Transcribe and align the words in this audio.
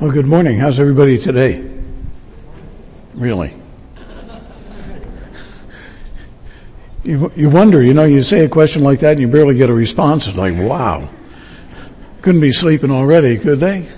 Well, 0.00 0.10
good 0.10 0.24
morning. 0.24 0.58
How's 0.58 0.80
everybody 0.80 1.18
today? 1.18 1.62
Really? 3.12 3.54
You, 7.04 7.30
you 7.36 7.50
wonder, 7.50 7.82
you 7.82 7.92
know, 7.92 8.04
you 8.04 8.22
say 8.22 8.46
a 8.46 8.48
question 8.48 8.82
like 8.82 9.00
that 9.00 9.12
and 9.12 9.20
you 9.20 9.28
barely 9.28 9.56
get 9.56 9.68
a 9.68 9.74
response. 9.74 10.26
It's 10.26 10.38
like, 10.38 10.56
wow. 10.56 11.10
Couldn't 12.22 12.40
be 12.40 12.50
sleeping 12.50 12.90
already, 12.90 13.36
could 13.36 13.60
they? 13.60 13.90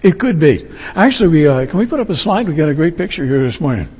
It 0.00 0.18
could 0.18 0.40
be. 0.40 0.66
Actually, 0.94 1.28
we, 1.28 1.46
uh, 1.46 1.66
can 1.66 1.78
we 1.78 1.84
put 1.84 2.00
up 2.00 2.08
a 2.08 2.14
slide? 2.14 2.48
We 2.48 2.54
got 2.54 2.70
a 2.70 2.74
great 2.74 2.96
picture 2.96 3.26
here 3.26 3.42
this 3.42 3.60
morning. 3.60 3.94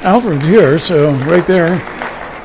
Alfred's 0.00 0.42
here, 0.46 0.78
so 0.78 1.10
right 1.26 1.46
there. 1.46 1.74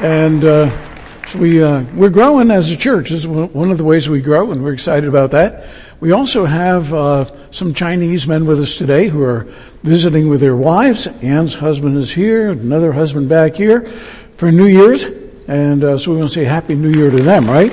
And, 0.02 0.44
uh, 0.44 0.91
so 1.32 1.40
we, 1.40 1.64
uh, 1.64 1.86
we're 1.96 2.10
growing 2.10 2.52
as 2.52 2.70
a 2.72 2.76
church. 2.76 3.10
This 3.10 3.20
is 3.20 3.28
one 3.28 3.72
of 3.72 3.78
the 3.78 3.86
ways 3.86 4.10
we 4.10 4.22
grow 4.22 4.52
and 4.52 4.62
we're 4.62 4.74
excited 4.74 5.08
about 5.08 5.32
that. 5.32 5.66
We 6.02 6.12
also 6.12 6.44
have, 6.44 6.94
uh, 6.94 7.52
some 7.52 7.74
Chinese 7.74 8.28
men 8.28 8.46
with 8.46 8.60
us 8.60 8.76
today 8.76 9.08
who 9.08 9.24
are 9.24 9.48
visiting 9.82 10.28
with 10.28 10.42
their 10.42 10.58
wives. 10.58 11.08
Anne's 11.08 11.54
husband 11.54 11.96
is 11.96 12.12
here, 12.12 12.50
another 12.50 12.92
husband 12.92 13.30
back 13.30 13.56
here 13.56 13.88
for 14.36 14.52
New 14.52 14.66
Year's. 14.66 15.06
And, 15.48 15.86
uh, 15.86 15.98
so 15.98 16.12
we 16.12 16.18
want 16.18 16.28
to 16.32 16.36
say 16.36 16.44
Happy 16.44 16.76
New 16.76 16.92
Year 16.92 17.10
to 17.10 17.24
them, 17.24 17.50
right? 17.50 17.72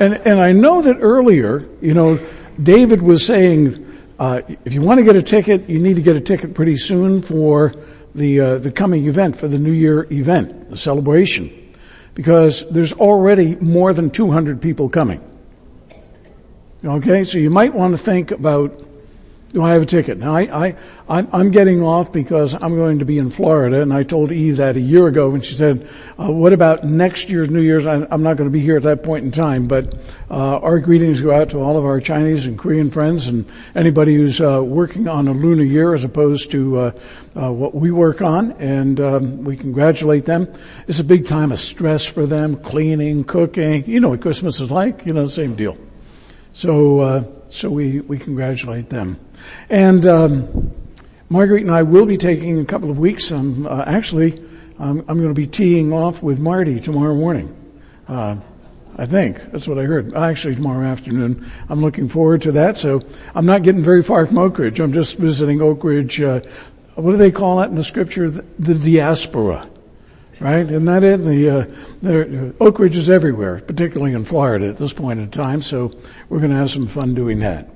And, 0.00 0.20
and 0.26 0.38
I 0.38 0.52
know 0.52 0.82
that 0.82 0.98
earlier, 1.00 1.66
you 1.80 1.94
know, 1.94 2.18
David 2.62 3.00
was 3.00 3.24
saying, 3.24 3.86
uh, 4.18 4.42
if 4.66 4.74
you 4.74 4.82
want 4.82 4.98
to 4.98 5.04
get 5.04 5.16
a 5.16 5.22
ticket, 5.22 5.66
you 5.70 5.78
need 5.78 5.94
to 5.94 6.02
get 6.02 6.14
a 6.14 6.20
ticket 6.20 6.52
pretty 6.52 6.76
soon 6.76 7.22
for 7.22 7.72
the 8.14 8.40
uh, 8.40 8.58
the 8.58 8.70
coming 8.70 9.06
event 9.06 9.36
for 9.36 9.48
the 9.48 9.58
New 9.58 9.72
Year 9.72 10.06
event, 10.12 10.70
the 10.70 10.76
celebration, 10.76 11.74
because 12.14 12.68
there's 12.70 12.92
already 12.92 13.56
more 13.56 13.92
than 13.92 14.10
200 14.10 14.60
people 14.60 14.88
coming. 14.88 15.22
Okay, 16.84 17.24
so 17.24 17.38
you 17.38 17.50
might 17.50 17.74
want 17.74 17.92
to 17.92 17.98
think 17.98 18.30
about 18.30 18.82
do 19.52 19.64
I 19.64 19.72
have 19.72 19.82
a 19.82 19.86
ticket? 19.86 20.18
Now 20.18 20.36
I, 20.36 20.76
I, 21.08 21.26
I'm 21.32 21.50
getting 21.50 21.82
off 21.82 22.12
because 22.12 22.54
I'm 22.54 22.76
going 22.76 23.00
to 23.00 23.04
be 23.04 23.18
in 23.18 23.30
Florida 23.30 23.82
and 23.82 23.92
I 23.92 24.04
told 24.04 24.30
Eve 24.30 24.58
that 24.58 24.76
a 24.76 24.80
year 24.80 25.08
ago 25.08 25.32
and 25.34 25.44
she 25.44 25.54
said, 25.54 25.88
uh, 26.20 26.30
what 26.30 26.52
about 26.52 26.84
next 26.84 27.30
year's 27.30 27.50
New 27.50 27.60
Year's? 27.60 27.84
I, 27.84 28.06
am 28.12 28.22
not 28.22 28.36
going 28.36 28.48
to 28.48 28.52
be 28.52 28.60
here 28.60 28.76
at 28.76 28.84
that 28.84 29.02
point 29.02 29.24
in 29.24 29.32
time, 29.32 29.66
but, 29.66 29.92
uh, 30.30 30.58
our 30.58 30.78
greetings 30.78 31.20
go 31.20 31.34
out 31.34 31.50
to 31.50 31.58
all 31.58 31.76
of 31.76 31.84
our 31.84 32.00
Chinese 32.00 32.46
and 32.46 32.56
Korean 32.56 32.92
friends 32.92 33.26
and 33.26 33.44
anybody 33.74 34.14
who's, 34.14 34.40
uh, 34.40 34.62
working 34.62 35.08
on 35.08 35.26
a 35.26 35.32
lunar 35.32 35.64
year 35.64 35.94
as 35.94 36.04
opposed 36.04 36.52
to, 36.52 36.78
uh, 36.78 36.92
uh, 37.34 37.52
what 37.52 37.74
we 37.74 37.90
work 37.90 38.22
on 38.22 38.52
and, 38.52 39.00
um, 39.00 39.42
we 39.42 39.56
congratulate 39.56 40.26
them. 40.26 40.46
It's 40.86 41.00
a 41.00 41.04
big 41.04 41.26
time 41.26 41.50
of 41.50 41.58
stress 41.58 42.04
for 42.04 42.24
them, 42.24 42.54
cleaning, 42.54 43.24
cooking, 43.24 43.84
you 43.88 43.98
know 43.98 44.10
what 44.10 44.20
Christmas 44.20 44.60
is 44.60 44.70
like, 44.70 45.04
you 45.06 45.12
know, 45.12 45.26
same 45.26 45.56
deal. 45.56 45.76
So, 46.52 47.00
uh, 47.00 47.24
so 47.48 47.70
we, 47.70 48.00
we 48.00 48.18
congratulate 48.18 48.90
them. 48.90 49.18
And 49.68 50.06
um, 50.06 50.72
Marguerite 51.28 51.62
and 51.62 51.70
I 51.70 51.82
will 51.82 52.06
be 52.06 52.16
taking 52.16 52.58
a 52.60 52.64
couple 52.64 52.90
of 52.90 52.98
weeks. 52.98 53.30
Um, 53.32 53.66
uh, 53.66 53.84
actually, 53.86 54.42
um, 54.78 55.04
I'm 55.08 55.18
going 55.18 55.28
to 55.28 55.34
be 55.34 55.46
teeing 55.46 55.92
off 55.92 56.22
with 56.22 56.38
Marty 56.38 56.80
tomorrow 56.80 57.14
morning. 57.14 57.56
Uh, 58.08 58.36
I 58.96 59.06
think 59.06 59.52
that's 59.52 59.68
what 59.68 59.78
I 59.78 59.84
heard. 59.84 60.14
Actually, 60.14 60.56
tomorrow 60.56 60.84
afternoon. 60.84 61.50
I'm 61.68 61.80
looking 61.80 62.08
forward 62.08 62.42
to 62.42 62.52
that. 62.52 62.76
So 62.76 63.02
I'm 63.34 63.46
not 63.46 63.62
getting 63.62 63.82
very 63.82 64.02
far 64.02 64.26
from 64.26 64.38
Oak 64.38 64.58
Ridge. 64.58 64.80
I'm 64.80 64.92
just 64.92 65.16
visiting 65.16 65.62
Oak 65.62 65.84
Ridge. 65.84 66.20
Uh, 66.20 66.40
what 66.96 67.12
do 67.12 67.16
they 67.16 67.30
call 67.30 67.62
it 67.62 67.66
in 67.66 67.76
the 67.76 67.84
scripture? 67.84 68.30
The, 68.30 68.44
the 68.58 68.74
diaspora, 68.74 69.68
right? 70.40 70.66
Isn't 70.66 70.86
that 70.86 71.04
it? 71.04 71.18
The, 71.18 71.50
uh, 71.50 71.64
the 72.02 72.54
Oak 72.60 72.78
Ridge 72.78 72.96
is 72.96 73.10
everywhere, 73.10 73.60
particularly 73.60 74.14
in 74.14 74.24
Florida 74.24 74.68
at 74.68 74.78
this 74.78 74.92
point 74.92 75.20
in 75.20 75.30
time. 75.30 75.62
So 75.62 75.92
we're 76.28 76.38
going 76.38 76.50
to 76.50 76.56
have 76.56 76.70
some 76.70 76.86
fun 76.86 77.14
doing 77.14 77.40
that. 77.40 77.68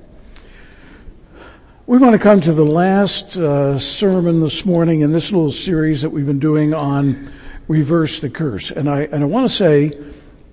We 1.87 1.99
want 1.99 2.13
to 2.13 2.19
come 2.19 2.41
to 2.41 2.51
the 2.51 2.65
last 2.65 3.37
uh, 3.37 3.77
sermon 3.77 4.41
this 4.41 4.65
morning 4.65 5.01
in 5.01 5.11
this 5.11 5.31
little 5.31 5.51
series 5.51 6.01
that 6.01 6.09
we've 6.09 6.25
been 6.25 6.39
doing 6.39 6.73
on 6.73 7.31
reverse 7.67 8.19
the 8.19 8.29
curse. 8.29 8.71
And 8.71 8.89
I 8.89 9.01
and 9.01 9.23
I 9.23 9.27
want 9.27 9.49
to 9.49 9.55
say, 9.55 9.91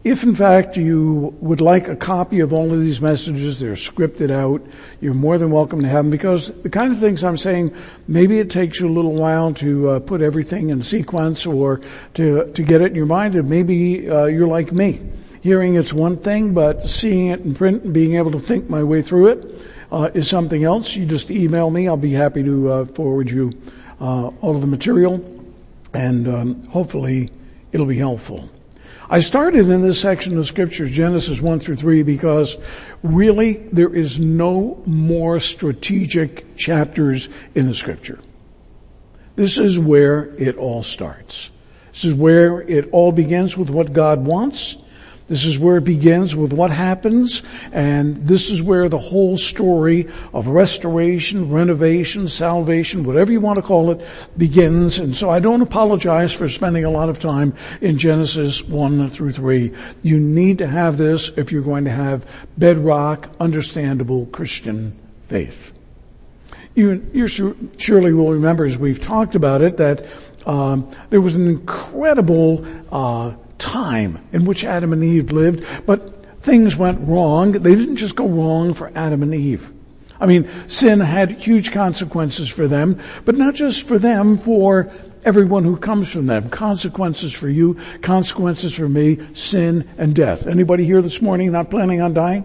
if 0.05 0.25
in 0.25 0.35
fact 0.35 0.77
you 0.77 1.35
would 1.41 1.61
like 1.61 1.87
a 1.87 1.95
copy 1.95 2.41
of 2.41 2.53
all 2.53 2.73
of 2.73 2.81
these 2.81 3.01
messages, 3.01 3.61
they're 3.61 3.75
scripted 3.75 4.31
out. 4.31 4.61
You're 5.01 5.15
more 5.15 5.39
than 5.39 5.51
welcome 5.51 5.81
to 5.83 5.89
have 5.89 6.05
them 6.05 6.11
because 6.11 6.49
the 6.63 6.71
kind 6.71 6.93
of 6.93 6.99
things 6.99 7.23
I'm 7.23 7.37
saying, 7.37 7.73
maybe 8.09 8.41
it 8.41 8.51
takes 8.51 8.81
you 8.81 8.89
a 8.89 8.91
little 8.91 9.15
while 9.15 9.55
to 9.55 9.91
uh, 9.91 10.01
put 10.01 10.21
everything 10.21 10.71
in 10.71 10.83
sequence 10.83 11.47
or 11.47 11.81
to 12.15 12.51
to 12.53 12.63
get 12.63 12.81
it 12.81 12.87
in 12.87 12.95
your 12.95 13.07
mind, 13.07 13.37
and 13.37 13.49
maybe 13.49 14.11
uh, 14.11 14.25
you're 14.25 14.49
like 14.49 14.73
me. 14.73 15.01
Hearing 15.41 15.75
it's 15.75 15.93
one 15.93 16.17
thing, 16.17 16.55
but 16.55 16.89
seeing 16.89 17.29
it 17.29 17.41
in 17.41 17.55
print 17.55 17.83
and 17.83 17.93
being 17.93 18.15
able 18.15 18.31
to 18.31 18.41
think 18.41 18.71
my 18.71 18.83
way 18.85 19.03
through 19.03 19.29
it 19.29 19.61
uh, 19.91 20.11
is 20.15 20.29
something 20.29 20.65
else, 20.65 20.97
you 20.97 21.05
just 21.05 21.31
email 21.31 21.69
me. 21.69 21.87
I'll 21.89 21.97
be 21.97 22.13
happy 22.13 22.43
to 22.45 22.73
uh, 22.73 22.85
forward 22.87 23.29
you 23.29 23.53
uh, 24.01 24.29
all 24.41 24.55
of 24.55 24.61
the 24.61 24.67
material, 24.67 25.23
and 25.95 26.29
um, 26.29 26.65
hopefully 26.69 27.31
it'll 27.73 27.87
be 27.87 27.99
helpful. 27.99 28.49
I 29.13 29.21
started 29.21 29.69
in 29.69 29.83
this 29.83 30.01
section 30.01 30.39
of 30.39 30.47
scripture, 30.47 30.89
Genesis 30.89 31.39
1 31.39 31.61
through 31.61 31.77
3, 31.77 32.03
because 32.03 32.57
really 33.03 33.59
there 33.71 33.95
is 33.95 34.19
no 34.19 34.83
more 34.87 35.39
strategic 35.39 36.57
chapters 36.57 37.29
in 37.55 37.67
the 37.67 37.75
scripture. 37.75 38.19
This 39.37 39.59
is 39.59 39.79
where 39.79 40.35
it 40.39 40.57
all 40.57 40.83
starts. 40.83 41.51
This 41.93 42.07
is 42.07 42.15
where 42.15 42.63
it 42.63 42.89
all 42.91 43.13
begins 43.13 43.55
with 43.55 43.69
what 43.69 43.93
God 43.93 44.25
wants 44.25 44.82
this 45.33 45.47
is 45.47 45.59
where 45.59 45.79
it 45.79 45.85
begins 45.85 46.37
with 46.37 46.53
what 46.53 46.71
happens, 46.71 47.43
and 47.73 48.29
this 48.29 48.51
is 48.51 48.63
where 48.63 48.91
the 48.91 48.99
whole 48.99 49.39
story 49.39 50.11
of 50.35 50.47
restoration, 50.47 51.51
renovation, 51.51 52.29
salvation, 52.29 53.03
whatever 53.03 53.33
you 53.33 53.41
want 53.41 53.57
to 53.57 53.63
call 53.63 53.93
it, 53.93 54.07
begins. 54.37 54.99
And 54.99 55.17
so 55.17 55.31
I 55.31 55.41
don't 55.41 55.63
apologize 55.63 56.35
for 56.35 56.51
spending 56.51 56.85
a 56.85 56.91
lot 56.91 57.09
of 57.09 57.19
time 57.19 57.55
in 57.81 57.97
Genesis 57.97 58.63
1 58.63 59.09
through 59.09 59.33
3. 59.33 59.75
You 60.03 60.21
need 60.21 60.59
to 60.59 60.67
have 60.67 60.99
this 60.99 61.31
if 61.39 61.51
you're 61.51 61.63
going 61.63 61.87
to 61.87 61.91
have 61.91 62.27
bedrock, 62.59 63.31
understandable 63.41 64.27
Christian 64.27 64.95
faith. 65.29 65.73
You, 66.75 67.09
you 67.15 67.27
surely 67.79 68.13
will 68.13 68.33
remember 68.33 68.67
as 68.67 68.77
we've 68.77 69.03
talked 69.03 69.35
about 69.35 69.63
it 69.63 69.79
that 69.79 70.05
um, 70.45 70.95
there 71.09 71.23
was 71.23 71.37
an 71.37 71.47
incredible 71.47 72.67
uh, 72.93 73.33
time 73.59 74.25
in 74.33 74.45
which 74.45 74.65
Adam 74.65 74.93
and 74.93 75.03
Eve 75.03 75.33
lived, 75.33 75.65
but 75.87 76.43
things 76.43 76.77
went 76.77 77.07
wrong. 77.07 77.53
They 77.53 77.75
didn't 77.75 77.97
just 77.97 78.17
go 78.17 78.27
wrong 78.27 78.75
for 78.75 78.91
Adam 78.95 79.23
and 79.23 79.35
Eve. 79.35 79.73
I 80.21 80.27
mean, 80.27 80.49
sin 80.69 81.01
had 81.01 81.33
huge 81.33 81.73
consequences 81.73 82.49
for 82.49 82.69
them, 82.69 83.01
but 83.25 83.37
not 83.37 83.55
just 83.55 83.89
for 83.89 83.99
them, 83.99 84.37
for 84.37 84.93
everyone 85.25 85.65
who 85.65 85.77
comes 85.77 86.11
from 86.11 86.27
them. 86.27 86.49
Consequences 86.49 87.33
for 87.33 87.49
you, 87.49 87.81
consequences 88.03 88.75
for 88.75 88.89
me, 88.89 89.19
sin 89.35 89.89
and 89.99 90.15
death. 90.15 90.47
Anybody 90.47 90.85
here 90.85 91.03
this 91.03 91.21
morning 91.21 91.51
not 91.51 91.71
planning 91.71 92.01
on 92.01 92.15
dying? 92.15 92.45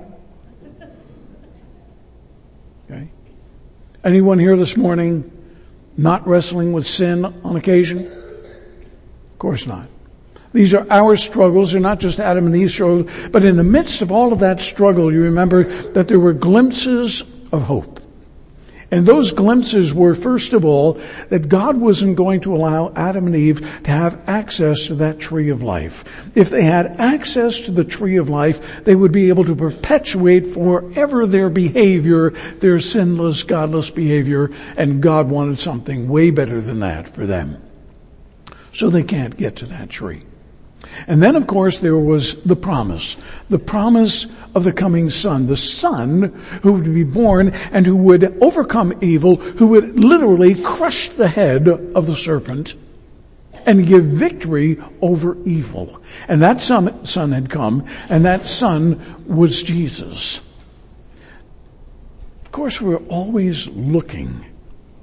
Okay. 2.89 3.09
Anyone 4.03 4.39
here 4.39 4.57
this 4.57 4.75
morning 4.75 5.31
not 5.97 6.27
wrestling 6.27 6.71
with 6.71 6.87
sin 6.87 7.25
on 7.25 7.55
occasion? 7.55 8.07
Of 8.07 9.39
course 9.39 9.67
not. 9.67 9.87
These 10.57 10.73
are 10.73 10.87
our 10.89 11.15
struggles. 11.15 11.71
They're 11.71 11.79
not 11.79 11.99
just 11.99 12.19
Adam 12.19 12.47
and 12.47 12.55
Eve's 12.55 12.73
struggles. 12.73 13.11
But 13.31 13.43
in 13.43 13.57
the 13.57 13.63
midst 13.63 14.01
of 14.01 14.11
all 14.11 14.33
of 14.33 14.39
that 14.39 14.59
struggle, 14.59 15.13
you 15.13 15.21
remember 15.21 15.65
that 15.91 16.07
there 16.07 16.19
were 16.19 16.33
glimpses 16.33 17.21
of 17.51 17.61
hope. 17.61 18.01
And 18.89 19.05
those 19.05 19.33
glimpses 19.33 19.93
were, 19.93 20.15
first 20.15 20.53
of 20.53 20.65
all, 20.65 20.93
that 21.29 21.47
God 21.47 21.77
wasn't 21.77 22.15
going 22.15 22.39
to 22.39 22.55
allow 22.55 22.91
Adam 22.95 23.27
and 23.27 23.35
Eve 23.35 23.59
to 23.83 23.91
have 23.91 24.27
access 24.27 24.87
to 24.87 24.95
that 24.95 25.19
tree 25.19 25.49
of 25.49 25.61
life. 25.61 26.03
If 26.33 26.49
they 26.49 26.63
had 26.63 26.87
access 26.99 27.59
to 27.61 27.71
the 27.71 27.83
tree 27.83 28.17
of 28.17 28.27
life, 28.27 28.83
they 28.83 28.95
would 28.95 29.11
be 29.11 29.29
able 29.29 29.45
to 29.45 29.55
perpetuate 29.55 30.47
forever 30.47 31.27
their 31.27 31.49
behavior, 31.49 32.31
their 32.31 32.79
sinless, 32.79 33.43
godless 33.43 33.91
behavior, 33.91 34.49
and 34.75 35.03
God 35.03 35.29
wanted 35.29 35.59
something 35.59 36.09
way 36.09 36.31
better 36.31 36.61
than 36.61 36.79
that 36.79 37.07
for 37.07 37.27
them. 37.27 37.61
So 38.73 38.89
they 38.89 39.03
can't 39.03 39.37
get 39.37 39.57
to 39.57 39.67
that 39.67 39.91
tree. 39.91 40.23
And 41.07 41.21
then 41.21 41.35
of 41.35 41.47
course 41.47 41.79
there 41.79 41.97
was 41.97 42.41
the 42.43 42.55
promise. 42.55 43.17
The 43.49 43.59
promise 43.59 44.25
of 44.55 44.63
the 44.63 44.73
coming 44.73 45.09
son. 45.09 45.47
The 45.47 45.57
son 45.57 46.33
who 46.63 46.73
would 46.73 46.93
be 46.93 47.03
born 47.03 47.49
and 47.71 47.85
who 47.85 47.95
would 47.95 48.41
overcome 48.41 48.97
evil, 49.01 49.35
who 49.35 49.67
would 49.67 49.99
literally 49.99 50.55
crush 50.55 51.09
the 51.09 51.27
head 51.27 51.67
of 51.67 52.05
the 52.05 52.15
serpent 52.15 52.75
and 53.65 53.85
give 53.85 54.05
victory 54.05 54.81
over 55.01 55.37
evil. 55.43 56.01
And 56.27 56.41
that 56.41 56.61
son, 56.61 57.05
son 57.05 57.33
had 57.33 57.49
come 57.49 57.85
and 58.09 58.25
that 58.25 58.45
son 58.47 59.23
was 59.27 59.61
Jesus. 59.61 60.39
Of 62.45 62.51
course 62.51 62.81
we're 62.81 62.97
always 63.07 63.67
looking 63.67 64.45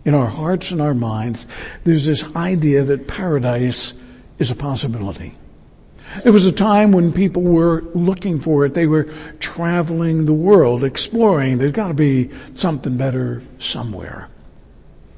in 0.05 0.15
our 0.15 0.29
hearts 0.29 0.71
and 0.71 0.81
our 0.81 0.95
minds. 0.95 1.47
There's 1.85 2.07
this 2.07 2.25
idea 2.35 2.85
that 2.85 3.07
paradise 3.07 3.95
is 4.39 4.51
a 4.51 4.57
possibility. 4.57 5.35
It 6.25 6.31
was 6.31 6.47
a 6.47 6.53
time 6.53 6.93
when 6.93 7.13
people 7.13 7.43
were 7.43 7.83
looking 7.95 8.41
for 8.41 8.65
it. 8.65 8.75
They 8.75 8.87
were 8.87 9.09
traveling 9.41 10.27
the 10.27 10.35
world, 10.35 10.85
exploring. 10.85 11.59
There's 11.59 11.73
got 11.73 11.89
to 11.89 11.95
be 11.95 12.31
something 12.55 12.97
better 12.97 13.43
somewhere. 13.59 14.29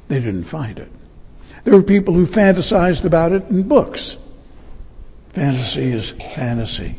They 0.09 0.21
didn't 0.21 0.44
find 0.44 0.79
it. 0.79 0.91
There 1.65 1.75
were 1.75 1.83
people 1.83 2.15
who 2.15 2.27
fantasized 2.27 3.05
about 3.05 3.33
it 3.33 3.49
in 3.49 3.65
books. 3.65 4.17
Fantasy 5.31 5.93
is 5.93 6.11
fantasy. 6.11 6.94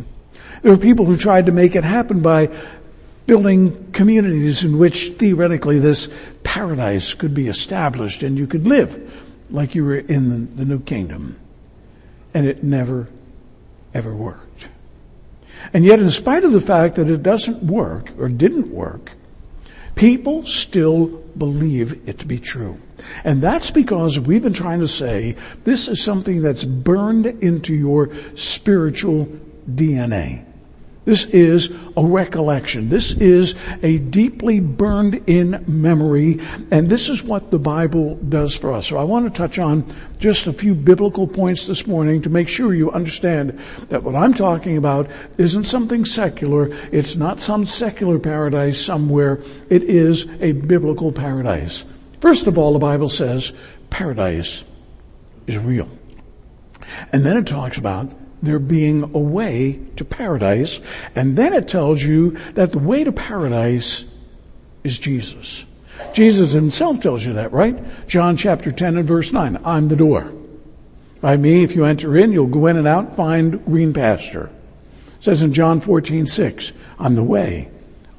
There 0.62 0.72
were 0.72 0.78
people 0.78 1.06
who 1.06 1.18
tried 1.18 1.46
to 1.46 1.52
make 1.52 1.76
it 1.76 1.84
happen 1.84 2.22
by 2.22 2.50
building 3.26 3.92
communities 3.92 4.64
in 4.64 4.78
which 4.78 5.14
theoretically 5.14 5.80
this 5.80 6.10
paradise 6.44 7.14
could 7.14 7.34
be 7.34 7.48
established 7.48 8.24
and 8.24 8.38
you 8.38 8.48
could 8.48 8.68
live 8.68 9.14
like 9.50 9.76
you 9.76 9.86
were 9.86 9.98
in 9.98 10.56
the, 10.56 10.66
new 10.66 10.80
kingdom. 10.80 11.38
And 12.34 12.46
it 12.46 12.64
never 12.64 13.08
ever 13.98 14.16
worked. 14.16 14.70
And 15.74 15.84
yet 15.84 16.00
in 16.00 16.10
spite 16.10 16.44
of 16.44 16.52
the 16.52 16.62
fact 16.62 16.96
that 16.96 17.10
it 17.10 17.24
doesn't 17.24 17.64
work 17.64 18.12
or 18.20 18.30
didn't 18.30 18.72
work, 18.72 19.12
people 19.96 20.46
still 20.46 21.08
believe 21.38 22.08
it 22.08 22.20
to 22.20 22.28
be 22.28 22.40
true. 22.40 22.80
And 23.24 23.42
that's 23.42 23.72
because 23.72 24.20
we've 24.20 24.44
been 24.44 24.54
trying 24.54 24.80
to 24.80 24.88
say 24.88 25.36
this 25.64 25.88
is 25.88 26.02
something 26.02 26.42
that's 26.42 26.64
burned 26.64 27.26
into 27.26 27.74
your 27.74 28.12
spiritual 28.36 29.28
DNA. 29.70 30.46
This 31.08 31.24
is 31.28 31.70
a 31.96 32.06
recollection. 32.06 32.90
This 32.90 33.14
is 33.14 33.56
a 33.82 33.98
deeply 33.98 34.60
burned 34.60 35.24
in 35.26 35.64
memory, 35.66 36.42
and 36.70 36.90
this 36.90 37.08
is 37.08 37.24
what 37.24 37.50
the 37.50 37.58
Bible 37.58 38.16
does 38.16 38.54
for 38.54 38.74
us. 38.74 38.88
So 38.88 38.98
I 38.98 39.06
want 39.06 39.26
to 39.26 39.32
touch 39.32 39.58
on 39.58 39.90
just 40.18 40.48
a 40.48 40.52
few 40.52 40.76
biblical 40.76 41.26
points 41.26 41.66
this 41.66 41.88
morning 41.88 42.24
to 42.24 42.30
make 42.30 42.50
sure 42.50 42.74
you 42.74 42.92
understand 42.92 43.58
that 43.88 44.04
what 44.04 44.18
I'm 44.18 44.34
talking 44.34 44.76
about 44.76 45.10
isn't 45.38 45.64
something 45.64 46.04
secular. 46.04 46.72
It's 46.92 47.16
not 47.16 47.40
some 47.40 47.66
secular 47.66 48.20
paradise 48.20 48.78
somewhere. 48.78 49.42
It 49.70 49.84
is 49.84 50.28
a 50.42 50.52
biblical 50.52 51.14
paradise. 51.14 51.86
First 52.20 52.48
of 52.48 52.58
all, 52.58 52.74
the 52.74 52.80
Bible 52.80 53.08
says 53.08 53.54
paradise 53.90 54.66
is 55.48 55.58
real. 55.58 55.88
And 57.14 57.26
then 57.26 57.38
it 57.38 57.48
talks 57.48 57.78
about 57.78 58.14
there 58.42 58.60
being 58.60 59.04
a 59.04 59.20
way 59.20 59.80
to 59.96 60.06
paradise. 60.06 60.80
And 61.16 61.38
then 61.38 61.54
it 61.54 61.68
tells 61.68 62.02
you 62.02 62.32
that 62.54 62.72
the 62.72 62.80
way 62.80 63.04
to 63.04 63.12
paradise 63.12 64.06
is 64.84 65.00
Jesus. 65.00 65.66
Jesus 66.14 66.52
himself 66.52 67.00
tells 67.00 67.26
you 67.26 67.34
that, 67.34 67.52
right? 67.52 67.78
John 68.08 68.38
chapter 68.38 68.72
10 68.72 68.98
and 68.98 69.08
verse 69.08 69.34
9. 69.34 69.62
I'm 69.66 69.88
the 69.88 69.96
door. 69.96 70.32
By 71.22 71.38
me, 71.38 71.64
if 71.64 71.76
you 71.76 71.86
enter 71.86 72.16
in, 72.16 72.32
you'll 72.32 72.48
go 72.48 72.68
in 72.68 72.78
and 72.78 72.88
out, 72.88 73.16
find 73.16 73.64
green 73.66 73.94
pasture. 73.94 74.52
It 75.18 75.24
says 75.24 75.42
in 75.42 75.54
John 75.54 75.80
14, 75.80 76.28
6, 76.28 76.74
I'm 77.00 77.16
the 77.16 77.24
way, 77.24 77.70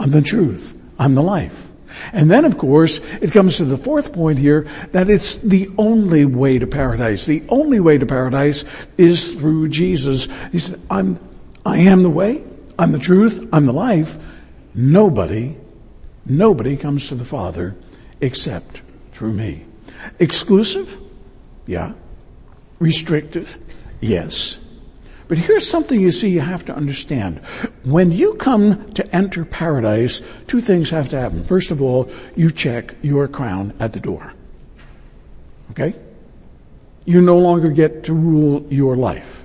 I'm 0.01 0.11
the 0.11 0.21
truth, 0.21 0.77
I'm 0.99 1.15
the 1.15 1.23
life. 1.23 1.68
And 2.13 2.31
then 2.31 2.45
of 2.45 2.59
course, 2.59 3.01
it 3.21 3.33
comes 3.33 3.57
to 3.57 3.65
the 3.65 3.77
fourth 3.77 4.13
point 4.13 4.39
here, 4.39 4.67
that 4.93 5.09
it's 5.11 5.39
the 5.39 5.71
only 5.79 6.25
way 6.25 6.59
to 6.59 6.67
paradise. 6.67 7.27
The 7.27 7.45
only 7.49 7.81
way 7.81 7.99
to 7.99 8.07
paradise 8.07 8.65
is 8.97 9.35
through 9.35 9.69
Jesus. 9.69 10.29
He 10.53 10.59
said, 10.59 10.81
I'm, 10.91 11.19
I 11.65 11.79
am 11.79 12.03
the 12.03 12.11
way, 12.11 12.45
I'm 12.79 12.93
the 12.93 12.99
truth, 12.99 13.49
I'm 13.53 13.67
the 13.67 13.73
life. 13.73 14.17
Nobody, 14.75 15.57
nobody 16.25 16.77
comes 16.77 17.09
to 17.09 17.15
the 17.15 17.25
Father 17.25 17.77
except 18.21 18.83
through 19.13 19.33
me. 19.33 19.65
Exclusive? 20.19 20.97
Yeah. 21.67 21.93
Restrictive? 22.79 23.59
Yes. 24.01 24.59
But 25.29 25.37
here's 25.37 25.69
something 25.69 26.01
you 26.01 26.11
see 26.11 26.31
you 26.31 26.41
have 26.41 26.65
to 26.67 26.75
understand. 26.75 27.39
When 27.85 28.11
you 28.11 28.35
come 28.35 28.93
to 28.95 29.15
enter 29.15 29.45
paradise, 29.45 30.23
two 30.47 30.63
things 30.63 30.89
have 30.91 31.11
to 31.11 31.21
happen. 31.21 31.45
First 31.45 31.71
of 31.71 31.83
all, 31.83 32.11
you 32.35 32.51
check 32.51 32.97
your 33.03 33.29
crown 33.29 33.75
at 33.79 33.93
the 33.93 34.01
door. 34.01 34.33
Okay? 35.73 35.95
You 37.05 37.21
no 37.21 37.39
longer 37.39 37.69
get 37.69 38.05
to 38.05 38.15
rule 38.15 38.67
your 38.71 38.97
life. 38.97 39.45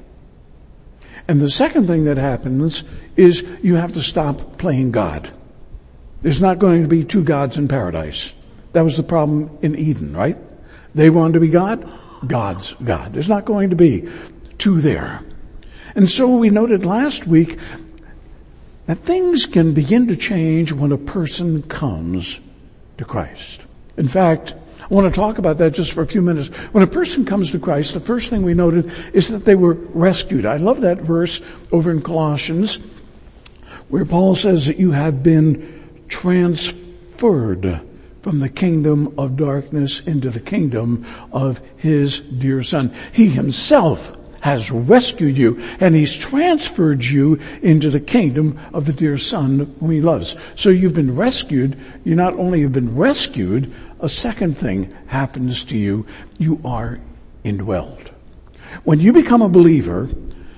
And 1.28 1.42
the 1.42 1.50
second 1.50 1.88
thing 1.88 2.06
that 2.06 2.18
happens 2.18 2.84
is 3.16 3.46
you 3.62 3.76
have 3.76 3.94
to 3.94 4.02
stop 4.02 4.58
playing 4.58 4.92
God. 4.92 5.30
There's 6.22 6.42
not 6.42 6.60
going 6.60 6.84
to 6.84 6.88
be 6.88 7.04
two 7.04 7.24
gods 7.24 7.58
in 7.58 7.68
paradise. 7.68 8.32
That 8.72 8.84
was 8.84 8.96
the 8.96 9.04
problem 9.04 9.58
in 9.62 9.76
Eden, 9.76 10.16
right? 10.16 10.38
They 10.96 11.10
wanted 11.10 11.34
to 11.34 11.40
be 11.42 11.50
God. 11.50 11.90
God's 12.26 12.74
God. 12.74 13.14
There's 13.14 13.30
not 13.30 13.44
going 13.44 13.72
to 13.72 13.76
be 13.76 14.10
two 14.58 14.80
there. 14.80 15.22
And 15.96 16.10
so 16.10 16.38
we 16.38 16.50
noted 16.50 16.86
last 16.86 17.28
week 17.28 17.60
that 18.86 19.00
things 19.00 19.46
can 19.46 19.74
begin 19.74 20.08
to 20.08 20.16
change 20.16 20.72
when 20.72 20.92
a 20.92 20.98
person 20.98 21.62
comes 21.64 22.40
to 22.98 23.06
Christ. 23.06 23.62
In 23.98 24.08
fact, 24.08 24.56
I 24.82 24.94
want 24.94 25.14
to 25.14 25.20
talk 25.20 25.38
about 25.38 25.60
that 25.60 25.74
just 25.74 25.94
for 25.94 26.02
a 26.02 26.08
few 26.08 26.22
minutes. 26.22 26.50
When 26.74 26.84
a 26.84 26.88
person 26.88 27.26
comes 27.26 27.52
to 27.52 27.60
Christ, 27.60 27.94
the 27.94 28.00
first 28.00 28.30
thing 28.30 28.44
we 28.44 28.54
noted 28.54 28.92
is 29.14 29.30
that 29.30 29.46
they 29.46 29.56
were 29.56 29.74
rescued. 29.74 30.46
I 30.46 30.58
love 30.58 30.82
that 30.82 31.00
verse 31.00 31.42
over 31.72 31.92
in 31.92 32.02
Colossians 32.02 32.80
where 33.88 34.06
Paul 34.06 34.36
says 34.36 34.66
that 34.66 34.78
you 34.78 34.92
have 34.92 35.24
been 35.24 36.04
transferred 36.08 37.82
from 38.22 38.40
the 38.40 38.50
kingdom 38.50 39.14
of 39.18 39.38
darkness 39.38 40.00
into 40.02 40.30
the 40.30 40.40
kingdom 40.40 41.06
of 41.32 41.62
his 41.78 42.20
dear 42.20 42.64
son. 42.64 42.94
He 43.12 43.28
himself 43.28 44.14
has 44.44 44.70
rescued 44.70 45.38
you 45.38 45.58
and 45.80 45.96
he's 45.96 46.14
transferred 46.14 47.02
you 47.02 47.40
into 47.62 47.90
the 47.90 48.00
kingdom 48.00 48.60
of 48.74 48.86
the 48.86 48.92
dear 48.92 49.18
son 49.18 49.74
whom 49.80 49.90
he 49.90 50.02
loves. 50.02 50.36
So 50.56 50.70
you've 50.70 50.94
been 50.94 51.16
rescued. 51.16 51.80
You 52.04 52.16
not 52.16 52.34
only 52.34 52.62
have 52.64 52.74
been 52.74 52.94
rescued, 52.94 53.74
a 54.02 54.10
second 54.10 54.60
thing 54.60 54.94
happens 55.08 55.64
to 55.66 55.78
you. 55.78 56.06
You 56.38 56.60
are 56.66 57.00
indwelled. 57.46 58.12
When 58.84 59.00
you 59.00 59.14
become 59.14 59.42
a 59.42 59.48
believer, 59.48 60.10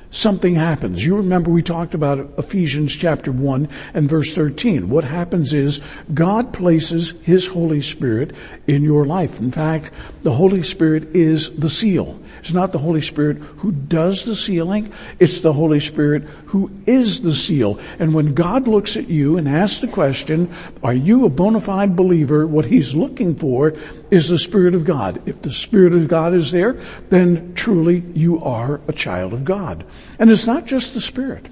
something 0.10 0.56
happens. 0.56 1.06
You 1.06 1.18
remember 1.18 1.52
we 1.52 1.62
talked 1.62 1.94
about 1.94 2.40
Ephesians 2.40 2.96
chapter 2.96 3.32
1 3.32 3.70
and 3.94 4.10
verse 4.10 4.34
13. 4.34 4.90
What 4.90 5.04
happens 5.04 5.54
is 5.54 5.80
God 6.12 6.54
places 6.54 7.14
His 7.22 7.46
Holy 7.46 7.82
Spirit 7.82 8.32
in 8.66 8.82
your 8.82 9.06
life. 9.06 9.40
In 9.40 9.52
fact, 9.52 9.92
the 10.24 10.34
Holy 10.34 10.64
Spirit 10.64 11.16
is 11.16 11.52
the 11.52 11.70
seal. 11.70 12.20
It's 12.40 12.54
not 12.54 12.72
the 12.72 12.78
Holy 12.78 13.02
Spirit 13.02 13.38
who 13.38 13.72
does 13.72 14.24
the 14.24 14.36
sealing. 14.36 14.94
It's 15.20 15.42
the 15.42 15.54
Holy 15.54 15.80
Spirit 15.80 16.24
who 16.48 16.72
is 16.86 17.22
the 17.22 17.34
seal. 17.34 17.80
And 18.00 18.14
when 18.14 18.34
God 18.34 18.68
looks 18.68 18.98
at 18.98 19.10
you 19.10 19.38
and 19.38 19.48
asks 19.48 19.80
the 19.80 19.88
question, 19.88 20.54
are 20.84 20.94
you 20.94 21.26
a 21.26 21.30
bona 21.30 21.62
fide 21.62 21.96
believer? 21.96 22.46
What 22.46 22.66
He's 22.66 22.96
looking 22.96 23.36
for 23.36 23.74
is 24.12 24.30
the 24.30 24.38
Spirit 24.38 24.76
of 24.76 24.86
God. 24.86 25.22
If 25.28 25.42
the 25.42 25.52
Spirit 25.52 25.94
of 25.94 26.08
God 26.08 26.34
is 26.34 26.52
there, 26.52 26.80
then 27.10 27.54
truly 27.56 28.04
you 28.14 28.44
are 28.44 28.82
a 28.88 28.94
child 28.94 29.34
of 29.34 29.46
God. 29.46 29.86
And 30.20 30.30
it's 30.30 30.46
not 30.46 30.66
just 30.66 30.94
the 30.94 31.02
Spirit. 31.02 31.48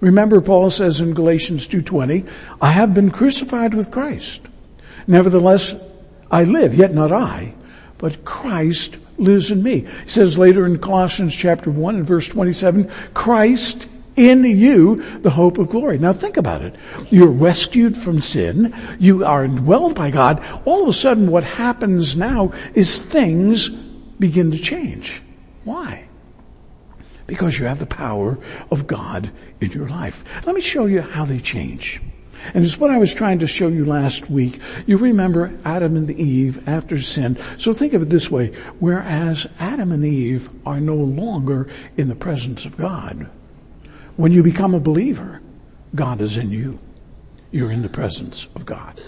Remember 0.00 0.40
Paul 0.40 0.70
says 0.70 1.00
in 1.00 1.14
Galatians 1.14 1.66
2.20, 1.66 2.28
I 2.60 2.70
have 2.70 2.92
been 2.92 3.10
crucified 3.10 3.74
with 3.74 3.90
Christ. 3.90 4.42
Nevertheless, 5.06 5.74
I 6.30 6.44
live, 6.44 6.74
yet 6.74 6.92
not 6.92 7.12
I, 7.12 7.54
but 7.98 8.24
Christ 8.24 8.96
lives 9.18 9.50
in 9.50 9.62
me. 9.62 9.80
He 9.80 10.08
says 10.08 10.38
later 10.38 10.66
in 10.66 10.78
Colossians 10.78 11.34
chapter 11.34 11.70
1 11.70 11.96
and 11.96 12.04
verse 12.04 12.28
27, 12.28 12.90
Christ 13.14 13.86
in 14.16 14.44
you 14.44 15.02
the 15.20 15.30
hope 15.30 15.58
of 15.58 15.68
glory. 15.68 15.98
Now 15.98 16.12
think 16.12 16.36
about 16.36 16.62
it. 16.62 16.74
You're 17.10 17.30
rescued 17.30 17.96
from 17.96 18.20
sin. 18.20 18.74
You 18.98 19.24
are 19.24 19.46
indwelled 19.46 19.94
by 19.94 20.10
God. 20.10 20.42
All 20.64 20.82
of 20.82 20.88
a 20.88 20.92
sudden 20.92 21.30
what 21.30 21.44
happens 21.44 22.16
now 22.16 22.52
is 22.74 22.98
things 22.98 23.68
begin 23.68 24.50
to 24.50 24.58
change. 24.58 25.22
Why? 25.64 26.08
Because 27.26 27.58
you 27.58 27.66
have 27.66 27.78
the 27.78 27.86
power 27.86 28.38
of 28.70 28.86
God 28.86 29.30
in 29.60 29.72
your 29.72 29.88
life. 29.88 30.24
Let 30.46 30.54
me 30.54 30.60
show 30.60 30.86
you 30.86 31.02
how 31.02 31.24
they 31.24 31.40
change. 31.40 32.00
And 32.54 32.64
it's 32.64 32.78
what 32.78 32.90
I 32.90 32.98
was 32.98 33.12
trying 33.12 33.40
to 33.40 33.46
show 33.46 33.68
you 33.68 33.84
last 33.84 34.30
week. 34.30 34.60
You 34.86 34.98
remember 34.98 35.52
Adam 35.64 35.96
and 35.96 36.10
Eve 36.10 36.68
after 36.68 36.98
sin. 36.98 37.38
So 37.58 37.72
think 37.74 37.92
of 37.92 38.02
it 38.02 38.10
this 38.10 38.30
way. 38.30 38.52
Whereas 38.78 39.46
Adam 39.58 39.92
and 39.92 40.04
Eve 40.04 40.48
are 40.66 40.80
no 40.80 40.96
longer 40.96 41.68
in 41.96 42.08
the 42.08 42.14
presence 42.14 42.64
of 42.64 42.76
God. 42.76 43.28
When 44.16 44.32
you 44.32 44.42
become 44.42 44.74
a 44.74 44.80
believer, 44.80 45.40
God 45.94 46.20
is 46.20 46.36
in 46.36 46.50
you. 46.50 46.78
You're 47.50 47.70
in 47.70 47.82
the 47.82 47.88
presence 47.88 48.48
of 48.54 48.66
God. 48.66 49.00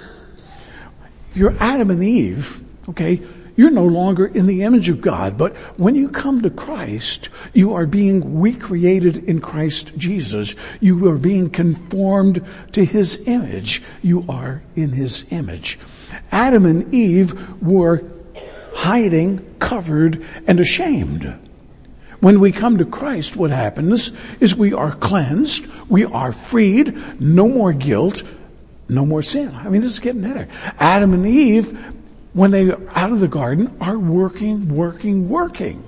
If 1.30 1.36
you're 1.36 1.56
Adam 1.60 1.90
and 1.90 2.02
Eve, 2.02 2.62
okay, 2.88 3.20
you're 3.58 3.72
no 3.72 3.86
longer 3.86 4.24
in 4.24 4.46
the 4.46 4.62
image 4.62 4.88
of 4.88 5.00
God, 5.00 5.36
but 5.36 5.56
when 5.76 5.96
you 5.96 6.10
come 6.10 6.42
to 6.42 6.50
Christ, 6.50 7.28
you 7.52 7.74
are 7.74 7.86
being 7.86 8.38
recreated 8.40 9.24
in 9.24 9.40
Christ 9.40 9.96
Jesus. 9.96 10.54
You 10.78 11.08
are 11.08 11.18
being 11.18 11.50
conformed 11.50 12.46
to 12.74 12.84
His 12.84 13.20
image. 13.26 13.82
You 14.00 14.24
are 14.28 14.62
in 14.76 14.92
His 14.92 15.24
image. 15.30 15.76
Adam 16.30 16.66
and 16.66 16.94
Eve 16.94 17.60
were 17.60 18.08
hiding, 18.74 19.56
covered, 19.58 20.24
and 20.46 20.60
ashamed. 20.60 21.24
When 22.20 22.38
we 22.38 22.52
come 22.52 22.78
to 22.78 22.84
Christ, 22.84 23.34
what 23.34 23.50
happens 23.50 24.12
is 24.38 24.54
we 24.54 24.72
are 24.72 24.94
cleansed, 24.94 25.66
we 25.88 26.04
are 26.04 26.30
freed, 26.30 27.20
no 27.20 27.48
more 27.48 27.72
guilt, 27.72 28.22
no 28.88 29.04
more 29.04 29.22
sin. 29.22 29.52
I 29.52 29.68
mean, 29.68 29.82
this 29.82 29.94
is 29.94 29.98
getting 29.98 30.22
better. 30.22 30.46
Adam 30.78 31.12
and 31.12 31.26
Eve, 31.26 31.76
when 32.32 32.50
they 32.50 32.70
are 32.70 32.80
out 32.94 33.12
of 33.12 33.20
the 33.20 33.28
garden, 33.28 33.76
are 33.80 33.98
working, 33.98 34.68
working, 34.74 35.28
working. 35.28 35.84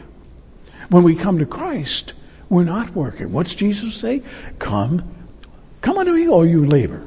When 0.88 1.02
we 1.02 1.14
come 1.14 1.38
to 1.38 1.46
Christ, 1.46 2.12
we're 2.48 2.64
not 2.64 2.94
working. 2.94 3.32
What's 3.32 3.54
Jesus 3.54 3.94
say? 3.94 4.22
Come, 4.58 5.04
come 5.80 5.98
unto 5.98 6.12
me, 6.12 6.28
all 6.28 6.46
you 6.46 6.64
labor 6.64 7.06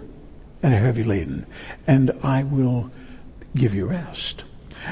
and 0.63 0.73
are 0.73 0.79
heavy 0.79 1.03
laden, 1.03 1.45
and 1.85 2.11
I 2.23 2.43
will 2.43 2.89
give 3.53 3.75
you 3.75 3.85
rest. 3.85 4.45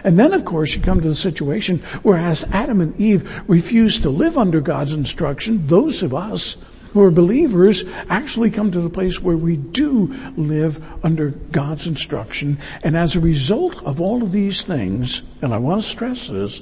And 0.03 0.19
then 0.19 0.33
of 0.33 0.45
course 0.45 0.75
you 0.75 0.81
come 0.81 1.01
to 1.01 1.07
the 1.07 1.15
situation 1.15 1.79
where 2.03 2.17
as 2.17 2.43
Adam 2.51 2.81
and 2.81 2.99
Eve 2.99 3.41
refused 3.47 4.03
to 4.03 4.09
live 4.09 4.37
under 4.37 4.61
God's 4.61 4.93
instruction, 4.93 5.67
those 5.67 6.03
of 6.03 6.13
us 6.13 6.57
who 6.93 7.01
are 7.01 7.11
believers 7.11 7.83
actually 8.09 8.51
come 8.51 8.71
to 8.71 8.81
the 8.81 8.89
place 8.89 9.21
where 9.21 9.37
we 9.37 9.55
do 9.55 10.07
live 10.35 10.83
under 11.03 11.29
God's 11.29 11.87
instruction. 11.87 12.57
And 12.83 12.97
as 12.97 13.15
a 13.15 13.19
result 13.19 13.81
of 13.83 14.01
all 14.01 14.23
of 14.23 14.31
these 14.31 14.63
things, 14.63 15.23
and 15.41 15.53
I 15.53 15.57
want 15.57 15.81
to 15.81 15.87
stress 15.87 16.27
this, 16.27 16.61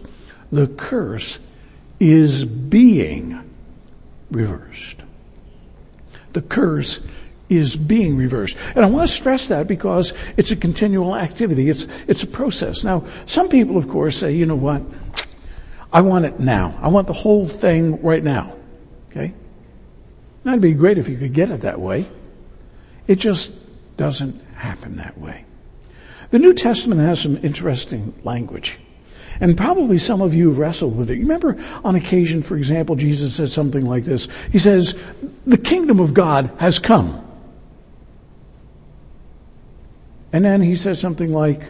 the 0.51 0.67
curse 0.67 1.39
is 1.99 2.45
being 2.45 3.39
reversed. 4.31 5.03
The 6.33 6.41
curse 6.41 6.99
is 7.49 7.75
being 7.75 8.15
reversed. 8.15 8.55
And 8.75 8.85
I 8.85 8.87
want 8.87 9.09
to 9.09 9.13
stress 9.13 9.47
that 9.47 9.67
because 9.67 10.13
it's 10.37 10.51
a 10.51 10.55
continual 10.55 11.15
activity. 11.15 11.69
It's, 11.69 11.87
it's 12.07 12.21
a 12.21 12.27
process. 12.27 12.83
Now, 12.83 13.05
some 13.25 13.49
people, 13.49 13.77
of 13.77 13.89
course, 13.89 14.17
say, 14.17 14.33
you 14.33 14.45
know 14.45 14.55
what? 14.55 14.83
I 15.91 16.01
want 16.01 16.25
it 16.25 16.39
now. 16.39 16.77
I 16.81 16.89
want 16.89 17.07
the 17.07 17.13
whole 17.13 17.47
thing 17.47 18.01
right 18.03 18.23
now. 18.23 18.53
Okay? 19.09 19.33
That'd 20.43 20.61
be 20.61 20.73
great 20.73 20.97
if 20.97 21.09
you 21.09 21.17
could 21.17 21.33
get 21.33 21.51
it 21.51 21.61
that 21.61 21.79
way. 21.79 22.07
It 23.07 23.15
just 23.15 23.51
doesn't 23.97 24.41
happen 24.55 24.97
that 24.97 25.17
way. 25.17 25.45
The 26.31 26.39
New 26.39 26.53
Testament 26.53 27.01
has 27.01 27.19
some 27.19 27.37
interesting 27.43 28.13
language. 28.23 28.77
And 29.41 29.57
probably 29.57 29.97
some 29.99 30.21
of 30.21 30.33
you 30.33 30.49
have 30.49 30.59
wrestled 30.59 30.97
with 30.97 31.09
it. 31.09 31.15
You 31.15 31.21
remember 31.21 31.57
on 31.83 31.95
occasion, 31.95 32.41
for 32.41 32.57
example, 32.57 32.95
Jesus 32.95 33.35
says 33.35 33.53
something 33.53 33.85
like 33.85 34.03
this. 34.03 34.27
He 34.51 34.59
says, 34.59 34.97
the 35.45 35.57
kingdom 35.57 35.99
of 35.99 36.13
God 36.13 36.51
has 36.59 36.77
come. 36.77 37.25
And 40.31 40.45
then 40.45 40.61
he 40.61 40.75
says 40.75 40.99
something 40.99 41.31
like, 41.33 41.63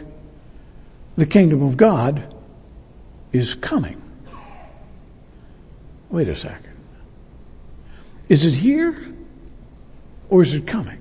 the 1.16 1.26
kingdom 1.26 1.62
of 1.62 1.76
God 1.76 2.34
is 3.32 3.54
coming. 3.54 4.02
Wait 6.10 6.28
a 6.28 6.36
second. 6.36 6.69
Is 8.30 8.46
it 8.46 8.54
here 8.54 8.96
or 10.30 10.40
is 10.40 10.54
it 10.54 10.66
coming? 10.66 11.00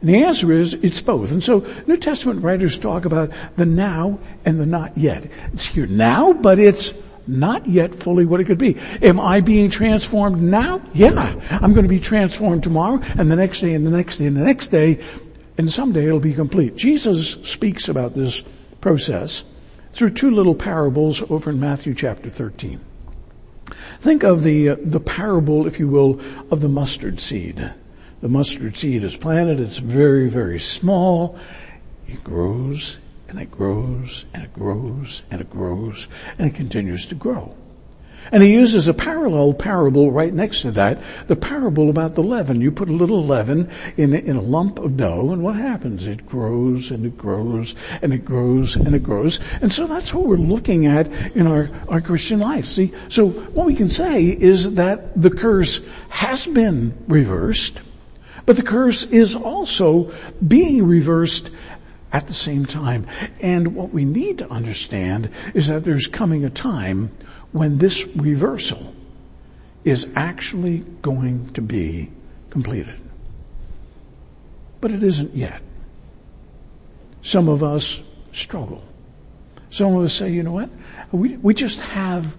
And 0.00 0.08
the 0.08 0.24
answer 0.24 0.52
is 0.52 0.72
it's 0.74 1.00
both. 1.00 1.32
And 1.32 1.42
so 1.42 1.66
New 1.86 1.96
Testament 1.96 2.42
writers 2.42 2.78
talk 2.78 3.04
about 3.04 3.32
the 3.56 3.66
now 3.66 4.20
and 4.44 4.60
the 4.60 4.66
not 4.66 4.96
yet. 4.96 5.28
It's 5.52 5.66
here 5.66 5.86
now, 5.86 6.32
but 6.32 6.60
it's 6.60 6.94
not 7.26 7.66
yet 7.66 7.94
fully 7.94 8.24
what 8.24 8.40
it 8.40 8.44
could 8.44 8.58
be. 8.58 8.78
Am 9.02 9.18
I 9.18 9.40
being 9.40 9.68
transformed 9.68 10.40
now? 10.40 10.80
Yeah. 10.94 11.34
I'm 11.50 11.72
going 11.72 11.84
to 11.84 11.88
be 11.88 12.00
transformed 12.00 12.62
tomorrow 12.62 13.00
and 13.18 13.30
the 13.30 13.36
next 13.36 13.60
day 13.60 13.74
and 13.74 13.84
the 13.84 13.90
next 13.90 14.18
day 14.18 14.26
and 14.26 14.36
the 14.36 14.44
next 14.44 14.68
day 14.68 15.04
and 15.58 15.70
someday 15.70 16.06
it'll 16.06 16.20
be 16.20 16.34
complete. 16.34 16.76
Jesus 16.76 17.32
speaks 17.42 17.88
about 17.88 18.14
this 18.14 18.42
process 18.80 19.42
through 19.92 20.10
two 20.10 20.30
little 20.30 20.54
parables 20.54 21.20
over 21.30 21.50
in 21.50 21.58
Matthew 21.58 21.94
chapter 21.94 22.30
13. 22.30 22.80
Think 23.98 24.22
of 24.22 24.42
the, 24.42 24.70
uh, 24.70 24.76
the 24.82 25.00
parable, 25.00 25.66
if 25.66 25.78
you 25.78 25.88
will, 25.88 26.20
of 26.50 26.60
the 26.60 26.68
mustard 26.68 27.20
seed. 27.20 27.72
The 28.20 28.28
mustard 28.28 28.76
seed 28.76 29.02
is 29.02 29.16
planted, 29.16 29.60
it's 29.60 29.78
very, 29.78 30.28
very 30.28 30.60
small. 30.60 31.38
It 32.06 32.22
grows 32.22 33.00
and 33.28 33.40
it 33.40 33.50
grows 33.50 34.26
and 34.34 34.44
it 34.44 34.52
grows 34.52 35.22
and 35.30 35.40
it 35.40 35.50
grows 35.50 36.08
and 36.38 36.46
it 36.46 36.54
continues 36.54 37.06
to 37.06 37.14
grow. 37.14 37.56
And 38.30 38.42
he 38.42 38.52
uses 38.52 38.88
a 38.88 38.94
parallel 38.94 39.54
parable 39.54 40.12
right 40.12 40.32
next 40.32 40.62
to 40.62 40.70
that, 40.72 41.02
the 41.26 41.36
parable 41.36 41.90
about 41.90 42.14
the 42.14 42.22
leaven. 42.22 42.60
You 42.60 42.70
put 42.70 42.88
a 42.88 42.92
little 42.92 43.24
leaven 43.24 43.68
in, 43.96 44.14
in 44.14 44.36
a 44.36 44.40
lump 44.40 44.78
of 44.78 44.96
dough 44.96 45.32
and 45.32 45.42
what 45.42 45.56
happens? 45.56 46.06
It 46.06 46.26
grows 46.26 46.90
and 46.90 47.04
it 47.04 47.18
grows 47.18 47.74
and 48.00 48.12
it 48.12 48.24
grows 48.24 48.76
and 48.76 48.94
it 48.94 49.02
grows. 49.02 49.40
And 49.60 49.72
so 49.72 49.86
that's 49.86 50.14
what 50.14 50.26
we're 50.26 50.36
looking 50.36 50.86
at 50.86 51.08
in 51.34 51.46
our, 51.46 51.70
our 51.88 52.00
Christian 52.00 52.40
life. 52.40 52.66
See, 52.66 52.92
so 53.08 53.28
what 53.28 53.66
we 53.66 53.74
can 53.74 53.88
say 53.88 54.24
is 54.24 54.74
that 54.74 55.20
the 55.20 55.30
curse 55.30 55.80
has 56.08 56.46
been 56.46 56.94
reversed, 57.08 57.80
but 58.46 58.56
the 58.56 58.62
curse 58.62 59.02
is 59.04 59.34
also 59.34 60.12
being 60.46 60.86
reversed 60.86 61.50
at 62.12 62.26
the 62.26 62.34
same 62.34 62.66
time. 62.66 63.06
And 63.40 63.74
what 63.74 63.92
we 63.92 64.04
need 64.04 64.38
to 64.38 64.50
understand 64.50 65.30
is 65.54 65.68
that 65.68 65.84
there's 65.84 66.06
coming 66.06 66.44
a 66.44 66.50
time 66.50 67.10
when 67.52 67.78
this 67.78 68.06
reversal 68.16 68.94
is 69.84 70.06
actually 70.16 70.78
going 71.02 71.50
to 71.52 71.62
be 71.62 72.10
completed. 72.50 73.00
But 74.80 74.90
it 74.90 75.02
isn't 75.02 75.34
yet. 75.34 75.60
Some 77.22 77.48
of 77.48 77.62
us 77.62 78.00
struggle. 78.32 78.82
Some 79.70 79.96
of 79.96 80.04
us 80.04 80.12
say, 80.12 80.30
you 80.30 80.42
know 80.42 80.52
what? 80.52 80.70
We, 81.12 81.36
we 81.36 81.54
just 81.54 81.80
have 81.80 82.36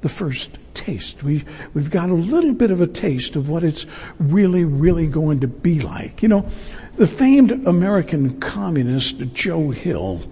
the 0.00 0.08
first 0.08 0.58
taste. 0.74 1.22
We, 1.22 1.44
we've 1.74 1.90
got 1.90 2.10
a 2.10 2.14
little 2.14 2.54
bit 2.54 2.70
of 2.70 2.80
a 2.80 2.86
taste 2.86 3.36
of 3.36 3.48
what 3.48 3.62
it's 3.62 3.86
really, 4.18 4.64
really 4.64 5.06
going 5.06 5.40
to 5.40 5.48
be 5.48 5.80
like. 5.80 6.22
You 6.22 6.28
know, 6.28 6.48
the 6.96 7.06
famed 7.06 7.52
American 7.66 8.40
communist 8.40 9.18
Joe 9.32 9.70
Hill 9.70 10.22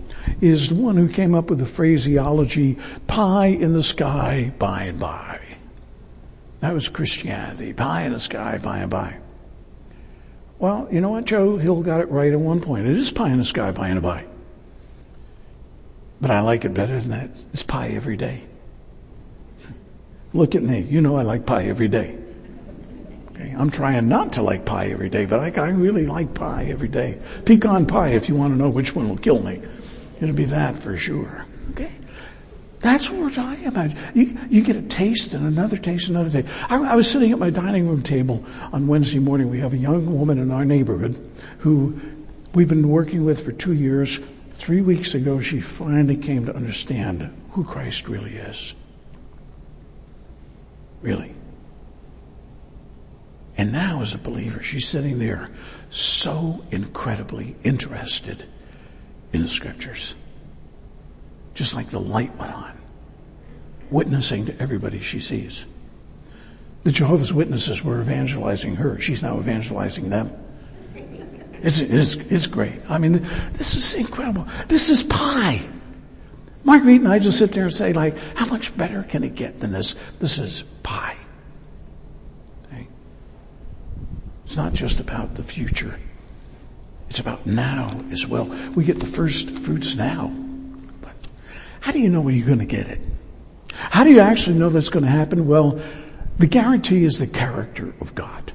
is 0.40 0.68
the 0.68 0.74
one 0.74 0.96
who 0.96 1.08
came 1.08 1.34
up 1.34 1.50
with 1.50 1.58
the 1.58 1.66
phraseology, 1.66 2.78
pie 3.06 3.46
in 3.46 3.72
the 3.72 3.82
sky 3.82 4.52
by 4.58 4.84
and 4.84 5.00
by. 5.00 5.40
That 6.60 6.74
was 6.74 6.88
Christianity, 6.88 7.72
pie 7.72 8.02
in 8.02 8.12
the 8.12 8.18
sky 8.18 8.58
by 8.58 8.78
and 8.78 8.90
by. 8.90 9.16
Well, 10.58 10.88
you 10.90 11.00
know 11.00 11.10
what? 11.10 11.24
Joe 11.24 11.56
Hill 11.56 11.82
got 11.82 12.00
it 12.00 12.10
right 12.10 12.32
at 12.32 12.38
one 12.38 12.60
point. 12.60 12.86
It 12.86 12.96
is 12.96 13.10
pie 13.10 13.30
in 13.30 13.38
the 13.38 13.44
sky 13.44 13.70
by 13.70 13.88
and 13.88 14.02
by. 14.02 14.26
But 16.20 16.30
I 16.30 16.40
like 16.40 16.66
it 16.66 16.74
better 16.74 17.00
than 17.00 17.10
that. 17.10 17.30
It's 17.54 17.62
pie 17.62 17.88
every 17.88 18.18
day. 18.18 18.42
Look 20.34 20.54
at 20.54 20.62
me. 20.62 20.80
You 20.80 21.00
know 21.00 21.16
I 21.16 21.22
like 21.22 21.46
pie 21.46 21.64
every 21.64 21.88
day. 21.88 22.16
Okay, 23.30 23.54
I'm 23.56 23.70
trying 23.70 24.08
not 24.08 24.34
to 24.34 24.42
like 24.42 24.66
pie 24.66 24.88
every 24.88 25.08
day, 25.08 25.24
but 25.24 25.40
I, 25.40 25.62
I 25.62 25.70
really 25.70 26.06
like 26.06 26.34
pie 26.34 26.66
every 26.68 26.88
day. 26.88 27.18
Pecan 27.46 27.86
pie 27.86 28.10
if 28.10 28.28
you 28.28 28.34
want 28.34 28.52
to 28.52 28.58
know 28.58 28.68
which 28.68 28.94
one 28.94 29.08
will 29.08 29.16
kill 29.16 29.42
me. 29.42 29.62
It'll 30.20 30.34
be 30.34 30.44
that 30.46 30.76
for 30.76 30.96
sure. 30.96 31.46
Okay? 31.70 31.90
That's 32.80 33.10
what 33.10 33.20
we're 33.20 33.30
talking 33.30 33.66
about. 33.66 33.90
You, 34.14 34.38
you 34.48 34.62
get 34.62 34.76
a 34.76 34.82
taste 34.82 35.34
and 35.34 35.46
another 35.46 35.76
taste, 35.76 36.08
and 36.08 36.16
another 36.16 36.42
taste. 36.42 36.52
I, 36.70 36.76
I, 36.76 36.94
was 36.94 37.10
sitting 37.10 37.30
at 37.30 37.38
my 37.38 37.50
dining 37.50 37.86
room 37.86 38.02
table 38.02 38.44
on 38.72 38.86
Wednesday 38.86 39.18
morning. 39.18 39.50
We 39.50 39.60
have 39.60 39.74
a 39.74 39.78
young 39.78 40.18
woman 40.18 40.38
in 40.38 40.50
our 40.50 40.64
neighborhood 40.64 41.18
who 41.58 42.00
we've 42.54 42.68
been 42.68 42.88
working 42.88 43.24
with 43.24 43.44
for 43.44 43.52
two 43.52 43.74
years. 43.74 44.18
Three 44.54 44.80
weeks 44.80 45.14
ago, 45.14 45.40
she 45.40 45.60
finally 45.60 46.16
came 46.16 46.46
to 46.46 46.54
understand 46.54 47.30
who 47.50 47.64
Christ 47.64 48.08
really 48.08 48.34
is. 48.34 48.74
Really. 51.02 51.34
And 53.56 53.72
now 53.72 54.00
as 54.00 54.14
a 54.14 54.18
believer, 54.18 54.62
she's 54.62 54.88
sitting 54.88 55.18
there 55.18 55.50
so 55.90 56.64
incredibly 56.70 57.56
interested 57.62 58.44
in 59.32 59.42
the 59.42 59.48
scriptures. 59.48 60.14
Just 61.54 61.74
like 61.74 61.88
the 61.88 62.00
light 62.00 62.34
went 62.36 62.52
on, 62.52 62.78
witnessing 63.90 64.46
to 64.46 64.60
everybody 64.60 65.00
she 65.00 65.20
sees. 65.20 65.66
The 66.84 66.92
Jehovah's 66.92 67.34
Witnesses 67.34 67.84
were 67.84 68.00
evangelizing 68.00 68.76
her. 68.76 68.98
She's 68.98 69.22
now 69.22 69.38
evangelizing 69.38 70.08
them. 70.08 70.32
It's, 71.62 71.78
it's, 71.78 72.14
it's 72.14 72.46
great. 72.46 72.80
I 72.88 72.96
mean, 72.96 73.26
this 73.52 73.74
is 73.74 73.94
incredible. 73.94 74.46
This 74.68 74.88
is 74.88 75.02
pie. 75.02 75.60
Marguerite 76.64 77.00
and 77.00 77.08
I 77.08 77.18
just 77.18 77.38
sit 77.38 77.52
there 77.52 77.64
and 77.64 77.74
say 77.74 77.92
like, 77.92 78.16
how 78.34 78.46
much 78.46 78.74
better 78.76 79.02
can 79.02 79.24
it 79.24 79.34
get 79.34 79.60
than 79.60 79.72
this? 79.72 79.94
This 80.20 80.38
is 80.38 80.64
pie. 80.82 81.18
It's 84.50 84.56
not 84.56 84.72
just 84.72 84.98
about 84.98 85.36
the 85.36 85.44
future. 85.44 85.96
It's 87.10 87.18
about 87.18 87.44
now 87.44 87.90
as 88.12 88.26
well. 88.26 88.44
We 88.76 88.84
get 88.84 89.00
the 89.00 89.06
first 89.06 89.50
fruits 89.50 89.96
now. 89.96 90.28
But 91.02 91.14
how 91.80 91.90
do 91.90 91.98
you 91.98 92.08
know 92.08 92.20
when 92.20 92.36
you're 92.36 92.46
going 92.46 92.60
to 92.60 92.66
get 92.66 92.86
it? 92.86 93.00
How 93.72 94.04
do 94.04 94.10
you 94.10 94.20
actually 94.20 94.58
know 94.58 94.68
that's 94.68 94.88
going 94.88 95.04
to 95.04 95.10
happen? 95.10 95.48
Well, 95.48 95.80
the 96.38 96.46
guarantee 96.46 97.04
is 97.04 97.18
the 97.18 97.26
character 97.26 97.92
of 98.00 98.14
God. 98.14 98.52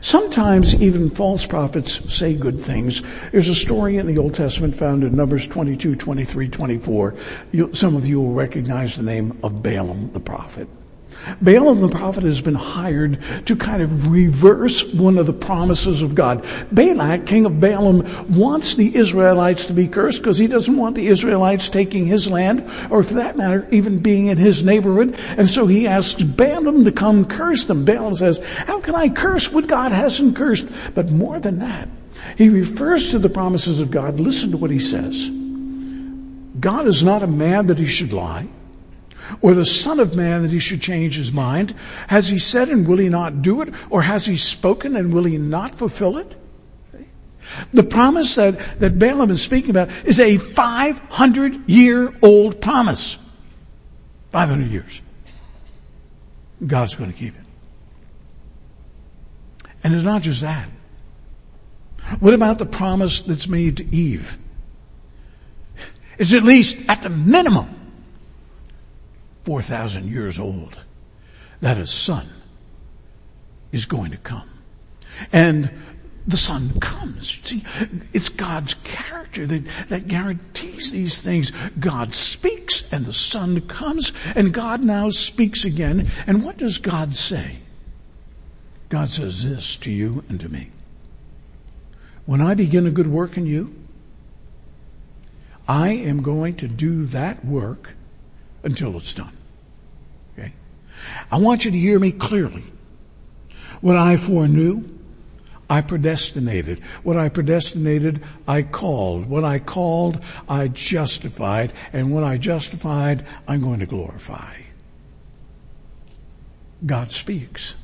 Sometimes 0.00 0.74
even 0.74 1.08
false 1.08 1.46
prophets 1.46 2.12
say 2.12 2.34
good 2.34 2.60
things. 2.60 3.02
There's 3.30 3.48
a 3.48 3.54
story 3.54 3.98
in 3.98 4.06
the 4.06 4.18
Old 4.18 4.34
Testament 4.34 4.74
found 4.74 5.04
in 5.04 5.14
Numbers 5.14 5.46
22, 5.46 5.94
23, 5.94 6.48
24. 6.48 7.14
You, 7.52 7.72
some 7.72 7.94
of 7.94 8.04
you 8.04 8.20
will 8.20 8.32
recognize 8.32 8.96
the 8.96 9.04
name 9.04 9.38
of 9.44 9.62
Balaam 9.62 10.12
the 10.12 10.20
prophet. 10.20 10.68
Balaam 11.40 11.80
the 11.80 11.88
prophet 11.88 12.24
has 12.24 12.40
been 12.40 12.54
hired 12.54 13.18
to 13.46 13.56
kind 13.56 13.82
of 13.82 14.10
reverse 14.10 14.84
one 14.84 15.18
of 15.18 15.26
the 15.26 15.32
promises 15.32 16.02
of 16.02 16.14
God. 16.14 16.44
Balak, 16.70 17.26
king 17.26 17.46
of 17.46 17.60
Balaam, 17.60 18.34
wants 18.34 18.74
the 18.74 18.94
Israelites 18.94 19.66
to 19.66 19.72
be 19.72 19.88
cursed 19.88 20.18
because 20.18 20.38
he 20.38 20.46
doesn't 20.46 20.76
want 20.76 20.94
the 20.94 21.08
Israelites 21.08 21.68
taking 21.68 22.06
his 22.06 22.30
land, 22.30 22.70
or 22.90 23.02
for 23.02 23.14
that 23.14 23.36
matter, 23.36 23.66
even 23.70 23.98
being 23.98 24.28
in 24.28 24.36
his 24.36 24.64
neighborhood. 24.64 25.18
And 25.36 25.48
so 25.48 25.66
he 25.66 25.86
asks 25.86 26.22
Balaam 26.22 26.84
to 26.84 26.92
come 26.92 27.24
curse 27.24 27.64
them. 27.64 27.84
Balaam 27.84 28.14
says, 28.14 28.38
how 28.38 28.80
can 28.80 28.94
I 28.94 29.08
curse 29.08 29.50
what 29.50 29.66
God 29.66 29.92
hasn't 29.92 30.36
cursed? 30.36 30.66
But 30.94 31.10
more 31.10 31.40
than 31.40 31.58
that, 31.58 31.88
he 32.38 32.48
refers 32.48 33.10
to 33.10 33.18
the 33.18 33.28
promises 33.28 33.80
of 33.80 33.90
God. 33.90 34.20
Listen 34.20 34.52
to 34.52 34.56
what 34.56 34.70
he 34.70 34.78
says. 34.78 35.28
God 36.58 36.86
is 36.86 37.04
not 37.04 37.22
a 37.22 37.26
man 37.26 37.66
that 37.66 37.78
he 37.78 37.86
should 37.86 38.12
lie 38.12 38.48
or 39.40 39.54
the 39.54 39.64
son 39.64 40.00
of 40.00 40.14
man 40.14 40.42
that 40.42 40.50
he 40.50 40.58
should 40.58 40.80
change 40.80 41.16
his 41.16 41.32
mind? 41.32 41.74
Has 42.08 42.28
he 42.28 42.38
said 42.38 42.68
and 42.68 42.86
will 42.86 42.98
he 42.98 43.08
not 43.08 43.42
do 43.42 43.62
it? 43.62 43.72
Or 43.90 44.02
has 44.02 44.26
he 44.26 44.36
spoken 44.36 44.96
and 44.96 45.12
will 45.12 45.24
he 45.24 45.38
not 45.38 45.74
fulfill 45.74 46.18
it? 46.18 46.36
The 47.72 47.82
promise 47.82 48.34
that, 48.34 48.80
that 48.80 48.98
Balaam 48.98 49.30
is 49.30 49.42
speaking 49.42 49.70
about 49.70 49.90
is 50.04 50.18
a 50.20 50.36
500 50.38 51.68
year 51.68 52.12
old 52.22 52.60
promise. 52.60 53.16
500 54.30 54.70
years. 54.70 55.00
God's 56.66 56.94
going 56.94 57.12
to 57.12 57.16
keep 57.16 57.34
it. 57.34 57.40
And 59.84 59.94
it's 59.94 60.04
not 60.04 60.22
just 60.22 60.40
that. 60.40 60.68
What 62.18 62.34
about 62.34 62.58
the 62.58 62.66
promise 62.66 63.20
that's 63.20 63.48
made 63.48 63.78
to 63.78 63.94
Eve? 63.94 64.38
It's 66.18 66.34
at 66.34 66.42
least 66.42 66.88
at 66.88 67.02
the 67.02 67.10
minimum 67.10 67.75
4,000 69.46 70.08
years 70.08 70.40
old, 70.40 70.76
that 71.60 71.78
a 71.78 71.86
son 71.86 72.28
is 73.70 73.84
going 73.84 74.10
to 74.10 74.16
come. 74.16 74.50
And 75.32 75.70
the 76.26 76.36
son 76.36 76.80
comes. 76.80 77.38
See, 77.44 77.62
it's 78.12 78.28
God's 78.28 78.74
character 78.74 79.46
that, 79.46 79.64
that 79.88 80.08
guarantees 80.08 80.90
these 80.90 81.20
things. 81.20 81.52
God 81.78 82.12
speaks 82.12 82.92
and 82.92 83.06
the 83.06 83.12
son 83.12 83.60
comes 83.60 84.12
and 84.34 84.52
God 84.52 84.84
now 84.84 85.10
speaks 85.10 85.64
again. 85.64 86.08
And 86.26 86.44
what 86.44 86.56
does 86.56 86.78
God 86.78 87.14
say? 87.14 87.58
God 88.88 89.10
says 89.10 89.44
this 89.44 89.76
to 89.76 89.92
you 89.92 90.24
and 90.28 90.40
to 90.40 90.48
me. 90.48 90.70
When 92.24 92.40
I 92.40 92.54
begin 92.54 92.88
a 92.88 92.90
good 92.90 93.06
work 93.06 93.36
in 93.36 93.46
you, 93.46 93.72
I 95.68 95.90
am 95.90 96.22
going 96.22 96.56
to 96.56 96.66
do 96.66 97.04
that 97.06 97.44
work 97.44 97.94
until 98.64 98.96
it's 98.96 99.14
done. 99.14 99.35
I 101.30 101.38
want 101.38 101.64
you 101.64 101.70
to 101.70 101.78
hear 101.78 101.98
me 101.98 102.12
clearly. 102.12 102.64
What 103.80 103.96
I 103.96 104.16
foreknew, 104.16 104.84
I 105.68 105.80
predestinated. 105.80 106.80
What 107.02 107.16
I 107.16 107.28
predestinated, 107.28 108.22
I 108.46 108.62
called. 108.62 109.26
What 109.26 109.44
I 109.44 109.58
called, 109.58 110.22
I 110.48 110.68
justified. 110.68 111.72
And 111.92 112.12
what 112.14 112.24
I 112.24 112.36
justified, 112.36 113.26
I'm 113.48 113.60
going 113.60 113.80
to 113.80 113.86
glorify. 113.86 114.60
God 116.84 117.10
speaks. 117.10 117.74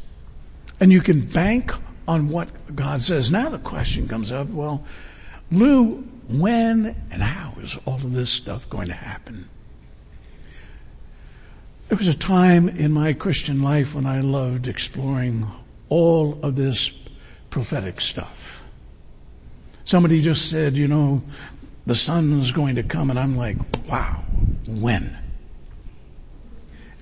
And 0.81 0.93
you 0.93 1.01
can 1.01 1.27
bank 1.27 1.73
on 2.07 2.29
what 2.29 2.75
God 2.75 3.03
says. 3.03 3.31
Now 3.31 3.49
the 3.49 3.59
question 3.59 4.09
comes 4.09 4.33
up, 4.33 4.49
well, 4.49 4.85
Lew, 5.51 6.09
when 6.29 6.97
and 7.11 7.23
how 7.23 7.55
is 7.61 7.79
all 7.85 7.97
of 7.97 8.13
this 8.13 8.31
stuff 8.31 8.69
going 8.69 8.89
to 8.89 8.95
happen? 8.95 9.49
There 11.93 11.99
was 11.99 12.09
a 12.09 12.17
time 12.17 12.71
in 12.71 12.91
my 12.91 13.13
Christian 13.13 13.61
life 13.61 13.95
when 13.95 14.07
I 14.07 14.23
loved 14.23 14.67
exploring 14.67 15.47
all 15.91 16.39
of 16.43 16.57
this 16.57 16.89
prophetic 17.51 18.01
stuff. 18.01 18.65
Somebody 19.85 20.23
just 20.23 20.49
said, 20.49 20.75
you 20.75 20.89
know, 20.89 21.21
the 21.85 21.95
sun's 21.95 22.51
going 22.51 22.77
to 22.77 22.83
come 22.83 23.11
and 23.11 23.19
I'm 23.19 23.37
like, 23.37 23.59
wow, 23.87 24.23
when? 24.67 25.19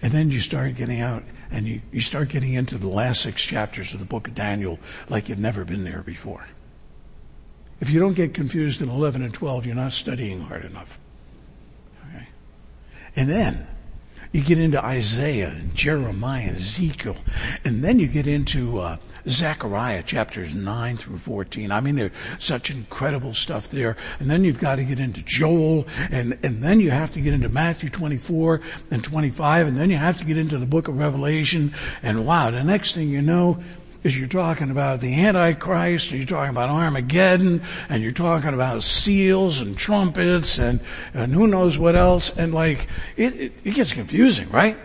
And 0.03 0.11
then 0.11 0.33
you 0.33 0.41
start 0.41 0.75
getting 0.75 1.01
out 1.01 1.23
and 1.53 1.69
you, 1.69 1.83
you 1.93 2.01
start 2.01 2.29
getting 2.29 2.55
into 2.55 2.77
the 2.77 2.89
last 2.89 3.23
six 3.23 3.45
chapters 3.45 3.95
of 3.95 4.01
the 4.01 4.07
book 4.07 4.27
of 4.27 4.35
Daniel 4.35 4.81
like 5.09 5.29
you've 5.29 5.39
never 5.39 5.65
been 5.65 5.85
there 5.85 6.03
before. 6.03 6.49
If 7.79 7.91
you 7.91 8.01
don't 8.01 8.15
get 8.15 8.35
confused 8.35 8.83
in 8.83 8.89
11 8.89 9.23
and 9.23 9.33
12, 9.33 9.67
you're 9.67 9.77
not 9.77 9.93
studying 9.93 10.41
hard 10.41 10.65
enough. 10.65 10.99
Okay? 12.09 12.27
And 13.15 13.29
then, 13.29 13.69
you 14.33 14.43
get 14.43 14.59
into 14.59 14.85
Isaiah 14.85 15.49
and 15.49 15.75
Jeremiah 15.75 16.49
and 16.49 16.57
Ezekiel, 16.57 17.17
and 17.65 17.83
then 17.83 17.99
you 17.99 18.07
get 18.07 18.27
into 18.27 18.79
uh, 18.79 18.97
Zechariah 19.29 20.03
chapters 20.03 20.55
9 20.55 20.97
through 20.97 21.19
14. 21.19 21.73
I 21.73 21.81
mean, 21.81 21.97
there's 21.97 22.13
such 22.39 22.71
incredible 22.71 23.35
stuff 23.35 23.69
there. 23.71 23.97
And 24.19 24.31
then 24.31 24.45
you've 24.45 24.61
got 24.61 24.77
to 24.77 24.85
get 24.85 25.01
into 25.01 25.23
Joel, 25.25 25.87
and, 26.11 26.39
and 26.43 26.63
then 26.63 26.81
you 26.81 26.91
have 26.91 27.13
to 27.13 27.21
get 27.21 27.35
into 27.35 27.49
Matthew 27.49 27.91
24 27.91 28.61
and 28.91 29.03
25, 29.03 29.67
and 29.67 29.77
then 29.77 29.91
you 29.91 29.97
have 29.97 30.19
to 30.19 30.25
get 30.25 30.39
into 30.39 30.59
the 30.59 30.67
book 30.67 30.89
of 30.89 30.97
Revelation. 30.97 31.75
And 32.03 32.25
wow, 32.25 32.51
the 32.51 32.65
next 32.65 32.95
thing 32.95 33.09
you 33.09 33.23
know, 33.23 33.59
is 34.03 34.19
you're 34.19 34.29
talking 34.29 34.71
about 34.71 35.01
the 35.01 35.25
Antichrist, 35.25 36.11
and 36.11 36.19
you're 36.19 36.27
talking 36.27 36.51
about 36.51 36.69
Armageddon, 36.71 37.63
and 37.89 38.03
you're 38.03 38.13
talking 38.13 38.55
about 38.55 38.83
seals 38.83 39.61
and 39.61 39.77
trumpets 39.77 40.59
and, 40.59 40.81
and 41.13 41.35
who 41.35 41.47
knows 41.47 41.79
what 41.79 41.97
else, 41.97 42.37
and 42.37 42.55
like, 42.55 42.89
it, 43.17 43.35
it, 43.35 43.53
it 43.65 43.75
gets 43.75 43.93
confusing, 43.93 44.49
right? 44.51 44.77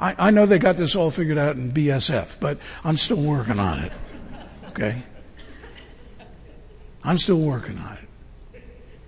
I, 0.00 0.14
I 0.18 0.30
know 0.30 0.46
they 0.46 0.58
got 0.58 0.76
this 0.76 0.96
all 0.96 1.10
figured 1.10 1.38
out 1.38 1.56
in 1.56 1.72
BSF, 1.72 2.40
but 2.40 2.58
I'm 2.82 2.96
still 2.96 3.20
working 3.20 3.60
on 3.60 3.78
it. 3.78 3.92
Okay? 4.70 5.02
I'm 7.04 7.18
still 7.18 7.40
working 7.40 7.78
on 7.78 7.94
it. 7.94 8.08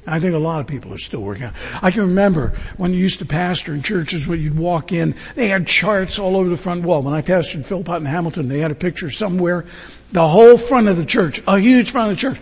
I 0.06 0.20
think 0.20 0.34
a 0.34 0.38
lot 0.38 0.60
of 0.60 0.66
people 0.66 0.92
are 0.92 0.98
still 0.98 1.22
working 1.22 1.46
on. 1.46 1.54
I 1.80 1.90
can 1.90 2.02
remember 2.02 2.52
when 2.76 2.92
you 2.92 2.98
used 2.98 3.20
to 3.20 3.24
pastor 3.24 3.74
in 3.74 3.82
churches 3.82 4.28
where 4.28 4.36
you'd 4.36 4.56
walk 4.56 4.92
in, 4.92 5.14
they 5.34 5.48
had 5.48 5.66
charts 5.66 6.18
all 6.18 6.36
over 6.36 6.48
the 6.48 6.56
front 6.56 6.82
wall. 6.82 7.02
When 7.02 7.14
I 7.14 7.22
pastored 7.22 7.56
in 7.56 7.62
Philpott 7.62 7.96
and 7.96 8.06
Hamilton, 8.06 8.48
they 8.48 8.60
had 8.60 8.70
a 8.70 8.74
picture 8.74 9.10
somewhere. 9.10 9.64
The 10.12 10.28
whole 10.28 10.58
front 10.58 10.88
of 10.88 10.96
the 10.96 11.06
church, 11.06 11.42
a 11.46 11.58
huge 11.58 11.90
front 11.90 12.12
of 12.12 12.16
the 12.16 12.20
church. 12.20 12.40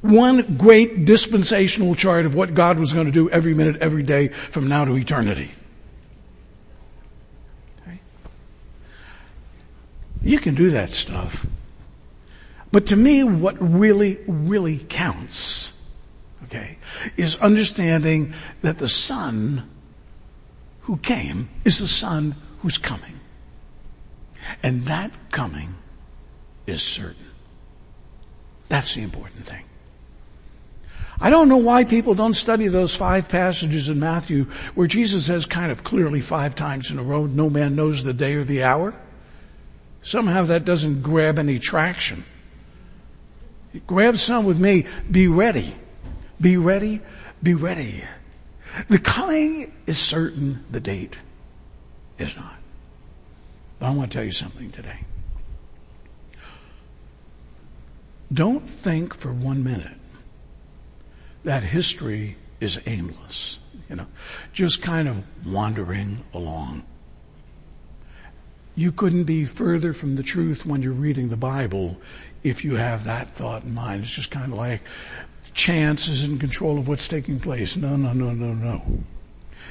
One 0.00 0.56
great 0.56 1.04
dispensational 1.04 1.96
chart 1.96 2.26
of 2.26 2.34
what 2.34 2.54
God 2.54 2.78
was 2.78 2.92
going 2.92 3.06
to 3.06 3.12
do 3.12 3.28
every 3.30 3.54
minute, 3.54 3.76
every 3.80 4.04
day 4.04 4.28
from 4.28 4.68
now 4.68 4.84
to 4.84 4.96
eternity. 4.96 5.50
You 10.22 10.40
can 10.40 10.56
do 10.56 10.70
that 10.70 10.92
stuff. 10.92 11.46
But 12.72 12.88
to 12.88 12.96
me, 12.96 13.22
what 13.22 13.56
really, 13.60 14.18
really 14.26 14.78
counts 14.78 15.72
okay, 16.56 16.78
is 17.16 17.36
understanding 17.36 18.34
that 18.62 18.78
the 18.78 18.88
Son 18.88 19.68
who 20.82 20.96
came 20.98 21.48
is 21.64 21.78
the 21.78 21.88
Son 21.88 22.34
who's 22.60 22.78
coming. 22.78 23.20
And 24.62 24.86
that 24.86 25.10
coming 25.30 25.74
is 26.66 26.82
certain. 26.82 27.26
That's 28.68 28.94
the 28.94 29.02
important 29.02 29.44
thing. 29.44 29.64
I 31.18 31.30
don't 31.30 31.48
know 31.48 31.56
why 31.56 31.84
people 31.84 32.14
don't 32.14 32.34
study 32.34 32.68
those 32.68 32.94
five 32.94 33.28
passages 33.28 33.88
in 33.88 33.98
Matthew 33.98 34.44
where 34.74 34.86
Jesus 34.86 35.26
says 35.26 35.46
kind 35.46 35.72
of 35.72 35.82
clearly 35.82 36.20
five 36.20 36.54
times 36.54 36.90
in 36.90 36.98
a 36.98 37.02
row, 37.02 37.26
no 37.26 37.48
man 37.48 37.74
knows 37.74 38.04
the 38.04 38.12
day 38.12 38.34
or 38.34 38.44
the 38.44 38.64
hour. 38.64 38.94
Somehow 40.02 40.44
that 40.44 40.64
doesn't 40.64 41.02
grab 41.02 41.38
any 41.38 41.58
traction. 41.58 42.24
Grab 43.86 44.18
some 44.18 44.44
with 44.44 44.60
me. 44.60 44.86
Be 45.10 45.26
ready. 45.26 45.74
Be 46.40 46.56
ready, 46.56 47.00
be 47.42 47.54
ready. 47.54 48.04
The 48.88 48.98
coming 48.98 49.72
is 49.86 49.98
certain, 49.98 50.64
the 50.70 50.80
date 50.80 51.16
is 52.18 52.36
not. 52.36 52.58
But 53.78 53.86
I 53.86 53.90
want 53.90 54.10
to 54.10 54.18
tell 54.18 54.24
you 54.24 54.32
something 54.32 54.70
today. 54.70 55.00
Don't 58.32 58.68
think 58.68 59.14
for 59.14 59.32
one 59.32 59.62
minute 59.62 59.96
that 61.44 61.62
history 61.62 62.36
is 62.60 62.80
aimless, 62.86 63.60
you 63.88 63.96
know, 63.96 64.06
just 64.52 64.82
kind 64.82 65.08
of 65.08 65.22
wandering 65.46 66.24
along. 66.34 66.82
You 68.74 68.92
couldn't 68.92 69.24
be 69.24 69.44
further 69.44 69.92
from 69.92 70.16
the 70.16 70.22
truth 70.22 70.66
when 70.66 70.82
you're 70.82 70.92
reading 70.92 71.28
the 71.28 71.36
Bible 71.36 71.98
if 72.42 72.64
you 72.64 72.74
have 72.74 73.04
that 73.04 73.34
thought 73.34 73.62
in 73.62 73.74
mind. 73.74 74.02
It's 74.02 74.12
just 74.12 74.30
kind 74.30 74.52
of 74.52 74.58
like 74.58 74.82
chance 75.56 76.06
is 76.06 76.22
in 76.22 76.38
control 76.38 76.78
of 76.78 76.86
what's 76.86 77.08
taking 77.08 77.40
place. 77.40 77.76
No, 77.76 77.96
no, 77.96 78.12
no, 78.12 78.32
no, 78.32 78.52
no. 78.52 78.82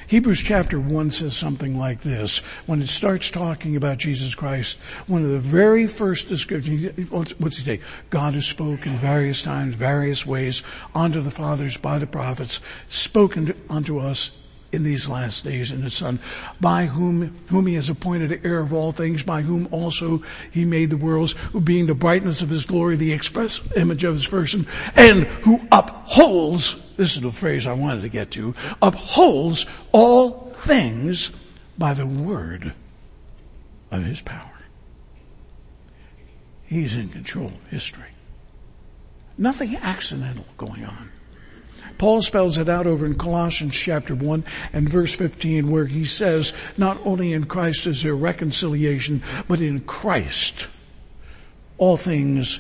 Hebrews 0.07 0.41
chapter 0.41 0.79
1 0.79 1.09
says 1.11 1.35
something 1.35 1.79
like 1.79 2.01
this. 2.01 2.39
When 2.67 2.81
it 2.81 2.89
starts 2.89 3.31
talking 3.31 3.75
about 3.75 3.97
Jesus 3.97 4.35
Christ, 4.35 4.79
one 5.07 5.23
of 5.23 5.31
the 5.31 5.39
very 5.39 5.87
first 5.87 6.27
descriptions, 6.27 7.09
what's 7.09 7.57
he 7.57 7.63
say? 7.63 7.79
God 8.09 8.33
has 8.35 8.45
spoken 8.45 8.97
various 8.97 9.41
times, 9.41 9.73
various 9.75 10.25
ways, 10.25 10.61
unto 10.93 11.21
the 11.21 11.31
fathers 11.31 11.77
by 11.77 11.97
the 11.97 12.07
prophets, 12.07 12.59
spoken 12.87 13.55
unto 13.69 13.97
us 13.97 14.31
in 14.75 14.83
these 14.83 15.07
last 15.07 15.43
days 15.43 15.71
in 15.71 15.81
his 15.81 15.93
son, 15.93 16.19
by 16.59 16.85
whom, 16.85 17.35
whom 17.47 17.65
he 17.65 17.75
has 17.75 17.89
appointed 17.89 18.45
heir 18.45 18.59
of 18.59 18.73
all 18.73 18.91
things, 18.91 19.23
by 19.23 19.41
whom 19.41 19.67
also 19.71 20.21
he 20.51 20.65
made 20.65 20.89
the 20.89 20.97
worlds, 20.97 21.31
who 21.53 21.61
being 21.61 21.85
the 21.85 21.95
brightness 21.95 22.41
of 22.41 22.49
his 22.49 22.65
glory, 22.65 22.95
the 22.95 23.13
express 23.13 23.59
image 23.75 24.03
of 24.03 24.13
his 24.13 24.27
person, 24.27 24.67
and 24.95 25.23
who 25.23 25.61
upholds, 25.71 26.81
this 26.97 27.15
is 27.15 27.21
the 27.21 27.31
phrase 27.31 27.65
I 27.65 27.73
wanted 27.73 28.01
to 28.01 28.09
get 28.09 28.31
to, 28.31 28.53
upholds 28.81 29.65
all 29.91 30.51
things 30.51 31.31
by 31.77 31.93
the 31.93 32.07
word 32.07 32.73
of 33.91 34.03
his 34.03 34.21
power. 34.21 34.51
He's 36.65 36.95
in 36.95 37.09
control 37.09 37.47
of 37.47 37.67
history. 37.69 38.09
Nothing 39.38 39.75
accidental 39.75 40.45
going 40.57 40.85
on. 40.85 41.11
Paul 41.97 42.21
spells 42.21 42.58
it 42.58 42.69
out 42.69 42.86
over 42.86 43.05
in 43.05 43.17
Colossians 43.17 43.75
chapter 43.75 44.15
1 44.15 44.43
and 44.73 44.89
verse 44.89 45.15
15 45.15 45.69
where 45.69 45.86
he 45.86 46.05
says, 46.05 46.53
not 46.77 46.99
only 47.05 47.34
in 47.34 47.45
Christ 47.45 47.88
is 47.88 48.03
there 48.03 48.15
reconciliation, 48.15 49.23
but 49.47 49.62
in 49.62 49.81
Christ 49.81 50.67
all 51.77 51.97
things 51.97 52.60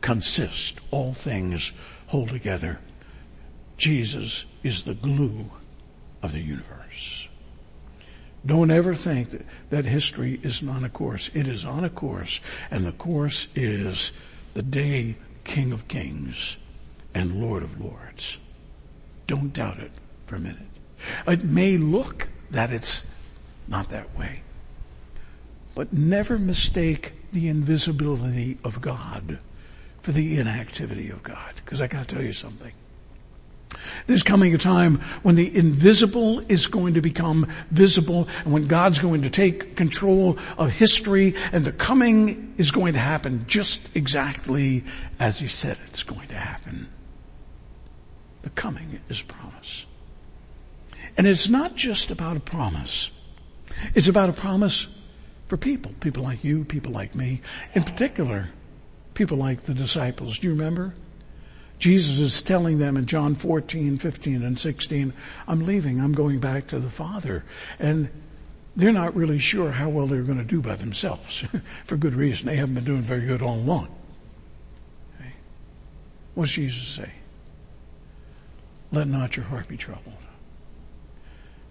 consist, 0.00 0.80
all 0.90 1.12
things 1.12 1.72
hold 2.08 2.28
together. 2.28 2.78
Jesus 3.76 4.46
is 4.62 4.82
the 4.82 4.94
glue 4.94 5.50
of 6.22 6.32
the 6.32 6.40
universe. 6.40 7.28
Don't 8.44 8.70
ever 8.70 8.94
think 8.94 9.30
that, 9.30 9.42
that 9.70 9.84
history 9.84 10.40
is 10.42 10.62
not 10.62 10.84
a 10.84 10.88
course. 10.88 11.30
It 11.34 11.46
is 11.46 11.64
on 11.64 11.84
a 11.84 11.90
course, 11.90 12.40
and 12.70 12.86
the 12.86 12.92
course 12.92 13.48
is 13.54 14.12
the 14.54 14.62
day 14.62 15.16
King 15.44 15.72
of 15.72 15.88
Kings 15.88 16.56
and 17.14 17.40
Lord 17.40 17.62
of 17.62 17.80
Lords. 17.80 18.38
Don't 19.28 19.52
doubt 19.52 19.78
it 19.78 19.92
for 20.26 20.34
a 20.34 20.40
minute. 20.40 20.66
It 21.28 21.44
may 21.44 21.76
look 21.76 22.28
that 22.50 22.72
it's 22.72 23.06
not 23.68 23.90
that 23.90 24.18
way. 24.18 24.42
But 25.76 25.92
never 25.92 26.38
mistake 26.38 27.12
the 27.32 27.46
invisibility 27.48 28.58
of 28.64 28.80
God 28.80 29.38
for 30.00 30.10
the 30.12 30.40
inactivity 30.40 31.10
of 31.10 31.22
God. 31.22 31.54
Because 31.56 31.80
I 31.80 31.86
gotta 31.86 32.06
tell 32.06 32.22
you 32.22 32.32
something. 32.32 32.72
There's 34.06 34.22
coming 34.22 34.54
a 34.54 34.58
time 34.58 35.00
when 35.22 35.34
the 35.34 35.54
invisible 35.54 36.40
is 36.50 36.66
going 36.66 36.94
to 36.94 37.02
become 37.02 37.46
visible 37.70 38.26
and 38.44 38.52
when 38.54 38.66
God's 38.66 38.98
going 38.98 39.22
to 39.22 39.30
take 39.30 39.76
control 39.76 40.38
of 40.56 40.72
history 40.72 41.34
and 41.52 41.66
the 41.66 41.72
coming 41.72 42.54
is 42.56 42.70
going 42.70 42.94
to 42.94 42.98
happen 42.98 43.44
just 43.46 43.94
exactly 43.94 44.84
as 45.20 45.38
He 45.38 45.48
said 45.48 45.76
it's 45.86 46.02
going 46.02 46.28
to 46.28 46.34
happen. 46.34 46.88
The 48.48 48.54
coming 48.54 48.98
is 49.10 49.20
a 49.20 49.24
promise. 49.26 49.84
And 51.18 51.26
it's 51.26 51.50
not 51.50 51.76
just 51.76 52.10
about 52.10 52.38
a 52.38 52.40
promise. 52.40 53.10
It's 53.94 54.08
about 54.08 54.30
a 54.30 54.32
promise 54.32 54.86
for 55.48 55.58
people, 55.58 55.92
people 56.00 56.22
like 56.22 56.42
you, 56.44 56.64
people 56.64 56.90
like 56.90 57.14
me, 57.14 57.42
in 57.74 57.82
particular, 57.82 58.48
people 59.12 59.36
like 59.36 59.60
the 59.60 59.74
disciples. 59.74 60.38
Do 60.38 60.46
you 60.46 60.54
remember? 60.54 60.94
Jesus 61.78 62.20
is 62.20 62.40
telling 62.40 62.78
them 62.78 62.96
in 62.96 63.04
John 63.04 63.34
14, 63.34 63.98
15, 63.98 64.42
and 64.42 64.58
16, 64.58 65.12
I'm 65.46 65.66
leaving, 65.66 66.00
I'm 66.00 66.12
going 66.12 66.38
back 66.38 66.68
to 66.68 66.78
the 66.78 66.88
Father. 66.88 67.44
And 67.78 68.08
they're 68.76 68.92
not 68.92 69.14
really 69.14 69.38
sure 69.38 69.72
how 69.72 69.90
well 69.90 70.06
they're 70.06 70.22
going 70.22 70.38
to 70.38 70.44
do 70.44 70.62
by 70.62 70.76
themselves. 70.76 71.44
For 71.84 71.98
good 71.98 72.14
reason. 72.14 72.46
They 72.46 72.56
haven't 72.56 72.76
been 72.76 72.84
doing 72.84 73.02
very 73.02 73.26
good 73.26 73.42
all 73.42 73.56
along. 73.56 73.88
Okay. 75.20 75.32
What's 76.34 76.52
Jesus 76.52 76.82
say? 76.82 77.12
Let 78.90 79.08
not 79.08 79.36
your 79.36 79.46
heart 79.46 79.68
be 79.68 79.76
troubled. 79.76 80.14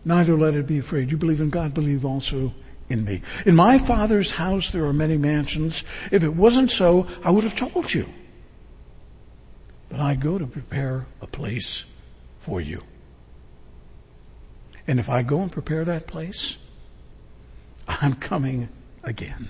Neither 0.05 0.37
let 0.37 0.55
it 0.55 0.67
be 0.67 0.77
afraid. 0.77 1.11
You 1.11 1.17
believe 1.17 1.41
in 1.41 1.49
God, 1.49 1.73
believe 1.73 2.05
also 2.05 2.53
in 2.89 3.03
me. 3.03 3.21
In 3.45 3.55
my 3.55 3.77
Father's 3.77 4.31
house 4.31 4.69
there 4.69 4.85
are 4.85 4.93
many 4.93 5.17
mansions. 5.17 5.83
If 6.11 6.23
it 6.23 6.35
wasn't 6.35 6.71
so, 6.71 7.07
I 7.23 7.31
would 7.31 7.43
have 7.43 7.55
told 7.55 7.93
you. 7.93 8.07
But 9.89 9.99
I 9.99 10.15
go 10.15 10.37
to 10.37 10.45
prepare 10.45 11.05
a 11.21 11.27
place 11.27 11.85
for 12.39 12.61
you. 12.61 12.83
And 14.87 14.99
if 14.99 15.09
I 15.09 15.21
go 15.23 15.41
and 15.41 15.51
prepare 15.51 15.83
that 15.83 16.07
place, 16.07 16.57
I'm 17.87 18.13
coming 18.13 18.69
again. 19.03 19.49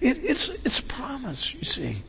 It, 0.00 0.22
it's, 0.22 0.50
it's 0.64 0.80
a 0.80 0.82
promise, 0.82 1.54
you 1.54 1.64
see. 1.64 2.02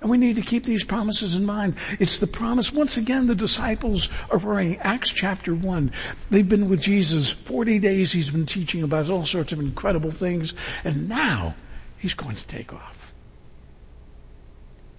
And 0.00 0.10
we 0.10 0.18
need 0.18 0.36
to 0.36 0.42
keep 0.42 0.64
these 0.64 0.84
promises 0.84 1.34
in 1.34 1.44
mind. 1.44 1.74
It's 1.98 2.18
the 2.18 2.28
promise. 2.28 2.72
Once 2.72 2.96
again, 2.96 3.26
the 3.26 3.34
disciples 3.34 4.08
are 4.30 4.38
praying. 4.38 4.76
Acts 4.78 5.10
chapter 5.10 5.54
1. 5.54 5.90
They've 6.30 6.48
been 6.48 6.68
with 6.68 6.80
Jesus 6.80 7.30
40 7.32 7.80
days. 7.80 8.12
He's 8.12 8.30
been 8.30 8.46
teaching 8.46 8.84
about 8.84 9.10
all 9.10 9.26
sorts 9.26 9.50
of 9.50 9.58
incredible 9.58 10.12
things. 10.12 10.54
And 10.84 11.08
now 11.08 11.56
he's 11.98 12.14
going 12.14 12.36
to 12.36 12.46
take 12.46 12.72
off. 12.72 13.12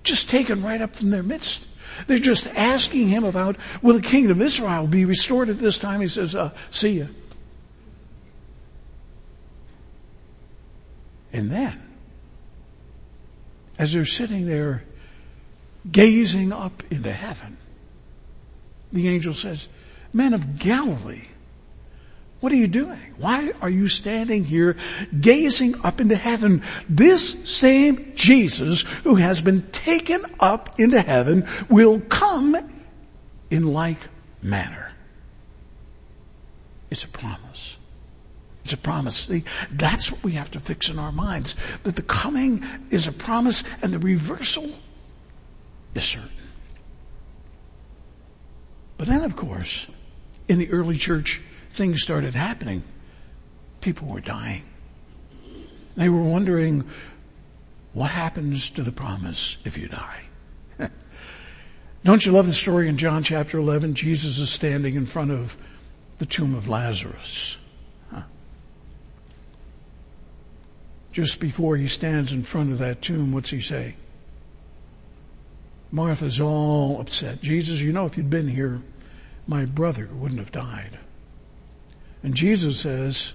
Just 0.04 0.30
taken 0.30 0.62
right 0.64 0.82
up 0.82 0.96
from 0.96 1.12
their 1.12 1.24
midst. 1.24 1.66
They're 2.08 2.20
just 2.20 2.48
asking 2.48 3.08
him 3.08 3.24
about, 3.24 3.56
will 3.82 3.96
the 3.96 4.02
kingdom 4.02 4.40
of 4.40 4.42
Israel 4.42 4.86
be 4.86 5.06
restored 5.06 5.50
at 5.50 5.60
this 5.60 5.78
time? 5.78 6.02
He 6.02 6.08
says, 6.10 6.36
uh, 6.36 6.52
see 6.72 7.00
ya. 7.00 7.06
And 11.32 11.50
then, 11.52 11.82
as 13.78 13.94
they're 13.94 14.04
sitting 14.04 14.46
there 14.46 14.84
gazing 15.92 16.52
up 16.52 16.84
into 16.90 17.12
heaven. 17.12 17.58
The 18.92 19.08
angel 19.08 19.34
says, 19.34 19.70
Men 20.14 20.34
of 20.34 20.58
Galilee, 20.58 21.28
what 22.40 22.54
are 22.54 22.58
you 22.58 22.68
doing? 22.68 23.00
Why 23.18 23.52
are 23.62 23.70
you 23.70 23.90
standing 23.90 24.46
here 24.46 24.78
gazing 25.20 25.76
up 25.84 26.00
into 26.00 26.16
heaven? 26.16 26.64
This 26.88 27.32
same 27.50 28.14
Jesus 28.16 28.82
who 29.04 29.16
has 29.16 29.42
been 29.42 29.64
taken 29.72 30.26
up 30.40 30.80
into 30.80 31.02
heaven 31.02 31.48
will 31.70 32.00
come 32.00 32.56
in 33.50 33.74
like 33.74 34.00
manner. 34.42 34.92
It's 36.90 37.04
a 37.04 37.10
promise. 37.10 37.78
It's 38.64 38.74
a 38.74 38.78
promise. 38.78 39.16
See, 39.16 39.44
that's 39.72 40.12
what 40.12 40.24
we 40.24 40.34
have 40.34 40.52
to 40.52 40.60
fix 40.60 40.90
in 40.90 40.98
our 40.98 41.12
minds. 41.12 41.56
That 41.84 41.96
the 41.98 42.02
coming 42.04 42.64
is 42.90 43.08
a 43.08 43.12
promise 43.12 43.64
and 43.82 43.94
the 43.94 44.00
reversal 44.00 44.70
is 45.96 46.04
certain. 46.04 46.30
But 48.98 49.08
then, 49.08 49.24
of 49.24 49.36
course, 49.36 49.88
in 50.48 50.60
the 50.60 50.70
early 50.72 50.98
church, 50.98 51.42
things 51.72 52.02
started 52.02 52.36
happening. 52.36 52.84
People 53.82 54.08
were 54.08 54.20
dying. 54.20 54.66
They 55.96 56.10
were 56.10 56.24
wondering, 56.24 56.86
what 57.94 58.12
happens 58.12 58.70
to 58.72 58.84
the 58.84 58.92
promise 58.92 59.58
if 59.64 59.78
you 59.78 59.88
die? 59.88 60.28
Don't 62.04 62.26
you 62.26 62.32
love 62.32 62.46
the 62.46 62.54
story 62.54 62.90
in 62.90 62.98
John 62.98 63.24
chapter 63.24 63.58
11? 63.58 63.94
Jesus 63.94 64.38
is 64.40 64.50
standing 64.50 64.96
in 64.96 65.06
front 65.06 65.32
of 65.32 65.58
the 66.18 66.26
tomb 66.26 66.54
of 66.56 66.68
Lazarus. 66.68 67.58
Just 71.12 71.40
before 71.40 71.76
he 71.76 71.88
stands 71.88 72.34
in 72.34 72.44
front 72.44 72.72
of 72.72 72.78
that 72.80 73.02
tomb, 73.02 73.32
what's 73.32 73.50
he 73.50 73.62
say? 73.62 73.96
Martha's 75.92 76.40
all 76.40 77.00
upset. 77.02 77.42
Jesus, 77.42 77.80
you 77.80 77.92
know, 77.92 78.06
if 78.06 78.18
you'd 78.18 78.30
been 78.30 78.48
here, 78.48 78.82
my 79.48 79.66
brother 79.66 80.08
wouldn't 80.14 80.40
have 80.40 80.52
died. 80.52 81.00
And 82.22 82.36
Jesus 82.36 82.80
says, 82.80 83.34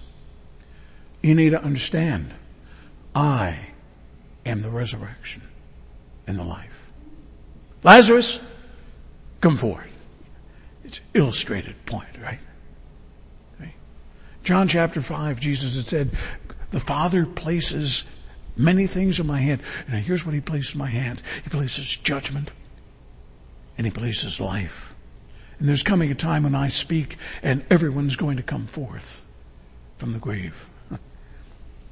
you 1.21 1.35
need 1.35 1.49
to 1.51 1.61
understand, 1.61 2.33
I 3.13 3.69
am 4.45 4.61
the 4.61 4.69
resurrection 4.69 5.41
and 6.27 6.37
the 6.37 6.43
life. 6.43 6.91
Lazarus, 7.83 8.39
come 9.41 9.57
forth. 9.57 9.91
It's 10.83 11.01
illustrated 11.13 11.85
point, 11.85 12.17
right? 12.21 12.39
John 14.45 14.67
chapter 14.67 15.01
5, 15.01 15.39
Jesus 15.39 15.75
had 15.75 15.87
said, 15.87 16.11
the 16.69 16.79
Father 16.79 17.25
places 17.25 18.03
many 18.57 18.87
things 18.87 19.19
in 19.19 19.27
my 19.27 19.39
hand. 19.39 19.61
And 19.87 19.95
here's 19.97 20.25
what 20.25 20.33
he 20.33 20.41
places 20.41 20.75
in 20.75 20.79
my 20.79 20.89
hand. 20.89 21.21
He 21.43 21.49
places 21.49 21.87
judgment 21.97 22.51
and 23.77 23.85
he 23.85 23.91
places 23.91 24.39
life. 24.39 24.93
And 25.59 25.69
there's 25.69 25.83
coming 25.83 26.11
a 26.11 26.15
time 26.15 26.43
when 26.43 26.55
I 26.55 26.69
speak 26.69 27.17
and 27.41 27.65
everyone's 27.69 28.15
going 28.15 28.37
to 28.37 28.43
come 28.43 28.67
forth 28.67 29.25
from 29.95 30.11
the 30.11 30.19
grave. 30.19 30.67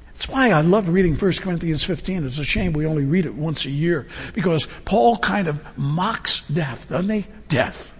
That's 0.08 0.28
why 0.28 0.52
I 0.52 0.62
love 0.62 0.90
reading 0.90 1.18
1 1.18 1.32
Corinthians 1.34 1.84
15. 1.84 2.26
It's 2.26 2.40
a 2.40 2.44
shame 2.44 2.74
we 2.74 2.86
only 2.86 3.06
read 3.06 3.26
it 3.26 3.36
once 3.36 3.66
a 3.66 3.72
year 3.72 4.08
because 4.34 4.68
Paul 4.86 5.18
kind 5.18 5.48
of 5.48 5.78
mocks 5.78 6.46
death, 6.48 6.90
doesn't 6.90 7.10
he? 7.10 7.26
Death. 7.48 7.94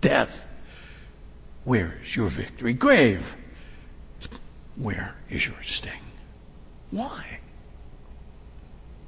Death. 0.00 0.46
where 1.64 1.98
is 2.02 2.14
your 2.14 2.28
victory? 2.28 2.74
Grave, 2.74 3.36
where 4.76 5.14
is 5.30 5.46
your 5.46 5.56
sting? 5.62 6.03
Why? 6.94 7.40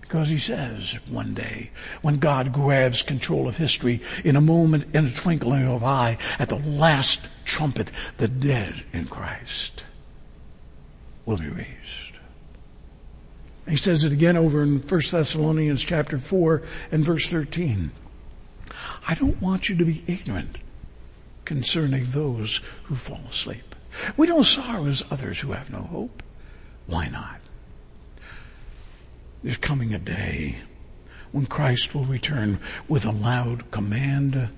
Because 0.00 0.28
he 0.28 0.38
says 0.38 0.98
one 1.08 1.34
day, 1.34 1.70
when 2.02 2.18
God 2.18 2.52
grabs 2.52 3.02
control 3.02 3.46
of 3.46 3.58
history 3.58 4.00
in 4.24 4.34
a 4.34 4.40
moment, 4.40 4.92
in 4.92 5.06
a 5.06 5.10
twinkling 5.12 5.68
of 5.68 5.82
an 5.82 5.88
eye, 5.88 6.18
at 6.40 6.48
the 6.48 6.58
last 6.58 7.28
trumpet, 7.44 7.92
the 8.16 8.26
dead 8.26 8.82
in 8.92 9.06
Christ 9.06 9.84
will 11.26 11.36
be 11.36 11.48
raised. 11.48 12.18
He 13.68 13.76
says 13.76 14.04
it 14.04 14.12
again 14.12 14.36
over 14.36 14.64
in 14.64 14.80
1 14.80 15.00
Thessalonians 15.12 15.84
chapter 15.84 16.18
4 16.18 16.62
and 16.90 17.04
verse 17.04 17.28
13. 17.28 17.92
I 19.06 19.14
don't 19.14 19.40
want 19.40 19.68
you 19.68 19.76
to 19.76 19.84
be 19.84 20.02
ignorant 20.08 20.58
concerning 21.44 22.06
those 22.06 22.60
who 22.84 22.96
fall 22.96 23.22
asleep. 23.30 23.76
We 24.16 24.26
don't 24.26 24.42
sorrow 24.42 24.86
as 24.86 25.04
others 25.08 25.38
who 25.38 25.52
have 25.52 25.70
no 25.70 25.82
hope. 25.82 26.24
Why 26.88 27.06
not? 27.06 27.40
There's 29.46 29.58
coming 29.58 29.94
a 29.94 30.00
day 30.00 30.56
when 31.30 31.46
Christ 31.46 31.94
will 31.94 32.04
return 32.04 32.58
with 32.88 33.04
a 33.04 33.12
loud 33.12 33.70
command, 33.70 34.48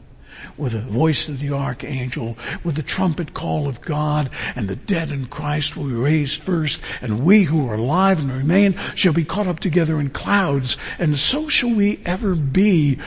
with 0.56 0.72
the 0.72 0.80
voice 0.80 1.28
of 1.28 1.40
the 1.40 1.50
archangel, 1.50 2.38
with 2.64 2.76
the 2.76 2.82
trumpet 2.82 3.34
call 3.34 3.68
of 3.68 3.82
God, 3.82 4.30
and 4.56 4.66
the 4.66 4.76
dead 4.76 5.12
in 5.12 5.26
Christ 5.26 5.76
will 5.76 5.88
be 5.88 5.92
raised 5.92 6.40
first, 6.40 6.80
and 7.02 7.22
we 7.22 7.42
who 7.42 7.68
are 7.68 7.74
alive 7.74 8.18
and 8.18 8.32
remain 8.32 8.78
shall 8.94 9.12
be 9.12 9.26
caught 9.26 9.46
up 9.46 9.60
together 9.60 10.00
in 10.00 10.08
clouds, 10.08 10.78
and 10.98 11.18
so 11.18 11.50
shall 11.50 11.74
we 11.74 12.00
ever 12.06 12.34
be 12.34 12.98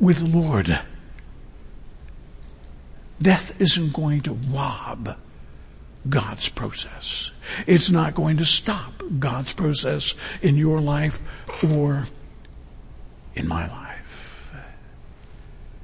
with 0.00 0.20
the 0.20 0.28
Lord. 0.28 0.80
Death 3.20 3.60
isn't 3.60 3.92
going 3.92 4.22
to 4.22 4.32
rob 4.32 5.18
God's 6.08 6.48
process. 6.48 7.30
It's 7.66 7.90
not 7.90 8.14
going 8.14 8.38
to 8.38 8.44
stop 8.44 9.02
God's 9.18 9.52
process 9.52 10.14
in 10.42 10.56
your 10.56 10.80
life 10.80 11.20
or 11.62 12.06
in 13.34 13.48
my 13.48 13.68
life. 13.68 14.52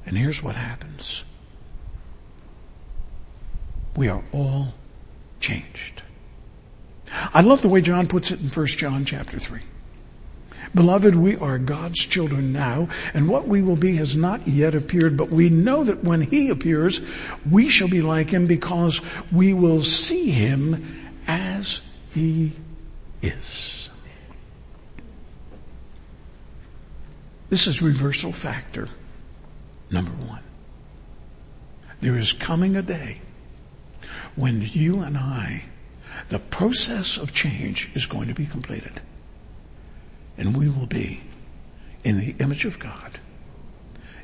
And 0.06 0.16
here's 0.16 0.42
what 0.42 0.56
happens. 0.56 1.24
We 3.96 4.08
are 4.08 4.24
all 4.32 4.74
changed. 5.40 6.02
I 7.32 7.42
love 7.42 7.62
the 7.62 7.68
way 7.68 7.80
John 7.80 8.06
puts 8.06 8.30
it 8.30 8.40
in 8.40 8.48
1 8.48 8.66
John 8.66 9.04
chapter 9.04 9.38
3. 9.38 9.60
Beloved, 10.74 11.14
we 11.14 11.36
are 11.36 11.58
God's 11.58 12.00
children 12.00 12.52
now, 12.52 12.88
and 13.12 13.28
what 13.28 13.46
we 13.46 13.62
will 13.62 13.76
be 13.76 13.96
has 13.96 14.16
not 14.16 14.48
yet 14.48 14.74
appeared, 14.74 15.16
but 15.16 15.30
we 15.30 15.48
know 15.48 15.84
that 15.84 16.02
when 16.02 16.20
He 16.20 16.50
appears, 16.50 17.00
we 17.48 17.68
shall 17.68 17.88
be 17.88 18.02
like 18.02 18.30
Him 18.30 18.46
because 18.46 19.00
we 19.30 19.54
will 19.54 19.82
see 19.82 20.30
Him 20.30 21.12
as 21.28 21.80
He 22.12 22.52
is. 23.22 23.88
This 27.50 27.68
is 27.68 27.80
reversal 27.80 28.32
factor 28.32 28.88
number 29.90 30.10
one. 30.10 30.42
There 32.00 32.18
is 32.18 32.32
coming 32.32 32.76
a 32.76 32.82
day 32.82 33.20
when 34.34 34.60
you 34.60 35.02
and 35.02 35.16
I, 35.16 35.66
the 36.30 36.40
process 36.40 37.16
of 37.16 37.32
change 37.32 37.90
is 37.94 38.06
going 38.06 38.26
to 38.26 38.34
be 38.34 38.46
completed 38.46 39.00
and 40.36 40.56
we 40.56 40.68
will 40.68 40.86
be 40.86 41.20
in 42.02 42.18
the 42.18 42.34
image 42.38 42.64
of 42.64 42.78
God, 42.78 43.18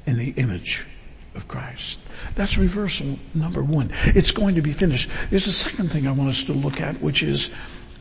in 0.06 0.18
the 0.18 0.30
image 0.30 0.86
of 1.34 1.48
Christ. 1.48 2.00
That's 2.34 2.58
reversal 2.58 3.18
number 3.34 3.62
one. 3.62 3.90
It's 4.06 4.32
going 4.32 4.56
to 4.56 4.62
be 4.62 4.72
finished. 4.72 5.10
There's 5.30 5.46
a 5.46 5.52
second 5.52 5.90
thing 5.90 6.06
I 6.06 6.12
want 6.12 6.30
us 6.30 6.44
to 6.44 6.52
look 6.52 6.80
at, 6.80 7.00
which 7.00 7.22
is 7.22 7.50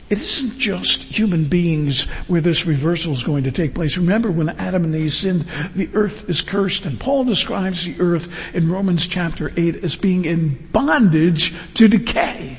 it 0.10 0.20
isn't 0.20 0.58
just 0.58 1.04
human 1.04 1.46
beings 1.46 2.06
where 2.28 2.42
this 2.42 2.66
reversal 2.66 3.14
is 3.14 3.24
going 3.24 3.44
to 3.44 3.52
take 3.52 3.76
place. 3.76 3.96
Remember 3.96 4.32
when 4.32 4.50
Adam 4.50 4.84
and 4.84 4.96
Eve 4.96 5.14
sinned, 5.14 5.42
the 5.76 5.90
earth 5.94 6.28
is 6.28 6.42
cursed 6.42 6.88
and 6.88 7.00
Paul 7.00 7.26
describes 7.26 7.86
the 7.86 7.96
earth 8.00 8.56
in 8.56 8.72
Romans 8.72 9.06
chapter 9.06 9.52
8 9.56 9.84
as 9.84 9.96
being 9.96 10.26
in 10.26 10.68
bondage 10.72 11.54
to 11.76 11.88
decay. 11.88 12.58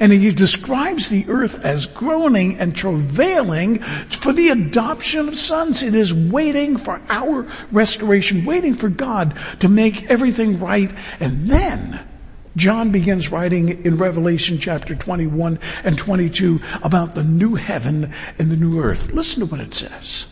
And 0.00 0.12
he 0.12 0.30
describes 0.32 1.08
the 1.08 1.26
earth 1.28 1.64
as 1.64 1.86
groaning 1.86 2.58
and 2.58 2.74
travailing 2.74 3.80
for 3.80 4.32
the 4.32 4.48
adoption 4.48 5.28
of 5.28 5.34
sons. 5.34 5.82
It 5.82 5.94
is 5.94 6.14
waiting 6.14 6.76
for 6.76 7.00
our 7.08 7.46
restoration, 7.70 8.44
waiting 8.44 8.74
for 8.74 8.88
God 8.88 9.36
to 9.60 9.68
make 9.68 10.10
everything 10.10 10.58
right. 10.60 10.92
And 11.20 11.48
then 11.48 12.06
John 12.56 12.90
begins 12.90 13.30
writing 13.30 13.84
in 13.84 13.96
Revelation 13.96 14.58
chapter 14.58 14.94
21 14.94 15.58
and 15.84 15.98
22 15.98 16.60
about 16.82 17.14
the 17.14 17.24
new 17.24 17.54
heaven 17.54 18.12
and 18.38 18.50
the 18.50 18.56
new 18.56 18.80
earth. 18.80 19.12
Listen 19.12 19.40
to 19.40 19.46
what 19.46 19.60
it 19.60 19.74
says. 19.74 20.26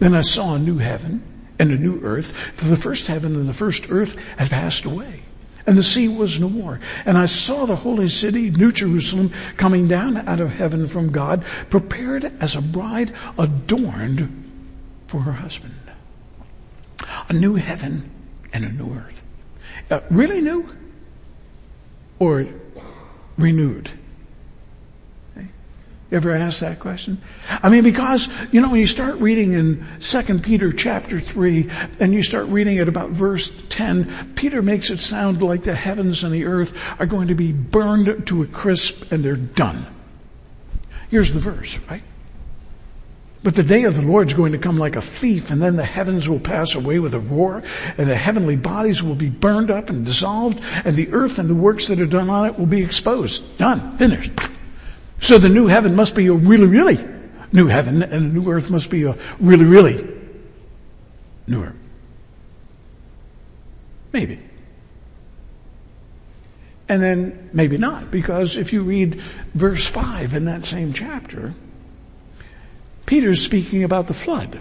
Then 0.00 0.14
I 0.14 0.22
saw 0.22 0.54
a 0.54 0.58
new 0.58 0.78
heaven 0.78 1.22
and 1.58 1.70
a 1.70 1.76
new 1.76 2.00
earth, 2.02 2.32
for 2.32 2.64
the 2.64 2.76
first 2.76 3.06
heaven 3.06 3.36
and 3.36 3.48
the 3.48 3.54
first 3.54 3.90
earth 3.90 4.16
had 4.36 4.50
passed 4.50 4.84
away 4.84 5.22
and 5.66 5.78
the 5.78 5.82
sea 5.82 6.08
was 6.08 6.38
no 6.38 6.48
more. 6.48 6.80
And 7.06 7.16
I 7.16 7.26
saw 7.26 7.64
the 7.64 7.76
holy 7.76 8.08
city, 8.08 8.50
New 8.50 8.72
Jerusalem, 8.72 9.32
coming 9.56 9.88
down 9.88 10.16
out 10.16 10.40
of 10.40 10.52
heaven 10.52 10.88
from 10.88 11.10
God, 11.10 11.44
prepared 11.70 12.24
as 12.40 12.56
a 12.56 12.60
bride 12.60 13.14
adorned 13.38 14.44
for 15.06 15.20
her 15.20 15.32
husband. 15.32 15.74
A 17.28 17.32
new 17.32 17.54
heaven 17.54 18.10
and 18.52 18.64
a 18.64 18.72
new 18.72 18.94
earth. 18.94 19.24
Uh, 19.90 20.00
really 20.10 20.40
new? 20.40 20.68
Or 22.18 22.46
renewed? 23.36 23.90
Ever 26.14 26.30
asked 26.30 26.60
that 26.60 26.78
question? 26.78 27.18
I 27.48 27.68
mean, 27.68 27.82
because, 27.82 28.28
you 28.52 28.60
know, 28.60 28.70
when 28.70 28.78
you 28.78 28.86
start 28.86 29.16
reading 29.16 29.52
in 29.54 29.84
2 29.98 30.38
Peter 30.38 30.72
chapter 30.72 31.18
3 31.18 31.68
and 31.98 32.14
you 32.14 32.22
start 32.22 32.46
reading 32.46 32.76
it 32.76 32.86
about 32.86 33.10
verse 33.10 33.50
10, 33.70 34.34
Peter 34.36 34.62
makes 34.62 34.90
it 34.90 35.00
sound 35.00 35.42
like 35.42 35.64
the 35.64 35.74
heavens 35.74 36.22
and 36.22 36.32
the 36.32 36.44
earth 36.44 36.72
are 37.00 37.06
going 37.06 37.26
to 37.28 37.34
be 37.34 37.50
burned 37.50 38.28
to 38.28 38.44
a 38.44 38.46
crisp 38.46 39.10
and 39.10 39.24
they're 39.24 39.34
done. 39.34 39.88
Here's 41.10 41.32
the 41.32 41.40
verse, 41.40 41.80
right? 41.90 42.04
But 43.42 43.56
the 43.56 43.64
day 43.64 43.82
of 43.82 43.96
the 43.96 44.02
Lord 44.06 44.28
is 44.28 44.34
going 44.34 44.52
to 44.52 44.58
come 44.58 44.78
like 44.78 44.94
a 44.94 45.02
thief 45.02 45.50
and 45.50 45.60
then 45.60 45.74
the 45.74 45.84
heavens 45.84 46.28
will 46.28 46.38
pass 46.38 46.76
away 46.76 47.00
with 47.00 47.14
a 47.14 47.20
roar 47.20 47.64
and 47.98 48.08
the 48.08 48.14
heavenly 48.14 48.54
bodies 48.54 49.02
will 49.02 49.16
be 49.16 49.30
burned 49.30 49.72
up 49.72 49.90
and 49.90 50.06
dissolved 50.06 50.60
and 50.84 50.94
the 50.94 51.12
earth 51.12 51.40
and 51.40 51.50
the 51.50 51.56
works 51.56 51.88
that 51.88 52.00
are 52.00 52.06
done 52.06 52.30
on 52.30 52.46
it 52.46 52.56
will 52.56 52.66
be 52.66 52.84
exposed. 52.84 53.58
Done. 53.58 53.96
Finished. 53.96 54.53
So 55.24 55.38
the 55.38 55.48
new 55.48 55.68
heaven 55.68 55.96
must 55.96 56.14
be 56.14 56.26
a 56.26 56.34
really, 56.34 56.66
really 56.66 56.98
new 57.50 57.66
heaven 57.66 58.02
and 58.02 58.30
the 58.30 58.40
new 58.40 58.50
earth 58.50 58.68
must 58.68 58.90
be 58.90 59.04
a 59.04 59.16
really, 59.40 59.64
really 59.64 60.06
new 61.46 61.62
earth. 61.62 61.76
Maybe. 64.12 64.38
And 66.90 67.02
then 67.02 67.48
maybe 67.54 67.78
not, 67.78 68.10
because 68.10 68.58
if 68.58 68.74
you 68.74 68.82
read 68.82 69.14
verse 69.54 69.86
5 69.86 70.34
in 70.34 70.44
that 70.44 70.66
same 70.66 70.92
chapter, 70.92 71.54
Peter's 73.06 73.40
speaking 73.40 73.82
about 73.82 74.08
the 74.08 74.14
flood. 74.14 74.60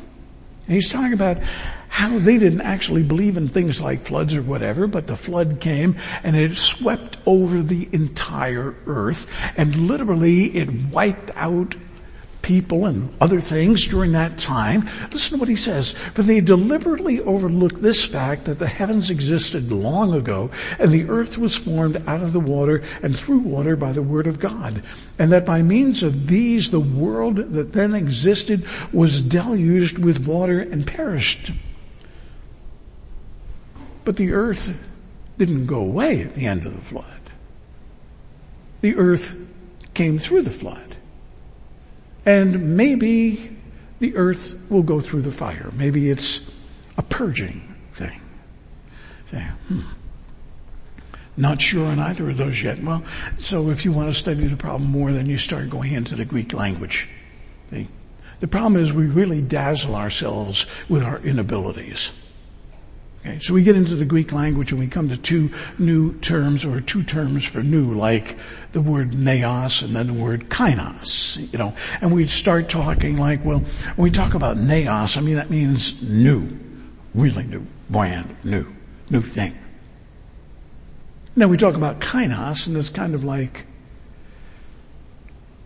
And 0.68 0.76
he's 0.76 0.90
talking 0.90 1.14
about 1.14 1.42
how 1.90 2.18
they 2.18 2.40
didn't 2.40 2.62
actually 2.62 3.04
believe 3.04 3.38
in 3.38 3.48
things 3.48 3.80
like 3.80 4.02
floods 4.02 4.36
or 4.36 4.42
whatever, 4.42 4.88
but 4.88 5.06
the 5.06 5.16
flood 5.16 5.60
came 5.60 5.96
and 6.24 6.36
it 6.36 6.58
swept 6.58 7.18
over 7.26 7.62
the 7.62 7.88
entire 7.92 8.74
earth 8.88 9.28
and 9.58 9.76
literally 9.76 10.46
it 10.58 10.70
wiped 10.92 11.30
out 11.36 11.76
people 12.44 12.86
and 12.86 13.12
other 13.20 13.42
things 13.42 13.88
during 13.88 14.12
that 14.12 14.38
time. 14.38 14.88
Listen 15.12 15.32
to 15.34 15.40
what 15.40 15.50
he 15.50 15.56
says. 15.56 15.94
For 16.14 16.22
they 16.22 16.42
deliberately 16.42 17.20
overlooked 17.22 17.82
this 17.82 18.06
fact 18.06 18.46
that 18.46 18.60
the 18.60 18.68
heavens 18.68 19.10
existed 19.10 19.72
long 19.72 20.14
ago 20.14 20.52
and 20.78 20.92
the 20.92 21.10
earth 21.10 21.40
was 21.40 21.56
formed 21.56 21.98
out 22.06 22.22
of 22.22 22.34
the 22.34 22.40
water 22.40 22.84
and 23.02 23.18
through 23.18 23.40
water 23.40 23.76
by 23.76 23.92
the 23.92 24.04
word 24.04 24.28
of 24.28 24.40
God. 24.40 24.84
And 25.18 25.32
that 25.32 25.46
by 25.46 25.64
means 25.64 26.04
of 26.04 26.28
these 26.28 26.70
the 26.70 26.80
world 26.80 27.38
that 27.38 27.74
then 27.74 27.96
existed 27.96 28.68
was 28.92 29.22
deluged 29.22 29.98
with 29.98 30.28
water 30.28 30.60
and 30.60 30.86
perished. 30.86 31.52
But 34.06 34.18
the 34.18 34.34
earth 34.34 34.78
didn't 35.38 35.66
go 35.66 35.80
away 35.80 36.22
at 36.22 36.36
the 36.36 36.46
end 36.46 36.66
of 36.66 36.76
the 36.76 36.82
flood. 36.82 37.08
The 38.82 38.96
earth 38.98 39.34
came 39.94 40.20
through 40.20 40.42
the 40.42 40.52
flood. 40.52 40.98
And 42.26 42.78
maybe 42.78 43.56
the 44.00 44.16
earth 44.16 44.58
will 44.70 44.84
go 44.84 45.00
through 45.00 45.22
the 45.24 45.32
fire. 45.32 45.72
Maybe 45.74 46.10
it's 46.10 46.50
a 46.98 47.02
purging 47.02 47.76
thing. 47.92 48.20
Say, 49.30 49.42
hmm. 49.68 49.82
Not 51.36 51.62
sure 51.62 51.88
on 51.88 52.00
either 52.00 52.30
of 52.30 52.38
those 52.38 52.62
yet. 52.62 52.82
Well, 52.84 53.04
so 53.40 53.70
if 53.70 53.86
you 53.86 53.92
want 53.92 54.10
to 54.10 54.14
study 54.14 54.46
the 54.46 54.56
problem 54.56 54.90
more, 54.92 55.12
then 55.12 55.28
you 55.28 55.38
start 55.38 55.70
going 55.70 55.94
into 55.94 56.16
the 56.16 56.26
Greek 56.26 56.54
language. 56.54 57.10
See? 57.72 57.88
The 58.40 58.48
problem 58.48 58.82
is 58.82 58.94
we 58.94 59.08
really 59.08 59.42
dazzle 59.42 59.96
ourselves 59.96 60.68
with 60.90 61.02
our 61.02 61.20
inabilities. 61.20 62.12
Okay, 63.26 63.40
so 63.40 63.54
we 63.54 63.64
get 63.64 63.78
into 63.78 63.96
the 63.96 64.04
Greek 64.04 64.34
language 64.34 64.72
and 64.72 64.82
we 64.82 64.88
come 64.88 65.08
to 65.08 65.16
two 65.16 65.50
new 65.80 66.14
terms 66.20 66.66
or 66.66 66.82
two 66.82 67.04
terms 67.04 67.46
for 67.46 67.64
new, 67.64 67.94
like 67.94 68.36
the 68.74 68.82
word 68.82 69.12
neos 69.12 69.82
and 69.82 69.96
then 69.96 70.08
the 70.08 70.14
word 70.14 70.50
kainos, 70.50 71.38
you 71.54 71.58
know, 71.58 71.74
and 72.02 72.14
we 72.14 72.28
start 72.28 72.68
talking 72.68 73.16
like, 73.16 73.46
well, 73.46 73.60
when 73.60 74.04
we 74.04 74.12
talk 74.12 74.34
about 74.34 74.58
neos, 74.58 75.18
I 75.18 75.22
mean, 75.22 75.36
that 75.36 75.50
means 75.50 76.04
new, 76.04 76.50
really 77.16 77.46
new, 77.46 77.66
brand 77.90 78.36
new, 78.44 78.68
new 79.10 79.22
thing. 79.22 79.58
Now 81.34 81.48
we 81.48 81.56
talk 81.56 81.76
about 81.76 82.02
kainos 82.02 82.68
and 82.68 82.76
it's 82.76 82.90
kind 82.90 83.16
of 83.16 83.24
like 83.24 83.66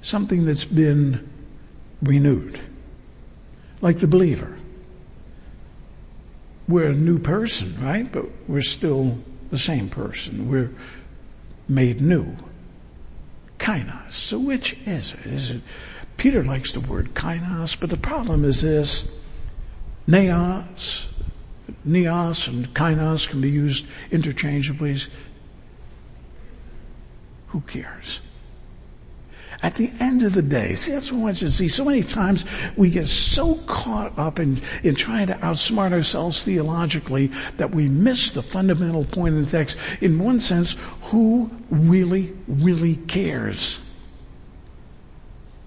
something 0.02 0.46
that's 0.46 0.63
been 0.63 1.28
renewed. 2.04 2.60
Like 3.82 3.98
the 3.98 4.08
believer. 4.08 4.58
We're 6.67 6.89
a 6.91 6.95
new 6.95 7.19
person, 7.19 7.75
right? 7.82 8.12
But 8.12 8.25
we're 8.47 8.62
still 8.62 9.17
the 9.49 9.58
same 9.58 9.89
person. 9.89 10.49
We're 10.49 10.71
made 11.67 12.01
new. 12.01 12.36
Kainos. 13.58 14.13
So 14.13 14.39
which 14.39 14.77
is 14.86 15.13
it? 15.13 15.25
Is 15.25 15.49
it, 15.51 15.62
Peter 16.17 16.43
likes 16.43 16.71
the 16.71 16.80
word 16.80 17.13
kainos, 17.13 17.80
but 17.80 17.89
the 17.89 17.97
problem 17.97 18.43
is 18.43 18.62
this, 18.62 19.10
neos, 20.08 21.06
neos 21.88 22.47
and 22.47 22.73
kainos 22.73 23.27
can 23.27 23.41
be 23.41 23.49
used 23.49 23.86
interchangeably. 24.12 24.97
Who 27.47 27.62
cares? 27.62 28.19
At 29.63 29.75
the 29.75 29.91
end 29.99 30.21
of 30.21 30.33
the 30.33 30.41
day, 30.43 30.75
see, 30.75 30.91
that's 30.91 31.12
what 31.12 31.19
I 31.19 31.23
want 31.23 31.41
you 31.41 31.47
to 31.47 31.53
see. 31.53 31.67
So 31.67 31.83
many 31.83 32.03
times 32.03 32.45
we 32.75 32.91
get 32.91 33.07
so 33.07 33.55
caught 33.65 34.17
up 34.17 34.39
in, 34.39 34.62
in 34.83 34.93
trying 34.93 35.27
to 35.27 35.33
outsmart 35.36 35.93
ourselves 35.93 36.43
theologically 36.43 37.31
that 37.57 37.73
we 37.73 37.89
miss 37.89 38.31
the 38.31 38.43
fundamental 38.43 39.03
point 39.05 39.36
in 39.36 39.41
the 39.41 39.49
text. 39.49 39.77
In 39.99 40.19
one 40.19 40.39
sense, 40.39 40.75
who 41.03 41.49
really, 41.71 42.33
really 42.47 42.97
cares? 42.97 43.79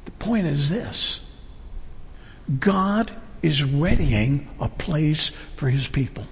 The 0.04 0.12
point 0.12 0.46
is 0.46 0.70
this. 0.70 1.20
God 2.58 3.10
is 3.42 3.64
readying 3.64 4.48
a 4.60 4.68
place 4.68 5.30
for 5.56 5.68
His 5.68 5.88
people. 5.88 6.26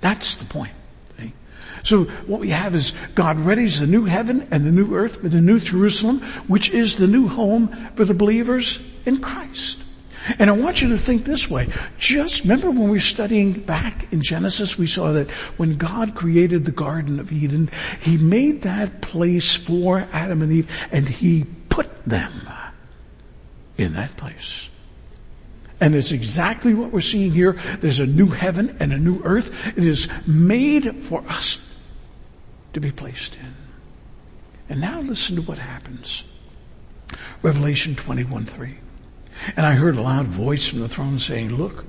That's 0.00 0.36
the 0.36 0.44
point. 0.46 0.72
So 1.82 2.04
what 2.26 2.40
we 2.40 2.50
have 2.50 2.74
is 2.74 2.94
God 3.14 3.36
readies 3.38 3.80
the 3.80 3.86
new 3.86 4.04
heaven 4.04 4.48
and 4.50 4.66
the 4.66 4.72
new 4.72 4.94
earth 4.94 5.20
for 5.22 5.28
the 5.28 5.40
new 5.40 5.60
Jerusalem, 5.60 6.20
which 6.46 6.70
is 6.70 6.96
the 6.96 7.08
new 7.08 7.28
home 7.28 7.68
for 7.94 8.04
the 8.04 8.14
believers 8.14 8.80
in 9.04 9.20
Christ. 9.20 9.84
And 10.38 10.50
I 10.50 10.52
want 10.52 10.82
you 10.82 10.88
to 10.90 10.98
think 10.98 11.24
this 11.24 11.48
way. 11.48 11.68
Just 11.98 12.42
remember 12.42 12.70
when 12.70 12.84
we 12.84 12.90
were 12.90 13.00
studying 13.00 13.52
back 13.52 14.12
in 14.12 14.20
Genesis, 14.20 14.76
we 14.76 14.86
saw 14.86 15.12
that 15.12 15.30
when 15.56 15.76
God 15.76 16.14
created 16.14 16.64
the 16.64 16.72
Garden 16.72 17.20
of 17.20 17.32
Eden, 17.32 17.70
He 18.00 18.18
made 18.18 18.62
that 18.62 19.00
place 19.00 19.54
for 19.54 20.06
Adam 20.12 20.42
and 20.42 20.52
Eve 20.52 20.70
and 20.90 21.08
He 21.08 21.46
put 21.68 22.04
them 22.04 22.48
in 23.76 23.94
that 23.94 24.16
place. 24.16 24.68
And 25.80 25.94
it's 25.94 26.12
exactly 26.12 26.74
what 26.74 26.90
we're 26.90 27.00
seeing 27.00 27.30
here. 27.30 27.52
There's 27.80 28.00
a 28.00 28.06
new 28.06 28.26
heaven 28.26 28.76
and 28.80 28.92
a 28.92 28.98
new 28.98 29.22
earth. 29.22 29.52
It 29.68 29.84
is 29.84 30.08
made 30.26 31.04
for 31.04 31.22
us 31.28 31.64
to 32.80 32.86
be 32.86 32.92
placed 32.92 33.34
in. 33.34 33.54
And 34.68 34.80
now 34.80 35.00
listen 35.00 35.36
to 35.36 35.42
what 35.42 35.58
happens. 35.58 36.24
Revelation 37.42 37.96
21 37.96 38.46
3. 38.46 38.76
And 39.56 39.66
I 39.66 39.72
heard 39.72 39.96
a 39.96 40.02
loud 40.02 40.26
voice 40.26 40.68
from 40.68 40.80
the 40.80 40.88
throne 40.88 41.18
saying, 41.18 41.50
look, 41.50 41.84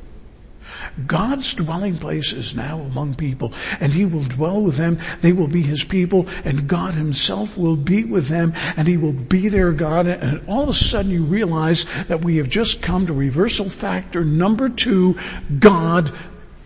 God's 1.08 1.54
dwelling 1.54 1.98
place 1.98 2.32
is 2.32 2.56
now 2.56 2.80
among 2.80 3.16
people 3.16 3.54
and 3.80 3.94
he 3.94 4.06
will 4.06 4.24
dwell 4.24 4.62
with 4.62 4.78
them. 4.78 5.00
They 5.22 5.34
will 5.34 5.48
be 5.48 5.62
his 5.62 5.84
people 5.84 6.28
and 6.44 6.68
God 6.68 6.94
himself 6.94 7.58
will 7.58 7.76
be 7.76 8.04
with 8.04 8.28
them 8.28 8.54
and 8.56 8.88
he 8.88 8.96
will 8.96 9.14
be 9.14 9.50
their 9.50 9.72
God. 9.72 10.08
And 10.08 10.48
all 10.48 10.64
of 10.64 10.70
a 10.70 10.74
sudden 10.74 11.12
you 11.12 11.24
realize 11.24 11.86
that 12.08 12.24
we 12.24 12.38
have 12.38 12.50
just 12.50 12.82
come 12.82 13.08
to 13.08 13.14
reversal 13.14 13.70
factor 13.70 14.24
number 14.24 14.70
two. 14.70 15.18
God 15.60 16.14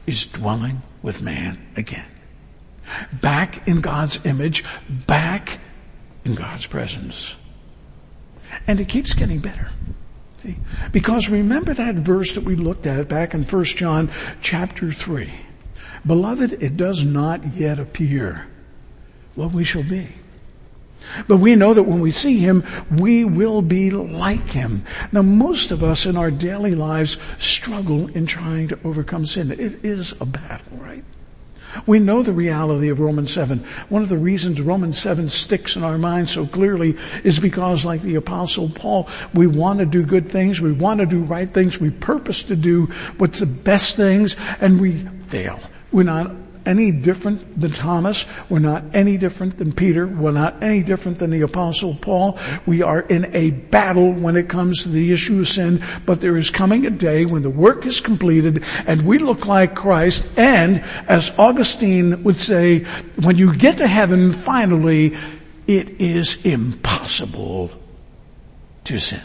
is 0.05 0.25
dwelling 0.25 0.81
with 1.01 1.21
man 1.21 1.57
again 1.75 2.12
back 3.12 3.67
in 3.67 3.82
God's 3.82 4.25
image, 4.25 4.63
back 4.89 5.60
in 6.25 6.36
God's 6.36 6.65
presence. 6.67 7.36
And 8.67 8.79
it 8.79 8.88
keeps 8.88 9.13
getting 9.13 9.39
better. 9.39 9.69
See? 10.39 10.58
Because 10.91 11.29
remember 11.29 11.73
that 11.73 11.95
verse 11.95 12.36
that 12.36 12.43
we 12.43 12.56
looked 12.56 12.86
at 12.86 13.08
back 13.08 13.34
in 13.34 13.43
1 13.43 13.63
John 13.65 14.12
chapter 14.41 14.91
3. 14.91 15.32
Beloved, 16.06 16.62
it 16.62 16.75
does 16.75 17.03
not 17.03 17.53
yet 17.53 17.79
appear 17.79 18.47
what 19.36 19.51
we 19.51 19.63
shall 19.63 19.84
be. 19.84 20.13
But 21.27 21.38
we 21.38 21.56
know 21.56 21.73
that 21.73 21.84
when 21.84 21.99
we 21.99 22.12
see 22.12 22.38
Him, 22.39 22.63
we 22.91 23.25
will 23.25 23.62
be 23.62 23.89
like 23.89 24.49
Him. 24.51 24.84
Now 25.12 25.21
most 25.21 25.71
of 25.71 25.84
us 25.84 26.06
in 26.06 26.15
our 26.15 26.32
daily 26.32 26.75
lives 26.75 27.17
struggle 27.39 28.08
in 28.08 28.25
trying 28.25 28.69
to 28.69 28.79
overcome 28.84 29.25
sin. 29.25 29.51
It 29.51 29.84
is 29.84 30.13
a 30.19 30.25
battle, 30.25 30.77
right? 30.77 31.03
We 31.86 31.99
know 31.99 32.23
the 32.23 32.33
reality 32.33 32.89
of 32.89 32.99
Romans 32.99 33.31
7. 33.31 33.59
One 33.89 34.01
of 34.01 34.09
the 34.09 34.17
reasons 34.17 34.62
Romans 34.62 34.99
7 34.99 35.29
sticks 35.29 35.75
in 35.75 35.83
our 35.83 35.97
minds 35.97 36.31
so 36.31 36.45
clearly 36.45 36.97
is 37.23 37.39
because 37.39 37.86
like 37.86 38.01
the 38.01 38.15
apostle 38.15 38.69
Paul, 38.69 39.09
we 39.33 39.47
want 39.47 39.79
to 39.79 39.86
do 39.86 40.03
good 40.03 40.29
things, 40.29 40.62
we 40.62 40.71
want 40.71 40.99
to 40.99 41.05
do 41.05 41.23
right 41.23 41.49
things, 41.49 41.79
we 41.79 41.91
purpose 41.91 42.43
to 42.43 42.55
do 42.55 42.86
what's 43.17 43.39
the 43.39 43.45
best 43.45 43.95
things, 43.95 44.36
and 44.59 44.79
we 44.79 44.99
fail. 45.21 45.59
We're 45.91 46.03
not 46.03 46.42
any 46.65 46.91
different 46.91 47.60
than 47.60 47.71
Thomas. 47.71 48.26
We're 48.49 48.60
not 48.60 48.84
any 48.93 49.17
different 49.17 49.58
than 49.58 49.71
Peter. 49.71 50.08
We're 50.08 50.32
not 50.32 50.62
any 50.62 50.84
different 50.84 51.19
than 51.19 51.30
the 51.30 51.41
apostle 51.41 51.95
Paul. 51.95 52.39
We 52.65 52.82
are 52.82 53.02
in 53.02 53.34
a 53.36 53.52
battle 53.52 54.12
when 54.12 54.38
it 54.38 54.49
comes 54.49 54.84
to 54.84 54.89
the 54.89 55.12
issue 55.12 55.39
of 55.39 55.47
sin, 55.47 55.84
but 56.06 56.21
there 56.21 56.38
is 56.38 56.49
coming 56.49 56.86
a 56.86 56.89
day 56.89 57.26
when 57.26 57.41
the 57.41 57.49
work 57.49 57.86
is 57.86 58.02
completed 58.02 58.63
and 58.88 59.06
we 59.06 59.17
look 59.17 59.45
like 59.45 59.76
Christ 59.76 60.28
and 60.38 60.84
as 61.08 61.32
Augustine 61.38 62.23
would 62.23 62.38
say, 62.38 62.80
when 63.21 63.38
you 63.38 63.56
get 63.56 63.78
to 63.78 63.88
heaven 63.88 64.32
finally, 64.32 65.15
it 65.67 66.02
is 66.02 66.45
impossible 66.45 67.71
to 68.86 68.99
sin. 68.99 69.21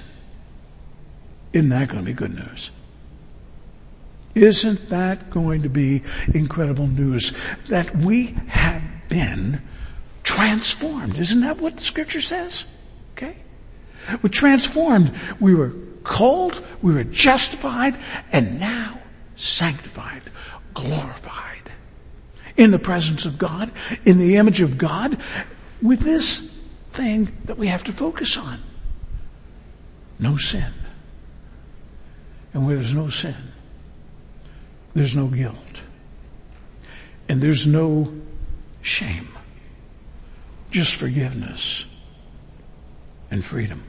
Isn't 1.53 1.71
that 1.71 1.89
going 1.89 2.05
to 2.05 2.07
be 2.07 2.13
good 2.13 2.35
news? 2.35 2.71
Isn't 4.35 4.91
that 4.91 5.31
going 5.31 5.63
to 5.63 5.69
be 5.69 6.03
incredible 6.33 6.87
news? 6.87 7.33
That 7.69 7.97
we 7.97 8.37
have 8.49 8.83
been 9.09 9.63
transformed. 10.23 11.19
Isn't 11.19 11.41
that 11.41 11.59
what 11.59 11.77
the 11.77 11.83
scripture 11.83 12.21
says? 12.21 12.65
Okay? 13.17 13.37
We're 14.23 14.29
transformed. 14.29 15.15
We 15.41 15.55
were 15.55 15.73
called, 16.05 16.65
we 16.83 16.95
were 16.95 17.05
justified, 17.05 17.97
and 18.33 18.61
now 18.61 19.01
sanctified, 19.35 20.23
glorified. 20.75 21.71
In 22.57 22.71
the 22.71 22.79
presence 22.79 23.25
of 23.25 23.39
God, 23.39 23.71
in 24.05 24.19
the 24.19 24.37
image 24.37 24.61
of 24.61 24.79
God, 24.79 25.21
with 25.81 26.01
this 26.01 26.53
thing 26.93 27.31
that 27.45 27.57
we 27.57 27.69
have 27.69 27.85
to 27.85 27.93
focus 27.93 28.37
on. 28.37 28.61
No 30.19 30.37
sin. 30.37 30.73
And 32.53 32.67
where 32.67 32.77
there's 32.77 32.95
no 32.95 33.09
sin, 33.09 33.37
there's 34.99 35.15
no 35.15 35.29
guilt. 35.29 35.55
And 37.29 37.41
there's 37.41 37.69
no 37.69 38.13
shame. 38.83 39.29
Just 40.73 40.97
forgiveness 40.97 41.85
and 43.31 43.45
freedom. 43.45 43.85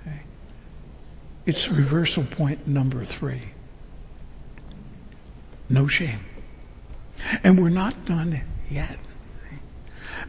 Okay. 0.00 0.20
It's 1.44 1.70
reversal 1.70 2.24
point 2.24 2.66
number 2.66 3.04
three. 3.04 3.42
No 5.68 5.86
shame. 5.86 6.24
And 7.44 7.60
we're 7.60 7.68
not 7.68 8.06
done 8.06 8.40
yet. 8.70 8.98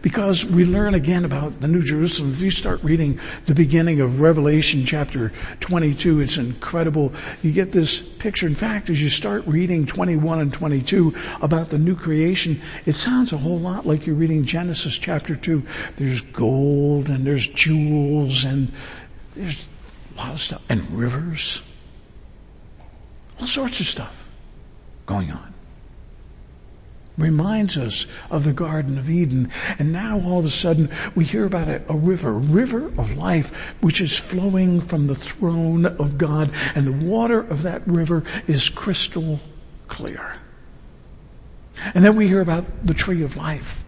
Because 0.02 0.46
we 0.46 0.66
learn 0.66 0.94
again 0.94 1.26
about 1.26 1.62
the 1.62 1.68
New 1.68 1.84
Jerusalem. 1.84 2.32
If 2.32 2.42
you 2.42 2.52
start 2.52 2.84
reading 2.84 3.20
the 3.46 3.54
beginning 3.54 4.02
of 4.02 4.22
Revelation 4.22 4.86
chapter 4.86 5.32
22, 5.60 6.22
it's 6.22 6.38
incredible. 6.38 7.14
You 7.42 7.52
get 7.52 7.72
this 7.72 8.02
picture. 8.02 8.48
In 8.48 8.56
fact, 8.56 8.90
as 8.90 9.02
you 9.02 9.10
start 9.10 9.46
reading 9.46 9.86
21 9.86 10.40
and 10.40 10.54
22 10.54 11.16
about 11.42 11.70
the 11.70 11.78
new 11.78 11.96
creation, 11.96 12.62
it 12.86 12.94
sounds 12.94 13.34
a 13.34 13.38
whole 13.38 13.60
lot 13.60 13.86
like 13.86 14.08
you're 14.08 14.16
reading 14.16 14.46
Genesis 14.46 14.98
chapter 14.98 15.36
2. 15.36 15.64
There's 15.98 16.22
gold 16.22 17.10
and 17.10 17.26
there's 17.26 17.48
jewels 17.48 18.44
and 18.44 18.72
there's 19.36 19.66
a 20.14 20.18
lot 20.18 20.32
of 20.32 20.42
stuff 20.42 20.64
and 20.70 20.90
rivers. 20.92 21.62
All 23.40 23.48
sorts 23.48 23.80
of 23.80 23.86
stuff 23.88 24.28
going 25.06 25.32
on 25.32 25.51
reminds 27.18 27.78
us 27.78 28.08
of 28.30 28.44
the 28.44 28.54
Garden 28.54 28.98
of 28.98 29.10
Eden. 29.10 29.52
And 29.80 29.92
now 29.92 30.20
all 30.22 30.40
of 30.40 30.46
a 30.46 30.50
sudden 30.50 30.90
we 31.16 31.26
hear 31.26 31.46
about 31.46 31.68
a, 31.68 31.84
a, 31.92 31.96
river, 31.96 32.34
river 32.34 32.88
of 32.98 33.18
life, 33.18 33.76
which 33.82 34.02
is 34.02 34.18
flowing 34.18 34.82
from 34.82 35.08
the 35.08 35.16
throne 35.16 35.86
of 35.86 36.18
God. 36.18 36.52
And 36.76 36.88
the 36.88 37.06
water 37.06 37.40
of 37.40 37.64
that 37.64 37.86
river 37.88 38.24
is 38.48 38.70
crystal 38.70 39.40
clear. 39.88 40.36
And 41.94 42.06
then 42.06 42.16
we 42.16 42.28
hear 42.28 42.42
about 42.42 42.66
the 42.86 42.94
tree 42.94 43.24
of 43.24 43.36
life. 43.36 43.84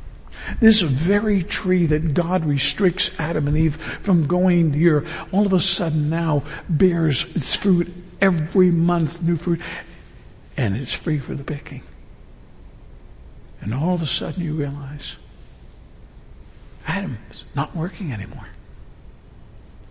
This 0.60 0.82
very 0.82 1.42
tree 1.44 1.86
that 1.86 2.14
God 2.14 2.46
restricts 2.46 3.12
Adam 3.18 3.48
and 3.48 3.58
Eve 3.58 3.76
from 3.76 4.28
going 4.28 4.72
near, 4.72 5.06
all 5.32 5.46
of 5.46 5.54
a 5.54 5.60
sudden 5.60 6.10
now 6.10 6.44
bears 6.68 7.34
its 7.36 7.56
fruit 7.56 7.94
every 8.20 8.72
month, 8.72 9.22
new 9.22 9.38
fruit, 9.38 9.62
and 10.58 10.76
it's 10.76 10.92
free 10.94 11.20
for 11.20 11.34
the 11.34 11.44
picking. 11.44 11.82
And 13.64 13.74
all 13.74 13.96
of 13.96 14.02
a 14.02 14.06
sudden 14.06 14.44
you 14.44 14.56
realize 14.56 15.16
Adam 16.86 17.18
is 17.32 17.46
not 17.56 17.74
working 17.74 18.12
anymore. 18.12 18.48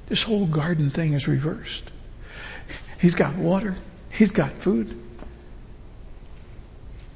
This 0.09 0.23
whole 0.23 0.45
garden 0.45 0.91
thing 0.91 1.15
is 1.15 1.27
reversed. 1.27 1.91
He's 3.01 3.15
got 3.15 3.35
water. 3.35 3.77
He's 4.11 4.31
got 4.31 4.53
food. 4.53 5.01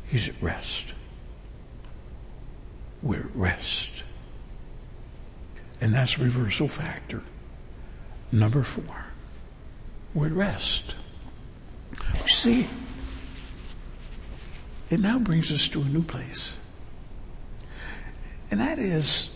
He's 0.07 0.31
at 0.31 0.35
rest. 0.41 0.95
We're 3.03 3.21
at 3.21 3.37
rest. 3.37 4.03
And 5.83 5.95
that's 5.95 6.19
reversal 6.19 6.69
factor. 6.69 7.23
Number 8.33 8.63
four. 8.63 9.05
We're 10.15 10.29
at 10.29 10.33
rest. 10.33 10.95
See, 12.27 12.67
it 14.91 15.01
now 15.01 15.19
brings 15.19 15.51
us 15.53 15.69
to 15.71 15.83
a 15.83 15.85
new 15.85 16.03
place. 16.03 16.57
And 18.51 18.61
that 18.61 18.79
is, 18.79 19.29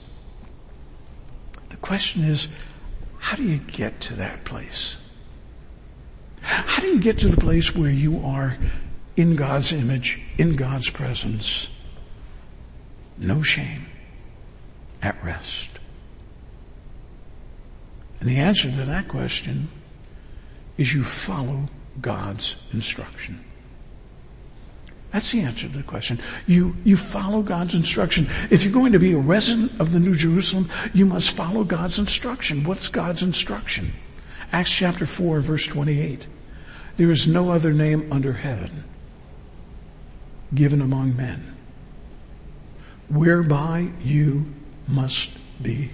the 1.69 1.77
question 1.77 2.23
is, 2.25 2.49
how 3.19 3.37
do 3.37 3.43
you 3.43 3.59
get 3.59 4.01
to 4.03 4.15
that 4.15 4.45
place? 4.45 4.97
How 6.41 6.81
do 6.81 6.89
you 6.89 7.01
get 7.01 7.19
to 7.19 7.29
the 7.29 7.37
place 7.37 7.75
where 7.75 7.91
you 7.91 8.25
are 8.25 8.57
in 9.17 9.37
God's 9.37 9.73
image, 9.73 10.21
in 10.39 10.57
God's 10.57 10.89
presence, 10.89 11.69
no 13.19 13.43
shame, 13.43 13.87
at 15.03 15.23
rest? 15.23 15.71
And 18.21 18.29
the 18.29 18.37
answer 18.37 18.71
to 18.71 18.85
that 18.85 19.09
question 19.09 19.69
is 20.79 20.95
you 20.95 21.03
follow 21.03 21.69
God's 22.01 22.57
instruction. 22.73 23.45
That's 25.13 25.33
the 25.33 25.41
answer 25.41 25.67
to 25.67 25.77
the 25.77 25.83
question. 25.83 26.21
You, 26.47 26.77
you 26.85 26.97
follow 26.97 27.43
God's 27.43 27.75
instruction. 27.75 28.29
If 28.51 28.63
you're 28.63 28.73
going 28.73 28.93
to 28.93 28.99
be 28.99 29.13
a 29.13 29.19
resident 29.19 29.81
of 29.81 29.93
the 29.93 29.99
New 29.99 30.15
Jerusalem, 30.15 30.69
you 30.95 31.05
must 31.05 31.31
follow 31.31 31.65
God's 31.65 31.99
instruction. 31.99 32.63
What's 32.63 32.89
God's 32.89 33.23
instruction? 33.23 33.93
Acts 34.53 34.73
chapter 34.73 35.07
4 35.07 35.41
verse 35.41 35.67
28. 35.67 36.27
There 36.97 37.11
is 37.11 37.27
no 37.27 37.51
other 37.51 37.73
name 37.73 38.13
under 38.13 38.33
heaven 38.33 38.85
given 40.55 40.81
among 40.81 41.17
men 41.17 41.57
whereby 43.09 43.89
you 44.03 44.47
must 44.87 45.31
be 45.63 45.91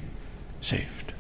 saved. 0.61 1.13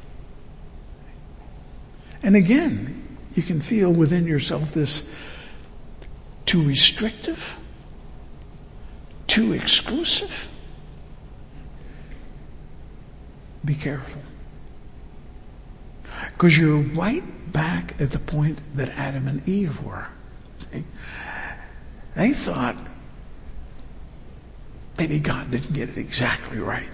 And 2.22 2.36
again, 2.36 3.18
you 3.34 3.42
can 3.42 3.60
feel 3.60 3.92
within 3.92 4.26
yourself 4.26 4.72
this 4.72 5.06
too 6.46 6.62
restrictive, 6.62 7.56
too 9.36 9.52
exclusive. 9.52 10.48
Be 13.62 13.74
careful. 13.74 14.22
Because 16.32 16.56
you're 16.56 16.78
right 16.78 17.22
back 17.52 18.00
at 18.00 18.12
the 18.12 18.18
point 18.18 18.58
that 18.76 18.88
Adam 18.88 19.28
and 19.28 19.46
Eve 19.46 19.84
were. 19.84 20.06
They 22.14 22.32
thought 22.32 22.78
maybe 24.96 25.18
God 25.18 25.50
didn't 25.50 25.74
get 25.74 25.90
it 25.90 25.98
exactly 25.98 26.58
right. 26.58 26.90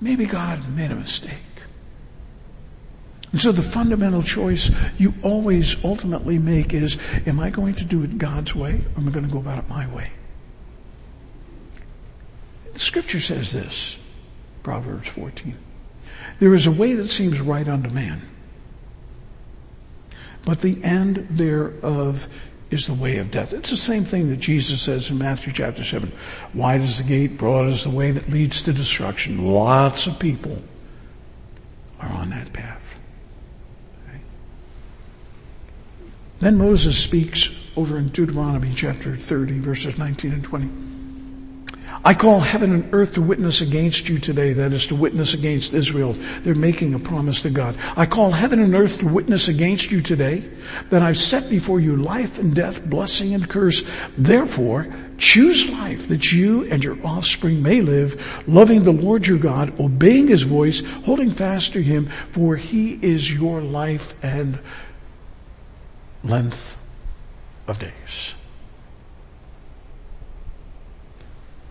Maybe 0.00 0.26
God 0.26 0.68
made 0.74 0.90
a 0.90 0.96
mistake. 0.96 1.47
And 3.32 3.40
so 3.40 3.52
the 3.52 3.62
fundamental 3.62 4.22
choice 4.22 4.70
you 4.96 5.12
always 5.22 5.82
ultimately 5.84 6.38
make 6.38 6.72
is, 6.72 6.96
am 7.26 7.40
I 7.40 7.50
going 7.50 7.74
to 7.74 7.84
do 7.84 8.02
it 8.02 8.16
God's 8.16 8.54
way 8.54 8.80
or 8.94 9.00
am 9.00 9.08
I 9.08 9.10
going 9.10 9.26
to 9.26 9.32
go 9.32 9.38
about 9.38 9.58
it 9.58 9.68
my 9.68 9.86
way? 9.92 10.10
The 12.72 12.78
scripture 12.78 13.20
says 13.20 13.52
this, 13.52 13.96
Proverbs 14.62 15.08
14. 15.08 15.56
There 16.38 16.54
is 16.54 16.66
a 16.66 16.70
way 16.70 16.94
that 16.94 17.08
seems 17.08 17.40
right 17.40 17.68
unto 17.68 17.90
man, 17.90 18.22
but 20.44 20.60
the 20.60 20.82
end 20.82 21.26
thereof 21.30 22.28
is 22.70 22.86
the 22.86 22.94
way 22.94 23.16
of 23.18 23.30
death. 23.30 23.52
It's 23.52 23.70
the 23.70 23.76
same 23.76 24.04
thing 24.04 24.28
that 24.28 24.36
Jesus 24.36 24.80
says 24.80 25.10
in 25.10 25.18
Matthew 25.18 25.52
chapter 25.52 25.82
7. 25.82 26.12
Wide 26.54 26.82
is 26.82 26.98
the 26.98 27.04
gate, 27.04 27.36
broad 27.38 27.68
is 27.68 27.84
the 27.84 27.90
way 27.90 28.10
that 28.10 28.30
leads 28.30 28.62
to 28.62 28.72
destruction. 28.72 29.46
Lots 29.46 30.06
of 30.06 30.18
people 30.18 30.62
are 31.98 32.10
on 32.10 32.30
that 32.30 32.52
path. 32.52 32.77
Then 36.40 36.56
Moses 36.56 36.96
speaks 36.96 37.50
over 37.76 37.98
in 37.98 38.08
Deuteronomy 38.08 38.72
chapter 38.74 39.16
30 39.16 39.58
verses 39.58 39.98
19 39.98 40.32
and 40.32 40.44
20. 40.44 40.70
I 42.04 42.14
call 42.14 42.38
heaven 42.38 42.72
and 42.72 42.94
earth 42.94 43.14
to 43.14 43.22
witness 43.22 43.60
against 43.60 44.08
you 44.08 44.20
today, 44.20 44.52
that 44.52 44.72
is 44.72 44.86
to 44.86 44.94
witness 44.94 45.34
against 45.34 45.74
Israel. 45.74 46.12
They're 46.42 46.54
making 46.54 46.94
a 46.94 46.98
promise 46.98 47.40
to 47.42 47.50
God. 47.50 47.76
I 47.96 48.06
call 48.06 48.30
heaven 48.30 48.60
and 48.60 48.74
earth 48.74 48.98
to 49.00 49.08
witness 49.08 49.48
against 49.48 49.90
you 49.90 50.00
today, 50.00 50.48
that 50.90 51.02
I've 51.02 51.18
set 51.18 51.50
before 51.50 51.80
you 51.80 51.96
life 51.96 52.38
and 52.38 52.54
death, 52.54 52.84
blessing 52.84 53.34
and 53.34 53.48
curse. 53.48 53.82
Therefore, 54.16 54.86
choose 55.18 55.68
life 55.70 56.06
that 56.06 56.30
you 56.30 56.64
and 56.70 56.84
your 56.84 57.04
offspring 57.04 57.62
may 57.64 57.80
live, 57.80 58.46
loving 58.46 58.84
the 58.84 58.92
Lord 58.92 59.26
your 59.26 59.38
God, 59.38 59.78
obeying 59.80 60.28
his 60.28 60.42
voice, 60.42 60.82
holding 61.04 61.32
fast 61.32 61.72
to 61.72 61.82
him, 61.82 62.06
for 62.30 62.54
he 62.54 62.92
is 63.02 63.32
your 63.32 63.60
life 63.60 64.14
and 64.22 64.60
length 66.24 66.76
of 67.66 67.78
days. 67.78 68.34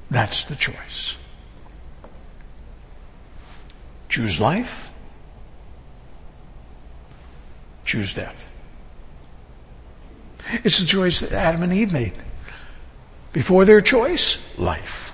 That's 0.10 0.46
the 0.46 0.56
choice. 0.56 1.16
Choose 4.10 4.40
life. 4.40 4.92
Choose 7.84 8.14
death. 8.14 8.48
It's 10.64 10.80
the 10.80 10.86
choice 10.86 11.20
that 11.20 11.34
Adam 11.34 11.64
and 11.64 11.74
Eve 11.74 11.92
made. 11.92 12.14
Before 13.34 13.66
their 13.66 13.82
choice, 13.82 14.38
life. 14.58 15.12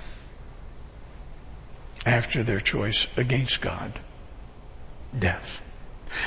After 2.06 2.42
their 2.42 2.60
choice 2.60 3.06
against 3.18 3.60
God, 3.60 3.98
death. 5.18 5.63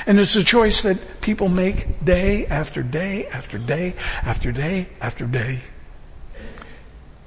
And 0.06 0.18
it's 0.18 0.36
a 0.36 0.44
choice 0.44 0.82
that 0.82 1.20
people 1.20 1.48
make 1.48 2.04
day 2.04 2.46
after 2.46 2.82
day 2.82 3.26
after 3.26 3.58
day 3.58 3.94
after 4.22 4.52
day 4.52 4.88
after 5.00 5.26
day. 5.26 5.60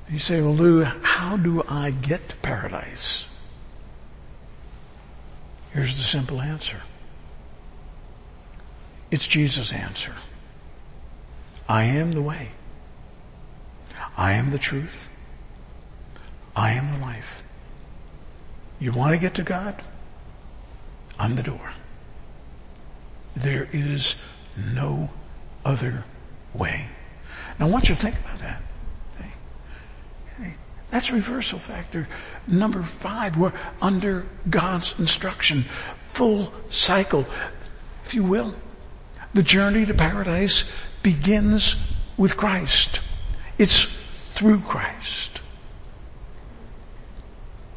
You 0.09 0.19
say, 0.19 0.41
well, 0.41 0.53
Lew, 0.53 0.83
how 0.83 1.37
do 1.37 1.63
I 1.67 1.91
get 1.91 2.27
to 2.29 2.35
paradise? 2.37 3.27
Here's 5.73 5.97
the 5.97 6.03
simple 6.03 6.41
answer. 6.41 6.81
It's 9.09 9.27
Jesus' 9.27 9.71
answer. 9.71 10.13
I 11.67 11.83
am 11.85 12.11
the 12.11 12.21
way. 12.21 12.51
I 14.17 14.33
am 14.33 14.47
the 14.47 14.57
truth. 14.57 15.07
I 16.55 16.73
am 16.73 16.99
the 16.99 17.05
life. 17.05 17.43
You 18.79 18.91
want 18.91 19.13
to 19.13 19.17
get 19.17 19.35
to 19.35 19.43
God? 19.43 19.81
I'm 21.17 21.31
the 21.31 21.43
door. 21.43 21.71
There 23.35 23.67
is 23.71 24.15
no 24.57 25.09
other 25.63 26.03
way. 26.53 26.87
Now 27.59 27.67
I 27.67 27.69
want 27.69 27.89
you 27.89 27.95
to 27.95 28.01
think 28.01 28.19
about 28.19 28.39
that. 28.39 28.61
That's 30.91 31.09
reversal 31.09 31.57
factor 31.57 32.07
number 32.45 32.83
five. 32.83 33.37
We're 33.37 33.53
under 33.81 34.25
God's 34.49 34.99
instruction. 34.99 35.63
Full 35.99 36.53
cycle, 36.69 37.25
if 38.03 38.13
you 38.13 38.23
will. 38.23 38.53
The 39.33 39.41
journey 39.41 39.85
to 39.85 39.93
paradise 39.93 40.69
begins 41.01 41.77
with 42.17 42.35
Christ. 42.35 42.99
It's 43.57 43.85
through 44.35 44.59
Christ. 44.59 45.41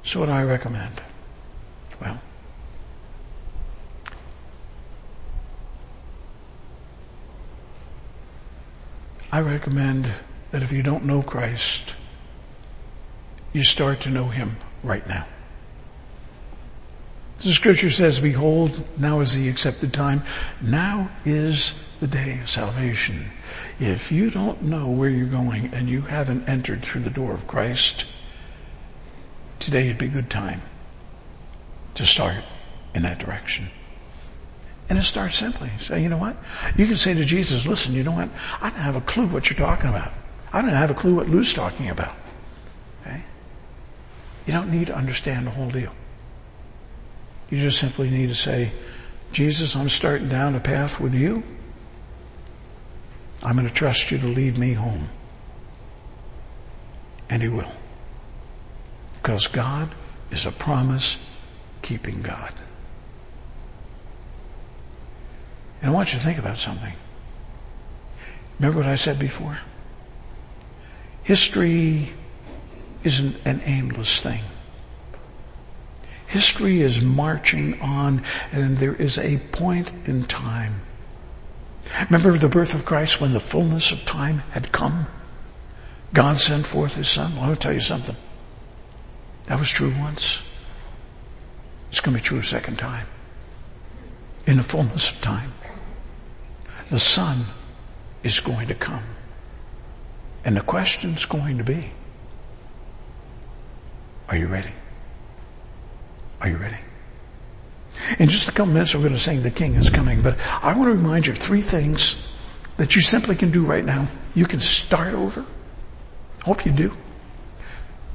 So 0.02 0.20
what 0.20 0.26
do 0.26 0.32
I 0.32 0.42
recommend? 0.42 1.00
Well, 2.00 2.20
I 9.34 9.40
recommend 9.40 10.06
that 10.52 10.62
if 10.62 10.70
you 10.70 10.84
don't 10.84 11.06
know 11.06 11.20
Christ, 11.20 11.96
you 13.52 13.64
start 13.64 14.02
to 14.02 14.08
know 14.08 14.28
Him 14.28 14.58
right 14.84 15.04
now. 15.08 15.26
The 17.38 17.52
scripture 17.52 17.90
says, 17.90 18.20
behold, 18.20 18.80
now 18.96 19.18
is 19.18 19.34
the 19.34 19.48
accepted 19.48 19.92
time. 19.92 20.22
Now 20.62 21.10
is 21.24 21.74
the 21.98 22.06
day 22.06 22.38
of 22.42 22.48
salvation. 22.48 23.32
If 23.80 24.12
you 24.12 24.30
don't 24.30 24.62
know 24.62 24.88
where 24.88 25.10
you're 25.10 25.26
going 25.26 25.74
and 25.74 25.88
you 25.88 26.02
haven't 26.02 26.48
entered 26.48 26.82
through 26.82 27.00
the 27.00 27.10
door 27.10 27.32
of 27.32 27.48
Christ, 27.48 28.06
today 29.58 29.88
would 29.88 29.98
be 29.98 30.06
a 30.06 30.10
good 30.10 30.30
time 30.30 30.62
to 31.94 32.06
start 32.06 32.44
in 32.94 33.02
that 33.02 33.18
direction. 33.18 33.68
And 34.88 34.98
it 34.98 35.02
starts 35.02 35.36
simply. 35.36 35.70
Say, 35.78 36.02
you 36.02 36.08
know 36.08 36.18
what? 36.18 36.36
You 36.76 36.86
can 36.86 36.96
say 36.96 37.14
to 37.14 37.24
Jesus, 37.24 37.66
listen, 37.66 37.94
you 37.94 38.02
know 38.02 38.12
what? 38.12 38.28
I 38.60 38.70
don't 38.70 38.78
have 38.78 38.96
a 38.96 39.00
clue 39.00 39.26
what 39.26 39.48
you're 39.48 39.58
talking 39.58 39.88
about. 39.88 40.12
I 40.52 40.60
don't 40.60 40.70
have 40.70 40.90
a 40.90 40.94
clue 40.94 41.14
what 41.14 41.28
Lew's 41.28 41.54
talking 41.54 41.88
about. 41.88 42.14
Okay? 43.02 43.22
You 44.46 44.52
don't 44.52 44.70
need 44.70 44.88
to 44.88 44.94
understand 44.94 45.46
the 45.46 45.50
whole 45.50 45.70
deal. 45.70 45.92
You 47.50 47.58
just 47.58 47.78
simply 47.78 48.10
need 48.10 48.28
to 48.28 48.34
say, 48.34 48.72
Jesus, 49.32 49.74
I'm 49.74 49.88
starting 49.88 50.28
down 50.28 50.54
a 50.54 50.60
path 50.60 51.00
with 51.00 51.14
you. 51.14 51.42
I'm 53.42 53.56
going 53.56 53.68
to 53.68 53.74
trust 53.74 54.10
you 54.10 54.18
to 54.18 54.26
lead 54.26 54.58
me 54.58 54.74
home. 54.74 55.08
And 57.28 57.42
he 57.42 57.48
will. 57.48 57.72
Because 59.14 59.46
God 59.46 59.90
is 60.30 60.46
a 60.46 60.52
promise 60.52 61.16
keeping 61.82 62.22
God. 62.22 62.52
And 65.80 65.90
I 65.90 65.94
want 65.94 66.12
you 66.12 66.18
to 66.18 66.24
think 66.24 66.38
about 66.38 66.58
something. 66.58 66.94
Remember 68.58 68.78
what 68.78 68.88
I 68.88 68.94
said 68.94 69.18
before? 69.18 69.58
History 71.22 72.12
isn't 73.02 73.36
an 73.44 73.60
aimless 73.64 74.20
thing. 74.20 74.42
History 76.26 76.80
is 76.80 77.00
marching 77.00 77.80
on 77.80 78.22
and 78.50 78.78
there 78.78 78.94
is 78.94 79.18
a 79.18 79.38
point 79.52 79.90
in 80.06 80.24
time. 80.24 80.80
Remember 82.10 82.36
the 82.36 82.48
birth 82.48 82.74
of 82.74 82.84
Christ 82.84 83.20
when 83.20 83.32
the 83.32 83.40
fullness 83.40 83.92
of 83.92 84.04
time 84.04 84.38
had 84.50 84.72
come? 84.72 85.06
God 86.12 86.40
sent 86.40 86.66
forth 86.66 86.94
His 86.94 87.08
Son. 87.08 87.34
Well, 87.36 87.50
I'll 87.50 87.56
tell 87.56 87.72
you 87.72 87.80
something. 87.80 88.16
That 89.46 89.58
was 89.58 89.70
true 89.70 89.92
once. 89.98 90.40
It's 91.90 92.00
going 92.00 92.16
to 92.16 92.22
be 92.22 92.26
true 92.26 92.38
a 92.38 92.42
second 92.42 92.78
time. 92.78 93.06
In 94.46 94.56
the 94.56 94.62
fullness 94.62 95.10
of 95.12 95.20
time. 95.20 95.52
The 96.94 97.00
Son 97.00 97.46
is 98.22 98.38
going 98.38 98.68
to 98.68 98.74
come. 98.76 99.02
And 100.44 100.56
the 100.56 100.60
question's 100.60 101.24
going 101.24 101.58
to 101.58 101.64
be, 101.64 101.90
are 104.28 104.36
you 104.36 104.46
ready? 104.46 104.70
Are 106.40 106.48
you 106.48 106.56
ready? 106.56 106.78
In 108.20 108.28
just 108.28 108.48
a 108.48 108.52
couple 108.52 108.72
minutes, 108.72 108.94
we're 108.94 109.00
going 109.00 109.12
to 109.12 109.18
sing 109.18 109.42
The 109.42 109.50
King 109.50 109.74
is 109.74 109.90
Coming, 109.90 110.22
but 110.22 110.38
I 110.62 110.72
want 110.76 110.88
to 110.88 110.94
remind 110.94 111.26
you 111.26 111.32
of 111.32 111.38
three 111.38 111.62
things 111.62 112.32
that 112.76 112.94
you 112.94 113.02
simply 113.02 113.34
can 113.34 113.50
do 113.50 113.64
right 113.64 113.84
now. 113.84 114.06
You 114.36 114.46
can 114.46 114.60
start 114.60 115.14
over. 115.14 115.44
Hope 116.44 116.64
you 116.64 116.70
do. 116.70 116.96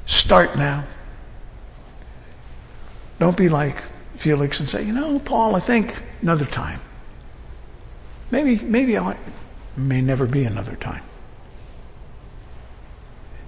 Start 0.05 0.55
now. 0.57 0.85
Don't 3.19 3.35
be 3.35 3.49
like 3.49 3.81
Felix 4.15 4.61
and 4.61 4.69
say, 4.69 4.83
you 4.83 4.93
know, 4.93 5.19
Paul, 5.19 5.57
I 5.57 5.59
think 5.59 6.01
another 6.21 6.45
time. 6.45 6.79
Maybe, 8.31 8.59
maybe 8.63 8.97
I 8.97 9.17
may 9.75 10.01
never 10.01 10.25
be 10.25 10.43
another 10.43 10.75
time. 10.75 11.03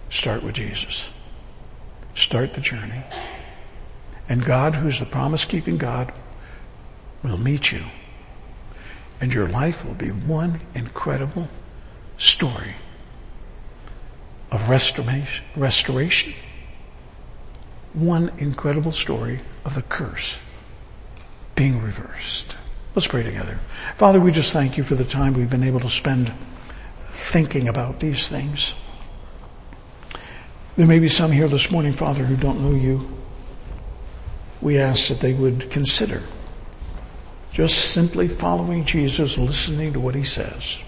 Start 0.09 0.43
with 0.43 0.55
Jesus. 0.55 1.09
Start 2.15 2.53
the 2.53 2.61
journey. 2.61 3.03
And 4.27 4.43
God, 4.43 4.75
who's 4.75 4.99
the 4.99 5.05
promise 5.05 5.45
keeping 5.45 5.77
God, 5.77 6.11
will 7.23 7.37
meet 7.37 7.71
you. 7.71 7.83
And 9.19 9.33
your 9.33 9.47
life 9.47 9.85
will 9.85 9.93
be 9.93 10.09
one 10.09 10.59
incredible 10.73 11.47
story 12.17 12.75
of 14.51 14.67
restoration, 14.67 15.45
restoration. 15.55 16.33
One 17.93 18.31
incredible 18.37 18.91
story 18.91 19.41
of 19.65 19.75
the 19.75 19.81
curse 19.81 20.39
being 21.55 21.81
reversed. 21.81 22.57
Let's 22.93 23.07
pray 23.07 23.23
together. 23.23 23.59
Father, 23.97 24.19
we 24.19 24.31
just 24.31 24.51
thank 24.51 24.77
you 24.77 24.83
for 24.83 24.95
the 24.95 25.05
time 25.05 25.33
we've 25.33 25.49
been 25.49 25.63
able 25.63 25.79
to 25.79 25.89
spend 25.89 26.33
thinking 27.13 27.69
about 27.69 27.99
these 28.01 28.27
things. 28.27 28.73
There 30.75 30.87
may 30.87 30.99
be 30.99 31.07
some 31.09 31.31
here 31.31 31.47
this 31.47 31.71
morning, 31.71 31.93
Father, 31.93 32.25
who 32.25 32.35
don't 32.35 32.61
know 32.61 32.75
you. 32.75 33.17
We 34.61 34.77
ask 34.77 35.07
that 35.07 35.21
they 35.21 35.33
would 35.33 35.69
consider 35.69 36.21
just 37.51 37.91
simply 37.91 38.27
following 38.27 38.85
Jesus, 38.85 39.37
listening 39.37 39.93
to 39.93 39.99
what 39.99 40.15
he 40.15 40.23
says, 40.23 40.79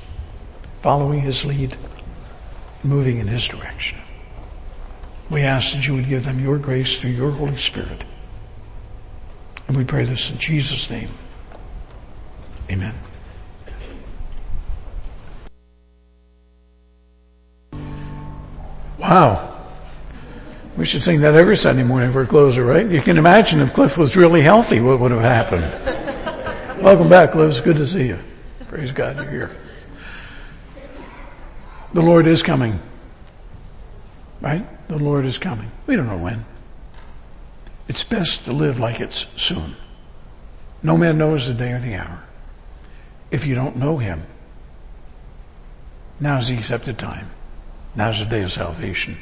following 0.82 1.22
his 1.22 1.43
lead, 1.43 1.76
moving 2.84 3.18
in 3.18 3.28
his 3.28 3.47
direction. 3.47 3.97
We 5.30 5.41
ask 5.41 5.74
that 5.74 5.88
you 5.88 5.95
would 5.95 6.08
give 6.08 6.26
them 6.26 6.39
your 6.39 6.58
grace 6.58 6.97
through 6.97 7.12
your 7.12 7.32
Holy 7.32 7.58
Spirit. 7.58 8.04
And 9.68 9.78
we 9.78 9.84
pray 9.84 10.06
this 10.06 10.32
in 10.32 10.38
Jesus' 10.38 10.89
name. 10.89 11.10
Amen. 12.70 12.93
Wow. 18.97 19.49
We 20.78 20.86
should 20.86 21.03
sing 21.03 21.22
that 21.22 21.36
every 21.36 21.57
Sunday 21.57 21.84
morning 21.84 22.11
for 22.11 22.22
a 22.22 22.28
closer, 22.28 22.64
right? 22.66 22.89
You 22.89 23.01
can 23.01 23.18
imagine 23.18 23.59
if 23.59 23.74
Cliff 23.74 23.97
was 23.97 24.16
really 24.16 24.41
healthy, 24.41 24.80
what 24.80 24.99
would 24.99 25.11
have 25.11 25.22
happened. 25.22 26.82
Welcome 26.82 27.09
back, 27.09 27.34
Cliff. 27.34 27.51
It's 27.51 27.59
good 27.61 27.76
to 27.76 27.86
see 27.86 28.07
you. 28.07 28.20
Praise 28.68 28.91
God 28.91 29.18
you're 29.18 29.30
here. 29.30 29.51
The 31.93 32.01
Lord 32.01 32.26
is 32.26 32.41
coming. 32.41 32.80
Right? 34.41 34.66
The 34.88 34.97
Lord 34.97 35.26
is 35.26 35.38
coming. 35.38 35.72
We 35.86 35.95
don't 35.95 36.07
know 36.07 36.18
when. 36.18 36.43
It's 37.88 38.03
best 38.03 38.45
to 38.45 38.53
live 38.53 38.80
like 38.80 38.99
it's 38.99 39.28
soon. 39.41 39.76
No 40.82 40.97
man 40.97 41.18
knows 41.18 41.47
the 41.47 41.53
day 41.53 41.72
or 41.72 41.80
the 41.80 41.95
hour. 41.95 42.24
If 43.34 43.48
you 43.48 43.56
don't 43.56 43.78
know 43.78 43.98
Him, 43.98 44.24
now's 46.20 46.50
the 46.50 46.56
accepted 46.56 47.00
time. 47.00 47.32
Now's 47.96 48.20
the 48.20 48.26
day 48.26 48.44
of 48.44 48.52
salvation. 48.52 49.18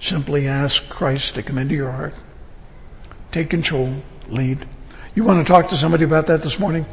Simply 0.00 0.48
ask 0.48 0.88
Christ 0.88 1.34
to 1.34 1.42
come 1.42 1.58
into 1.58 1.74
your 1.74 1.92
heart. 1.92 2.14
Take 3.32 3.50
control, 3.50 3.96
lead. 4.28 4.66
You 5.14 5.24
want 5.24 5.46
to 5.46 5.52
talk 5.52 5.68
to 5.68 5.76
somebody 5.76 6.04
about 6.04 6.26
that 6.28 6.42
this 6.42 6.58
morning? 6.58 6.86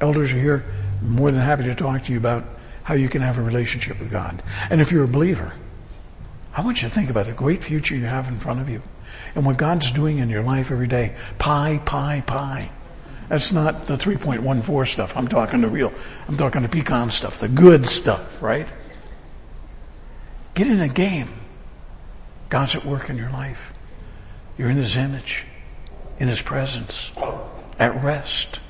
Elders 0.00 0.32
are 0.32 0.40
here. 0.40 0.64
More 1.02 1.30
than 1.30 1.40
happy 1.40 1.62
to 1.64 1.74
talk 1.76 2.02
to 2.06 2.12
you 2.12 2.18
about 2.18 2.46
how 2.82 2.94
you 2.94 3.08
can 3.08 3.22
have 3.22 3.38
a 3.38 3.42
relationship 3.42 4.00
with 4.00 4.10
God. 4.10 4.42
And 4.70 4.80
if 4.80 4.90
you're 4.90 5.04
a 5.04 5.08
believer, 5.08 5.52
I 6.52 6.62
want 6.62 6.82
you 6.82 6.88
to 6.88 6.94
think 6.94 7.10
about 7.10 7.26
the 7.26 7.32
great 7.32 7.62
future 7.62 7.94
you 7.94 8.06
have 8.06 8.26
in 8.26 8.40
front 8.40 8.60
of 8.60 8.68
you 8.68 8.82
and 9.36 9.46
what 9.46 9.56
God's 9.56 9.92
doing 9.92 10.18
in 10.18 10.30
your 10.30 10.42
life 10.42 10.72
every 10.72 10.88
day. 10.88 11.14
Pie, 11.38 11.80
pie, 11.84 12.24
pie. 12.26 12.72
That's 13.32 13.50
not 13.50 13.86
the 13.86 13.94
3.14 13.94 14.86
stuff. 14.86 15.16
I'm 15.16 15.26
talking 15.26 15.62
the 15.62 15.68
real, 15.68 15.90
I'm 16.28 16.36
talking 16.36 16.60
the 16.60 16.68
pecan 16.68 17.10
stuff, 17.10 17.38
the 17.38 17.48
good 17.48 17.86
stuff, 17.86 18.42
right? 18.42 18.68
Get 20.52 20.66
in 20.66 20.82
a 20.82 20.88
game. 20.90 21.30
God's 22.50 22.76
at 22.76 22.84
work 22.84 23.08
in 23.08 23.16
your 23.16 23.30
life. 23.30 23.72
You're 24.58 24.68
in 24.68 24.76
His 24.76 24.98
image, 24.98 25.46
in 26.18 26.28
His 26.28 26.42
presence, 26.42 27.10
at 27.78 28.04
rest. 28.04 28.60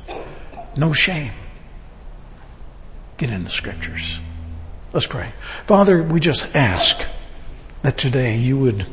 No 0.77 0.93
shame. 0.93 1.33
Get 3.17 3.31
in 3.31 3.43
the 3.43 3.51
scriptures. 3.51 4.21
Let's 4.93 5.09
pray. 5.09 5.33
Father, 5.67 6.01
we 6.05 6.21
just 6.21 6.55
ask 6.55 7.03
that 7.83 7.99
today 7.99 8.37
you 8.37 8.57
would 8.59 8.87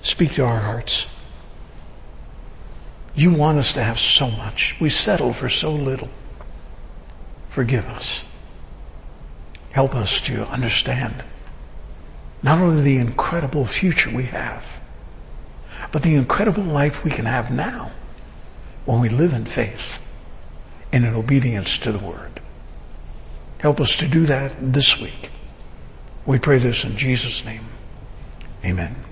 speak 0.00 0.32
to 0.32 0.44
our 0.46 0.60
hearts. 0.60 1.06
You 3.18 3.32
want 3.32 3.58
us 3.58 3.72
to 3.72 3.82
have 3.82 3.98
so 3.98 4.30
much. 4.30 4.76
We 4.78 4.90
settle 4.90 5.32
for 5.32 5.48
so 5.48 5.72
little. 5.72 6.08
Forgive 7.48 7.84
us. 7.88 8.22
Help 9.72 9.96
us 9.96 10.20
to 10.20 10.46
understand 10.46 11.24
not 12.44 12.60
only 12.60 12.80
the 12.80 12.98
incredible 12.98 13.64
future 13.64 14.14
we 14.14 14.26
have, 14.26 14.64
but 15.90 16.04
the 16.04 16.14
incredible 16.14 16.62
life 16.62 17.02
we 17.02 17.10
can 17.10 17.24
have 17.24 17.50
now 17.50 17.90
when 18.84 19.00
we 19.00 19.08
live 19.08 19.32
in 19.32 19.46
faith 19.46 19.98
and 20.92 21.04
in 21.04 21.12
obedience 21.12 21.76
to 21.78 21.90
the 21.90 21.98
word. 21.98 22.40
Help 23.58 23.80
us 23.80 23.96
to 23.96 24.06
do 24.06 24.26
that 24.26 24.52
this 24.60 25.00
week. 25.00 25.30
We 26.24 26.38
pray 26.38 26.58
this 26.58 26.84
in 26.84 26.96
Jesus' 26.96 27.44
name. 27.44 27.66
Amen. 28.64 29.07